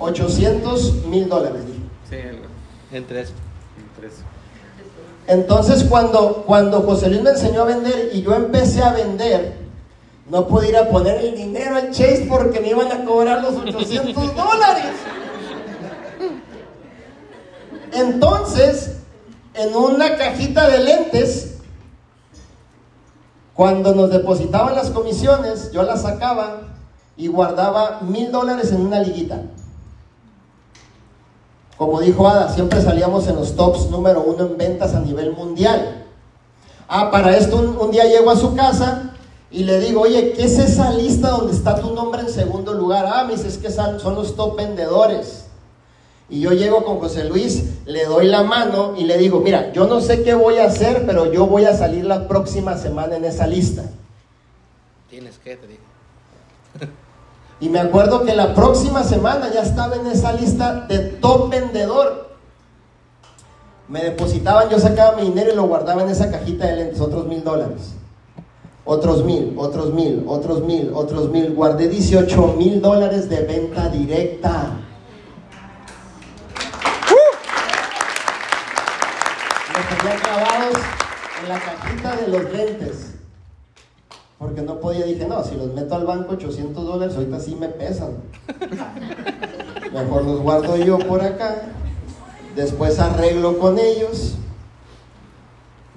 Aventado. 0.04 0.28
800 0.28 1.06
mil 1.06 1.30
dólares. 1.30 1.64
Sí. 2.10 2.18
Entre 2.92 3.22
eso. 3.22 3.34
Entre 3.80 4.08
eso. 4.08 4.24
Entonces 5.28 5.86
cuando, 5.86 6.44
cuando 6.46 6.82
José 6.82 7.10
Luis 7.10 7.22
me 7.22 7.32
enseñó 7.32 7.62
a 7.62 7.66
vender 7.66 8.12
y 8.14 8.22
yo 8.22 8.36
empecé 8.36 8.84
a 8.84 8.92
vender, 8.92 9.64
no 10.30 10.48
pude 10.48 10.70
ir 10.70 10.78
a 10.78 10.90
poner 10.90 11.18
el 11.18 11.36
dinero 11.36 11.76
al 11.76 11.92
Chase 11.92 12.28
porque 12.30 12.60
me 12.60 12.70
iban 12.70 12.92
a 12.92 13.06
cobrar 13.06 13.42
los 13.42 13.56
800 13.56 14.16
dólares. 14.36 14.94
Entonces, 17.94 18.98
en 19.54 19.76
una 19.76 20.18
cajita 20.18 20.68
de 20.68 20.80
lentes, 20.84 21.58
cuando 23.54 23.94
nos 23.94 24.10
depositaban 24.10 24.76
las 24.76 24.90
comisiones, 24.90 25.72
yo 25.72 25.84
las 25.84 26.02
sacaba 26.02 26.74
y 27.16 27.28
guardaba 27.28 28.02
mil 28.02 28.32
dólares 28.32 28.72
en 28.72 28.82
una 28.82 29.00
liguita. 29.00 29.42
Como 31.78 32.00
dijo 32.02 32.28
Ada, 32.28 32.54
siempre 32.54 32.82
salíamos 32.82 33.28
en 33.28 33.36
los 33.36 33.56
tops 33.56 33.90
número 33.90 34.22
uno 34.22 34.46
en 34.46 34.58
ventas 34.58 34.94
a 34.94 35.00
nivel 35.00 35.34
mundial. 35.34 36.06
Ah, 36.88 37.10
para 37.12 37.36
esto 37.36 37.58
un, 37.58 37.78
un 37.78 37.92
día 37.92 38.06
llego 38.06 38.30
a 38.30 38.36
su 38.36 38.56
casa 38.56 39.14
y 39.50 39.64
le 39.64 39.80
digo, 39.80 40.02
oye, 40.02 40.34
¿qué 40.34 40.46
es 40.46 40.58
esa 40.58 40.92
lista 40.92 41.30
donde 41.30 41.54
está 41.54 41.80
tu 41.80 41.94
nombre 41.94 42.22
en 42.22 42.30
segundo 42.30 42.74
lugar? 42.74 43.06
Ah, 43.08 43.24
me 43.24 43.34
dice, 43.34 43.48
es 43.48 43.58
que 43.58 43.72
son 43.72 44.00
son 44.00 44.16
los 44.16 44.36
top 44.36 44.58
vendedores. 44.58 45.46
Y 46.30 46.40
yo 46.40 46.52
llego 46.52 46.84
con 46.84 47.00
José 47.00 47.26
Luis, 47.26 47.64
le 47.86 48.06
doy 48.06 48.28
la 48.28 48.44
mano 48.44 48.96
y 48.98 49.04
le 49.04 49.18
digo, 49.18 49.42
mira, 49.42 49.72
yo 49.72 49.86
no 49.86 50.02
sé 50.02 50.24
qué 50.24 50.34
voy 50.34 50.58
a 50.58 50.66
hacer, 50.66 51.06
pero 51.06 51.32
yo 51.32 51.46
voy 51.46 51.66
a 51.66 51.76
salir 51.76 52.06
la 52.06 52.28
próxima 52.28 52.78
semana 52.78 53.18
en 53.18 53.26
esa 53.26 53.46
lista. 53.46 53.84
Tienes 55.10 55.38
que, 55.38 55.56
te 55.56 55.68
digo. 55.68 55.84
Y 57.60 57.70
me 57.70 57.80
acuerdo 57.80 58.24
que 58.24 58.36
la 58.36 58.54
próxima 58.54 59.04
semana 59.04 59.50
ya 59.54 59.62
estaba 59.62 59.96
en 59.96 60.08
esa 60.08 60.34
lista 60.34 60.82
de 60.88 61.00
top 61.00 61.50
vendedor. 61.50 62.30
Me 63.88 64.04
depositaban, 64.04 64.70
yo 64.70 64.80
sacaba 64.80 65.16
mi 65.18 65.24
dinero 65.24 65.52
y 65.54 65.56
lo 65.56 65.64
guardaba 65.64 66.04
en 66.04 66.10
esa 66.10 66.32
cajita 66.32 66.68
de 66.68 66.76
lentes, 66.78 67.00
otros 67.00 67.28
mil 67.28 67.44
dólares. 67.44 67.94
Otros 68.86 69.24
mil, 69.24 69.54
otros 69.58 69.94
mil, 69.94 70.26
otros 70.28 70.62
mil, 70.64 70.92
otros 70.94 71.30
mil. 71.30 71.54
Guardé 71.54 71.88
18 71.88 72.56
mil 72.58 72.82
dólares 72.82 73.30
de 73.30 73.42
venta 73.44 73.88
directa. 73.88 74.72
Me 79.70 79.96
tenía 79.96 80.16
clavados 80.22 80.78
en 81.42 81.50
la 81.50 81.60
cajita 81.60 82.16
de 82.18 82.28
los 82.28 82.52
lentes. 82.52 83.13
Porque 84.44 84.62
no 84.62 84.82
podía, 84.82 85.06
dije, 85.06 85.26
no, 85.26 85.42
si 85.42 85.56
los 85.56 85.74
meto 85.74 85.96
al 85.96 86.06
banco 86.06 86.34
800 86.34 86.86
dólares, 86.86 87.16
ahorita 87.16 87.40
sí 87.40 87.56
me 87.58 87.70
pesan. 87.70 88.10
Mejor 89.94 90.26
los 90.26 90.42
guardo 90.42 90.76
yo 90.76 91.00
por 91.00 91.22
acá. 91.22 91.62
Después 92.54 93.00
arreglo 93.00 93.58
con 93.58 93.80
ellos. 93.80 94.36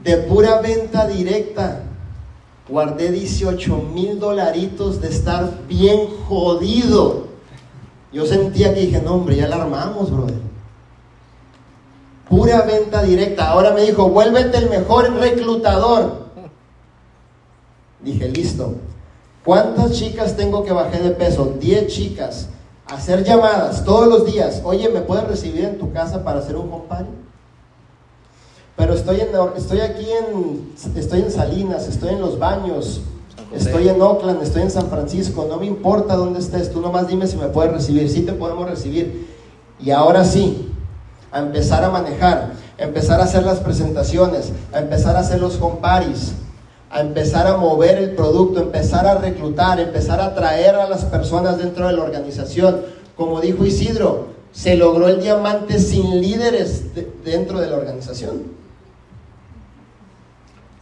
De 0.05 0.17
pura 0.19 0.61
venta 0.61 1.09
directa, 1.09 1.83
guardé 2.69 3.11
18 3.11 3.79
mil 3.93 4.21
dolaritos 4.21 5.01
de 5.01 5.09
estar 5.09 5.67
bien 5.67 6.07
jodido. 6.29 7.27
Yo 8.13 8.27
sentía 8.27 8.73
que 8.73 8.83
dije, 8.83 9.03
no, 9.03 9.15
hombre, 9.15 9.35
ya 9.35 9.49
la 9.49 9.57
armamos, 9.57 10.13
brother. 10.13 10.39
Pura 12.29 12.63
venta 12.63 13.03
directa. 13.03 13.49
Ahora 13.49 13.73
me 13.73 13.83
dijo, 13.83 14.09
vuélvete 14.09 14.59
el 14.59 14.71
mejor 14.71 15.13
reclutador. 15.15 16.26
Dije, 18.07 18.29
listo. 18.29 18.75
¿Cuántas 19.45 19.91
chicas 19.91 20.37
tengo 20.37 20.65
que 20.65 20.73
bajar 20.73 21.03
de 21.03 21.11
peso? 21.11 21.57
10 21.59 21.89
chicas. 21.89 22.49
Hacer 22.87 23.25
llamadas 23.25 23.85
todos 23.85 24.07
los 24.07 24.25
días. 24.25 24.63
Oye, 24.65 24.89
¿me 24.89 25.01
puedes 25.01 25.27
recibir 25.27 25.65
en 25.65 25.77
tu 25.77 25.93
casa 25.93 26.23
para 26.23 26.39
hacer 26.39 26.55
un 26.55 26.71
compadre? 26.71 27.09
Pero 28.77 28.95
estoy, 28.95 29.21
en, 29.21 29.29
estoy 29.57 29.81
aquí 29.81 30.07
en, 30.09 30.73
estoy 30.95 31.23
en 31.23 31.33
Salinas, 31.33 31.89
estoy 31.89 32.11
en 32.11 32.21
Los 32.21 32.39
Baños, 32.39 33.01
estoy 33.53 33.89
en 33.89 34.01
Oakland, 34.01 34.41
estoy 34.41 34.63
en 34.63 34.71
San 34.71 34.87
Francisco. 34.89 35.47
No 35.49 35.57
me 35.57 35.67
importa 35.67 36.15
dónde 36.15 36.39
estés, 36.39 36.71
tú 36.71 36.81
nomás 36.81 37.09
dime 37.09 37.27
si 37.27 37.37
me 37.37 37.49
puedes 37.49 37.73
recibir. 37.73 38.09
Sí 38.09 38.23
te 38.23 38.35
podemos 38.35 38.71
recibir. 38.71 39.27
Y 39.81 39.91
ahora 39.91 40.25
sí, 40.25 40.73
a 41.33 41.41
empezar 41.41 41.83
a 41.83 41.91
manejar, 41.91 42.53
a 42.79 42.83
empezar 42.85 43.21
a 43.21 43.25
hacer 43.25 43.43
las 43.43 43.59
presentaciones, 43.59 44.53
a 44.73 44.79
empezar 44.79 45.17
a 45.17 45.21
hacer 45.21 45.41
los 45.41 45.57
comparis, 45.57 46.35
a 46.97 47.01
empezar 47.01 47.47
a 47.47 47.59
mover 47.59 47.99
el 47.99 48.11
producto, 48.13 48.61
empezar 48.61 49.07
a 49.07 49.17
reclutar, 49.19 49.79
empezar 49.79 50.19
a 50.19 50.27
atraer 50.27 50.75
a 50.77 50.89
las 50.89 51.05
personas 51.05 51.59
dentro 51.59 51.87
de 51.87 51.93
la 51.93 52.03
organización. 52.03 52.81
Como 53.17 53.41
dijo 53.43 53.67
Isidro, 53.67 54.29
se 54.53 54.77
logró 54.77 55.09
el 55.09 55.21
diamante 55.21 55.79
sin 55.79 56.23
líderes 56.23 56.95
de- 56.95 57.13
dentro 57.23 57.61
de 57.61 57.67
la 57.69 57.77
organización. 57.77 58.45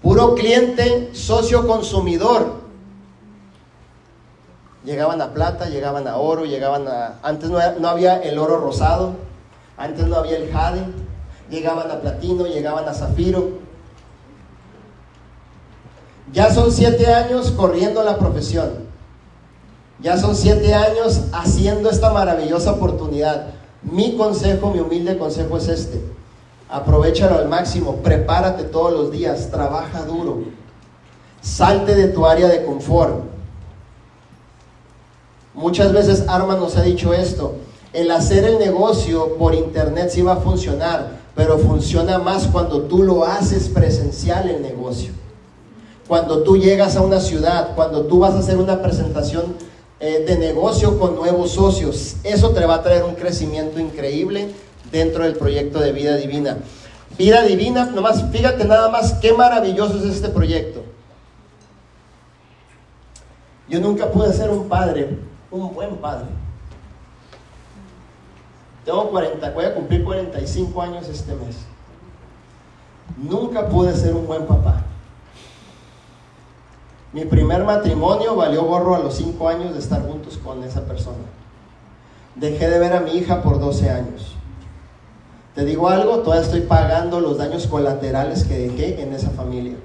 Puro 0.03 0.37
cliente, 0.37 1.11
socio 1.15 1.67
consumidor. 1.67 2.63
Llegaban 4.85 5.21
a 5.21 5.33
plata, 5.33 5.69
llegaban 5.69 6.07
a 6.07 6.19
oro, 6.19 6.45
llegaban 6.45 6.87
a... 6.87 7.19
Antes 7.25 7.51
no, 7.51 7.59
no 7.81 7.89
había 7.89 8.19
el 8.23 8.39
oro 8.39 8.59
rosado, 8.59 9.15
antes 9.77 10.07
no 10.07 10.15
había 10.17 10.37
el 10.37 10.53
jade, 10.53 10.85
llegaban 11.51 11.91
a 11.91 12.01
platino, 12.01 12.47
llegaban 12.47 12.87
a 12.89 12.95
zafiro. 12.95 13.64
Ya 16.35 16.53
son 16.53 16.73
siete 16.73 17.07
años 17.07 17.53
corriendo 17.53 18.03
la 18.03 18.19
profesión. 18.19 18.71
Ya 20.01 20.19
son 20.19 20.35
siete 20.35 20.75
años 20.75 21.23
haciendo 21.33 21.89
esta 21.89 22.13
maravillosa 22.13 22.73
oportunidad. 22.73 23.47
Mi 23.83 24.17
consejo, 24.17 24.71
mi 24.71 24.81
humilde 24.81 25.17
consejo 25.17 25.57
es 25.59 25.69
este. 25.69 26.03
Aprovechalo 26.69 27.39
al 27.39 27.49
máximo, 27.49 27.97
prepárate 28.03 28.65
todos 28.65 28.93
los 28.93 29.13
días, 29.13 29.49
trabaja 29.53 30.03
duro. 30.03 30.43
Salte 31.41 31.95
de 31.95 32.09
tu 32.09 32.27
área 32.27 32.49
de 32.49 32.65
confort. 32.65 33.23
Muchas 35.55 35.93
veces 35.93 36.25
Arma 36.27 36.57
nos 36.57 36.77
ha 36.77 36.83
dicho 36.83 37.15
esto. 37.15 37.55
El 37.93 38.11
hacer 38.11 38.43
el 38.43 38.59
negocio 38.59 39.37
por 39.37 39.55
internet 39.55 40.11
sí 40.11 40.23
va 40.23 40.33
a 40.33 40.37
funcionar, 40.39 41.21
pero 41.37 41.59
funciona 41.59 42.19
más 42.19 42.49
cuando 42.49 42.83
tú 42.83 43.05
lo 43.05 43.25
haces 43.25 43.69
presencial 43.69 44.51
el 44.51 44.63
negocio. 44.63 45.13
Cuando 46.07 46.43
tú 46.43 46.57
llegas 46.57 46.97
a 46.97 47.03
una 47.03 47.21
ciudad, 47.21 47.75
cuando 47.75 48.07
tú 48.07 48.21
vas 48.21 48.35
a 48.35 48.39
hacer 48.39 48.59
una 48.59 48.83
presentación 48.83 49.57
eh, 50.01 50.25
de 50.27 50.37
negocio 50.37 50.99
con 50.99 51.15
nuevos 51.15 51.53
socios. 51.53 52.17
Eso 52.25 52.51
te 52.51 52.67
va 52.67 52.75
a 52.75 52.83
traer 52.83 53.05
un 53.05 53.15
crecimiento 53.15 53.81
increíble 53.81 54.51
dentro 54.91 55.25
del 55.25 55.37
proyecto 55.37 55.81
de 55.81 55.93
vida 55.93 56.17
divina. 56.17 56.59
Vida 57.17 57.43
divina, 57.43 57.87
nomás 57.87 58.25
fíjate 58.31 58.65
nada 58.65 58.91
más 58.91 59.15
qué 59.15 59.33
maravilloso 59.33 59.97
es 59.99 60.05
este 60.05 60.29
proyecto. 60.29 60.83
Yo 63.69 63.81
nunca 63.81 64.11
pude 64.11 64.33
ser 64.33 64.51
un 64.51 64.69
padre, 64.69 65.17
un 65.51 65.73
buen 65.73 65.97
padre. 65.97 66.27
Tengo 68.85 69.09
40, 69.11 69.51
voy 69.53 69.65
a 69.65 69.75
cumplir 69.75 70.05
45 70.05 70.83
años 70.83 71.09
este 71.09 71.35
mes. 71.35 71.57
Nunca 73.17 73.69
pude 73.69 73.95
ser 73.95 74.15
un 74.15 74.27
buen 74.27 74.45
papá. 74.45 74.85
Mi 77.15 77.25
primer 77.25 77.63
matrimonio 77.63 78.35
valió 78.35 78.65
gorro 78.65 78.97
a 78.97 78.99
los 78.99 79.15
5 79.15 79.49
años 79.49 79.73
de 79.73 79.79
estar 79.79 80.03
juntos 80.03 80.37
con 80.37 80.65
esa 80.65 80.85
persona. 80.85 81.23
Dejé 82.35 82.69
de 82.69 82.81
ver 82.81 82.93
a 82.93 83.01
mi 83.03 83.13
hija 83.13 83.41
por 83.41 83.61
12 83.61 83.89
años. 83.89 84.35
Te 85.55 85.65
digo 85.65 85.89
algo, 85.89 86.19
todavía 86.19 86.45
estoy 86.45 86.63
pagando 86.63 87.21
los 87.21 87.39
daños 87.39 87.69
colaterales 87.69 88.43
que 88.43 88.59
dejé 88.59 89.01
en 89.01 89.13
esa 89.13 89.31
familia. 89.31 89.77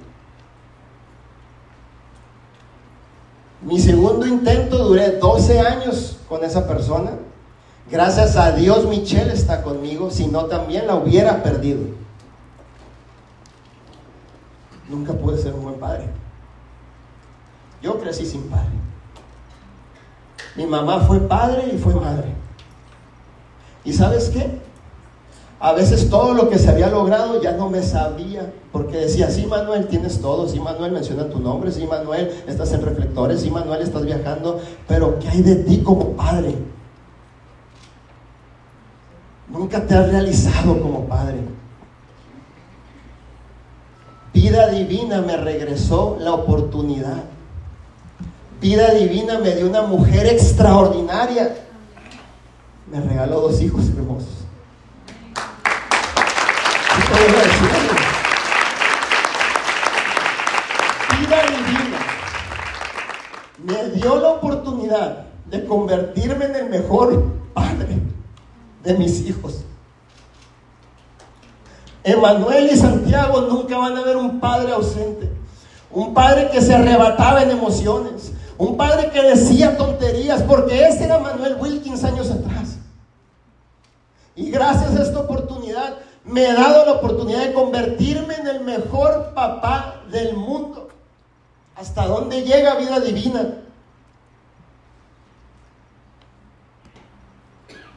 Mi 3.62 3.78
segundo 3.78 4.26
intento 4.26 4.78
duré 4.78 5.12
12 5.12 5.60
años 5.60 6.18
con 6.28 6.42
esa 6.42 6.66
persona. 6.66 7.12
Gracias 7.88 8.34
a 8.34 8.50
Dios 8.50 8.86
Michelle 8.86 9.32
está 9.32 9.62
conmigo, 9.62 10.10
si 10.10 10.26
no 10.26 10.46
también 10.46 10.88
la 10.88 10.96
hubiera 10.96 11.44
perdido. 11.44 11.82
Nunca 14.88 15.12
pude 15.12 15.38
ser 15.38 15.54
un 15.54 15.62
buen 15.62 15.78
padre. 15.78 16.08
Yo 17.82 17.98
crecí 17.98 18.26
sin 18.26 18.42
padre. 18.44 18.68
Mi 20.56 20.66
mamá 20.66 21.00
fue 21.00 21.20
padre 21.20 21.70
y 21.72 21.78
fue 21.78 21.94
madre. 21.94 22.34
¿Y 23.84 23.92
sabes 23.92 24.30
qué? 24.30 24.58
A 25.58 25.72
veces 25.72 26.08
todo 26.08 26.32
lo 26.32 26.48
que 26.48 26.58
se 26.58 26.70
había 26.70 26.88
logrado 26.88 27.40
ya 27.42 27.52
no 27.52 27.68
me 27.68 27.82
sabía, 27.82 28.50
porque 28.72 28.96
decía, 28.96 29.30
sí 29.30 29.46
Manuel, 29.46 29.88
tienes 29.88 30.20
todo, 30.20 30.48
sí 30.48 30.58
Manuel, 30.58 30.92
menciona 30.92 31.28
tu 31.28 31.38
nombre, 31.38 31.70
sí 31.70 31.86
Manuel, 31.86 32.30
estás 32.46 32.72
en 32.72 32.82
reflectores, 32.82 33.42
sí 33.42 33.50
Manuel, 33.50 33.82
estás 33.82 34.06
viajando, 34.06 34.58
pero 34.88 35.18
¿qué 35.18 35.28
hay 35.28 35.42
de 35.42 35.56
ti 35.56 35.82
como 35.82 36.16
padre? 36.16 36.54
Nunca 39.48 39.86
te 39.86 39.94
has 39.94 40.08
realizado 40.10 40.80
como 40.80 41.04
padre. 41.04 41.40
Vida 44.32 44.68
divina 44.68 45.20
me 45.20 45.36
regresó 45.36 46.16
la 46.20 46.32
oportunidad 46.32 47.24
vida 48.60 48.92
divina 48.94 49.38
me 49.38 49.54
dio 49.54 49.66
una 49.66 49.82
mujer 49.82 50.26
extraordinaria. 50.26 51.56
Me 52.90 53.00
regaló 53.00 53.40
dos 53.40 53.60
hijos 53.60 53.86
hermosos. 53.88 54.28
Vida 61.18 61.42
divina 61.46 61.98
me 63.64 63.90
dio 63.90 64.16
la 64.16 64.28
oportunidad 64.28 65.26
de 65.46 65.64
convertirme 65.64 66.46
en 66.46 66.56
el 66.56 66.70
mejor 66.70 67.24
padre 67.52 67.98
de 68.82 68.94
mis 68.94 69.20
hijos. 69.20 69.64
Emanuel 72.02 72.70
y 72.72 72.76
Santiago 72.76 73.42
nunca 73.42 73.76
van 73.76 73.96
a 73.96 74.02
ver 74.02 74.16
un 74.16 74.40
padre 74.40 74.72
ausente. 74.72 75.30
Un 75.90 76.14
padre 76.14 76.50
que 76.50 76.62
se 76.62 76.74
arrebataba 76.74 77.42
en 77.42 77.50
emociones. 77.50 78.32
Un 78.60 78.76
padre 78.76 79.08
que 79.10 79.22
decía 79.22 79.78
tonterías, 79.78 80.42
porque 80.42 80.86
ese 80.86 81.04
era 81.04 81.18
Manuel 81.18 81.56
Wilkins 81.58 82.04
años 82.04 82.30
atrás. 82.30 82.76
Y 84.36 84.50
gracias 84.50 84.94
a 84.96 85.02
esta 85.02 85.20
oportunidad 85.20 85.96
me 86.24 86.44
he 86.44 86.52
dado 86.52 86.84
la 86.84 86.92
oportunidad 86.92 87.40
de 87.40 87.54
convertirme 87.54 88.34
en 88.34 88.46
el 88.46 88.60
mejor 88.60 89.32
papá 89.32 90.02
del 90.10 90.36
mundo. 90.36 90.88
¿Hasta 91.74 92.06
dónde 92.06 92.42
llega 92.42 92.74
vida 92.74 93.00
divina? 93.00 93.54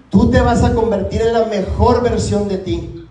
Tú 0.09 0.31
te 0.31 0.39
vas 0.39 0.63
a 0.63 0.73
convertir 0.73 1.23
en 1.23 1.33
la 1.33 1.43
mejor 1.43 2.01
versión 2.01 2.47
de 2.47 2.59
ti. 2.59 3.09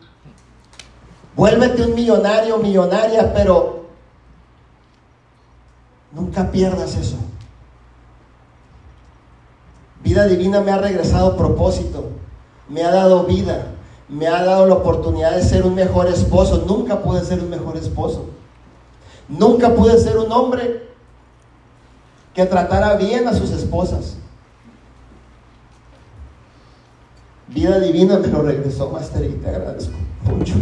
Vuélvete 1.36 1.82
un 1.82 1.94
millonario, 1.94 2.56
millonaria, 2.56 3.34
pero 3.34 3.88
nunca 6.12 6.50
pierdas 6.50 6.96
eso. 6.96 7.18
Vida 10.12 10.26
divina 10.26 10.60
me 10.60 10.70
ha 10.70 10.76
regresado 10.76 11.38
propósito, 11.38 12.10
me 12.68 12.82
ha 12.82 12.90
dado 12.90 13.24
vida, 13.24 13.68
me 14.10 14.26
ha 14.26 14.44
dado 14.44 14.66
la 14.66 14.74
oportunidad 14.74 15.34
de 15.34 15.42
ser 15.42 15.64
un 15.64 15.74
mejor 15.74 16.06
esposo. 16.06 16.66
Nunca 16.68 17.00
pude 17.00 17.24
ser 17.24 17.40
un 17.40 17.48
mejor 17.48 17.78
esposo. 17.78 18.26
Nunca 19.26 19.74
pude 19.74 19.98
ser 19.98 20.18
un 20.18 20.30
hombre 20.30 20.86
que 22.34 22.44
tratara 22.44 22.96
bien 22.96 23.26
a 23.26 23.32
sus 23.32 23.52
esposas. 23.52 24.18
Vida 27.48 27.80
divina 27.80 28.18
me 28.18 28.28
lo 28.28 28.42
regresó, 28.42 28.90
Master, 28.90 29.24
y 29.24 29.32
te 29.36 29.48
agradezco 29.48 29.94
mucho. 30.24 30.56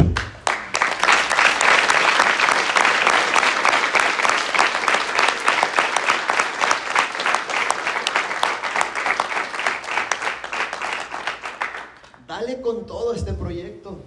Con 12.71 12.85
todo 12.85 13.13
este 13.13 13.33
proyecto. 13.33 13.97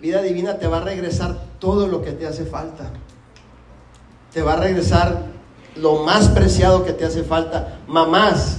Vida 0.00 0.20
divina 0.22 0.58
te 0.58 0.66
va 0.66 0.78
a 0.78 0.80
regresar 0.80 1.36
todo 1.58 1.86
lo 1.86 2.02
que 2.02 2.12
te 2.12 2.26
hace 2.26 2.44
falta. 2.44 2.90
Te 4.32 4.42
va 4.42 4.54
a 4.54 4.56
regresar 4.56 5.26
lo 5.76 6.02
más 6.02 6.28
preciado 6.28 6.84
que 6.84 6.92
te 6.92 7.04
hace 7.04 7.22
falta. 7.22 7.78
Mamás, 7.86 8.58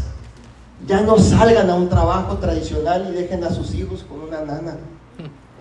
ya 0.87 1.01
no 1.01 1.17
salgan 1.17 1.69
a 1.69 1.75
un 1.75 1.89
trabajo 1.89 2.37
tradicional 2.37 3.09
y 3.09 3.13
dejen 3.13 3.43
a 3.43 3.49
sus 3.49 3.73
hijos 3.73 4.05
con 4.07 4.21
una 4.21 4.41
nana. 4.41 4.77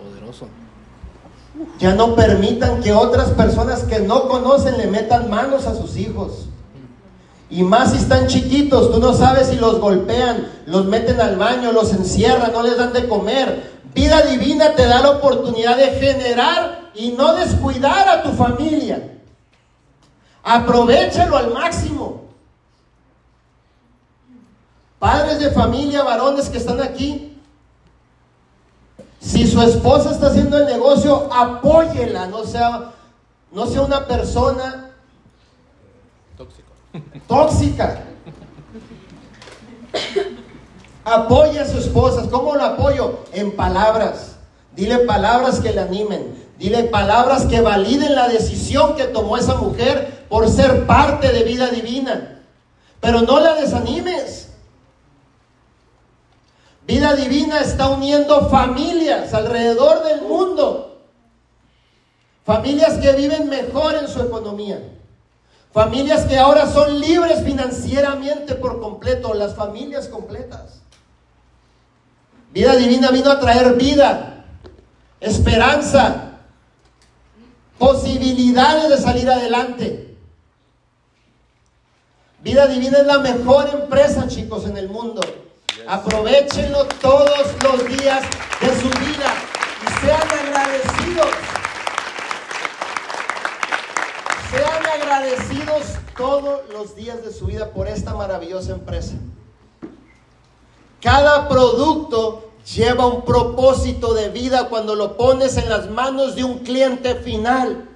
Poderoso. 0.01 0.47
Ya 1.79 1.95
no 1.95 2.15
permitan 2.15 2.81
que 2.81 2.93
otras 2.93 3.31
personas 3.31 3.83
que 3.83 3.99
no 3.99 4.29
conocen 4.29 4.77
le 4.77 4.87
metan 4.87 5.29
manos 5.29 5.65
a 5.67 5.75
sus 5.75 5.97
hijos. 5.97 6.47
Y 7.51 7.63
más 7.63 7.91
si 7.91 7.97
están 7.97 8.27
chiquitos, 8.27 8.93
tú 8.93 8.99
no 8.99 9.13
sabes 9.13 9.49
si 9.49 9.57
los 9.57 9.81
golpean, 9.81 10.49
los 10.67 10.85
meten 10.85 11.19
al 11.19 11.35
baño, 11.35 11.73
los 11.73 11.91
encierran, 11.91 12.53
no 12.53 12.63
les 12.63 12.77
dan 12.77 12.93
de 12.93 13.09
comer. 13.09 13.69
Vida 13.93 14.21
divina 14.21 14.73
te 14.73 14.87
da 14.87 15.01
la 15.01 15.11
oportunidad 15.11 15.75
de 15.75 15.91
generar 15.99 16.89
y 16.95 17.11
no 17.11 17.33
descuidar 17.35 18.07
a 18.07 18.23
tu 18.23 18.31
familia. 18.31 19.19
Aprovechalo 20.41 21.35
al 21.35 21.51
máximo. 21.51 22.21
Padres 24.97 25.41
de 25.41 25.51
familia, 25.51 26.03
varones 26.03 26.47
que 26.47 26.57
están 26.57 26.79
aquí, 26.79 27.37
si 29.19 29.45
su 29.45 29.61
esposa 29.61 30.11
está 30.11 30.27
haciendo 30.27 30.57
el 30.57 30.67
negocio, 30.67 31.27
apóyela, 31.33 32.27
no 32.27 32.45
sea, 32.45 32.93
no 33.51 33.65
sea 33.65 33.81
una 33.81 34.07
persona 34.07 34.91
tóxica. 36.37 36.70
Apoya 41.03 41.63
a 41.63 41.67
su 41.67 41.77
esposa. 41.77 42.29
¿Cómo 42.29 42.55
lo 42.55 42.63
apoyo? 42.63 43.19
En 43.33 43.55
palabras. 43.55 44.35
Dile 44.75 44.99
palabras 44.99 45.59
que 45.59 45.71
le 45.71 45.81
animen. 45.81 46.35
Dile 46.57 46.83
palabras 46.83 47.45
que 47.45 47.61
validen 47.61 48.15
la 48.15 48.27
decisión 48.27 48.95
que 48.95 49.05
tomó 49.05 49.37
esa 49.37 49.55
mujer 49.55 50.25
por 50.29 50.49
ser 50.49 50.85
parte 50.85 51.31
de 51.31 51.43
vida 51.43 51.69
divina. 51.69 52.43
Pero 52.99 53.21
no 53.21 53.39
la 53.39 53.55
desanimes. 53.55 54.49
Vida 56.85 57.15
divina 57.15 57.61
está 57.61 57.89
uniendo 57.89 58.49
familias 58.49 59.33
alrededor 59.33 60.03
del 60.03 60.21
mundo. 60.21 60.99
Familias 62.45 62.97
que 62.97 63.13
viven 63.13 63.49
mejor 63.49 63.95
en 63.95 64.07
su 64.07 64.21
economía. 64.21 64.79
Familias 65.73 66.25
que 66.25 66.37
ahora 66.37 66.67
son 66.67 66.99
libres 66.99 67.43
financieramente 67.45 68.55
por 68.55 68.81
completo, 68.81 69.33
las 69.33 69.55
familias 69.55 70.07
completas. 70.09 70.81
Vida 72.51 72.75
divina 72.75 73.09
vino 73.11 73.31
a 73.31 73.39
traer 73.39 73.75
vida, 73.75 74.45
esperanza, 75.21 76.39
posibilidades 77.77 78.89
de 78.89 78.97
salir 78.97 79.29
adelante. 79.29 80.17
Vida 82.43 82.67
divina 82.67 82.97
es 82.97 83.05
la 83.05 83.19
mejor 83.19 83.69
empresa, 83.69 84.27
chicos, 84.27 84.65
en 84.65 84.75
el 84.75 84.89
mundo. 84.89 85.21
Aprovechenlo 85.87 86.85
todos 87.01 87.47
los 87.63 87.87
días 87.87 88.23
de 88.59 88.81
su 88.81 88.89
vida 88.99 89.33
y 89.87 90.05
sean 90.05 90.21
agradecidos. 90.21 91.60
Agradecidos 94.93 95.83
todos 96.17 96.61
los 96.71 96.95
días 96.95 97.23
de 97.23 97.31
su 97.31 97.45
vida 97.45 97.71
por 97.71 97.87
esta 97.87 98.13
maravillosa 98.13 98.73
empresa. 98.73 99.13
Cada 101.01 101.47
producto 101.47 102.51
lleva 102.75 103.07
un 103.07 103.23
propósito 103.23 104.13
de 104.13 104.29
vida 104.29 104.69
cuando 104.69 104.95
lo 104.95 105.17
pones 105.17 105.57
en 105.57 105.69
las 105.69 105.89
manos 105.89 106.35
de 106.35 106.43
un 106.43 106.59
cliente 106.59 107.15
final. 107.15 107.87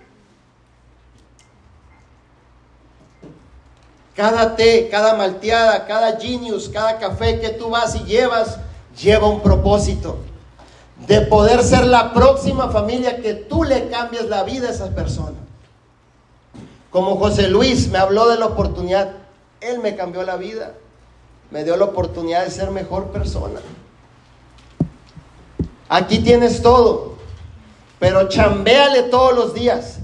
Cada 4.16 4.56
té, 4.56 4.88
cada 4.90 5.16
malteada, 5.16 5.86
cada 5.86 6.18
genius, 6.20 6.70
cada 6.70 6.98
café 6.98 7.40
que 7.40 7.50
tú 7.50 7.70
vas 7.70 7.96
y 7.96 8.00
llevas, 8.06 8.58
lleva 9.00 9.28
un 9.28 9.42
propósito 9.42 10.18
de 11.06 11.22
poder 11.22 11.62
ser 11.62 11.86
la 11.86 12.14
próxima 12.14 12.70
familia 12.70 13.22
que 13.22 13.34
tú 13.34 13.64
le 13.64 13.90
cambies 13.90 14.26
la 14.28 14.44
vida 14.44 14.70
a 14.70 14.72
esa 14.72 14.96
persona. 14.96 15.45
Como 16.96 17.18
José 17.18 17.50
Luis 17.50 17.90
me 17.90 17.98
habló 17.98 18.30
de 18.30 18.38
la 18.38 18.46
oportunidad, 18.46 19.12
él 19.60 19.80
me 19.80 19.98
cambió 19.98 20.24
la 20.24 20.38
vida, 20.38 20.76
me 21.52 21.66
dio 21.66 21.76
la 21.76 21.84
oportunidad 21.84 22.46
de 22.46 22.50
ser 22.50 22.72
mejor 22.72 23.08
persona. 23.08 23.60
Aquí 25.90 26.20
tienes 26.20 26.62
todo, 26.62 27.16
pero 28.00 28.30
chambéale 28.30 29.04
todos 29.04 29.36
los 29.36 29.54
días, 29.54 29.98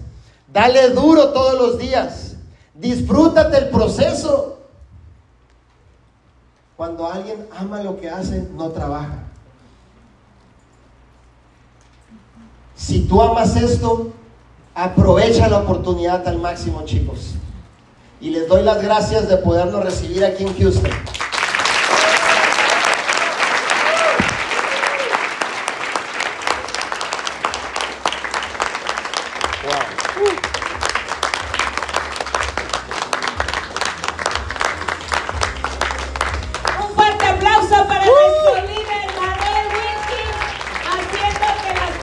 dale 0.52 0.90
duro 0.90 1.30
todos 1.30 1.58
los 1.58 1.78
días. 1.78 2.36
Disfrútate 2.74 3.58
el 3.58 3.70
proceso. 3.70 4.60
Cuando 6.76 7.10
alguien 7.10 7.48
ama 7.58 7.82
lo 7.84 8.02
que 8.02 8.10
hace, 8.10 8.50
no 8.54 8.68
trabaja. 8.68 9.30
Si 12.76 13.08
tú 13.08 13.22
amas 13.22 13.56
esto, 13.56 14.12
aprovecha 14.76 15.50
la 15.50 15.60
oportunidad 15.60 16.28
al 16.28 16.40
máximo, 16.40 16.84
chicos. 16.86 17.36
Y 18.20 18.30
les 18.30 18.48
doy 18.48 18.64
las 18.64 18.82
gracias 18.82 19.28
de 19.28 19.38
podernos 19.38 19.84
recibir 19.84 20.24
aquí 20.24 20.44
en 20.44 20.58
Houston. 20.58 20.92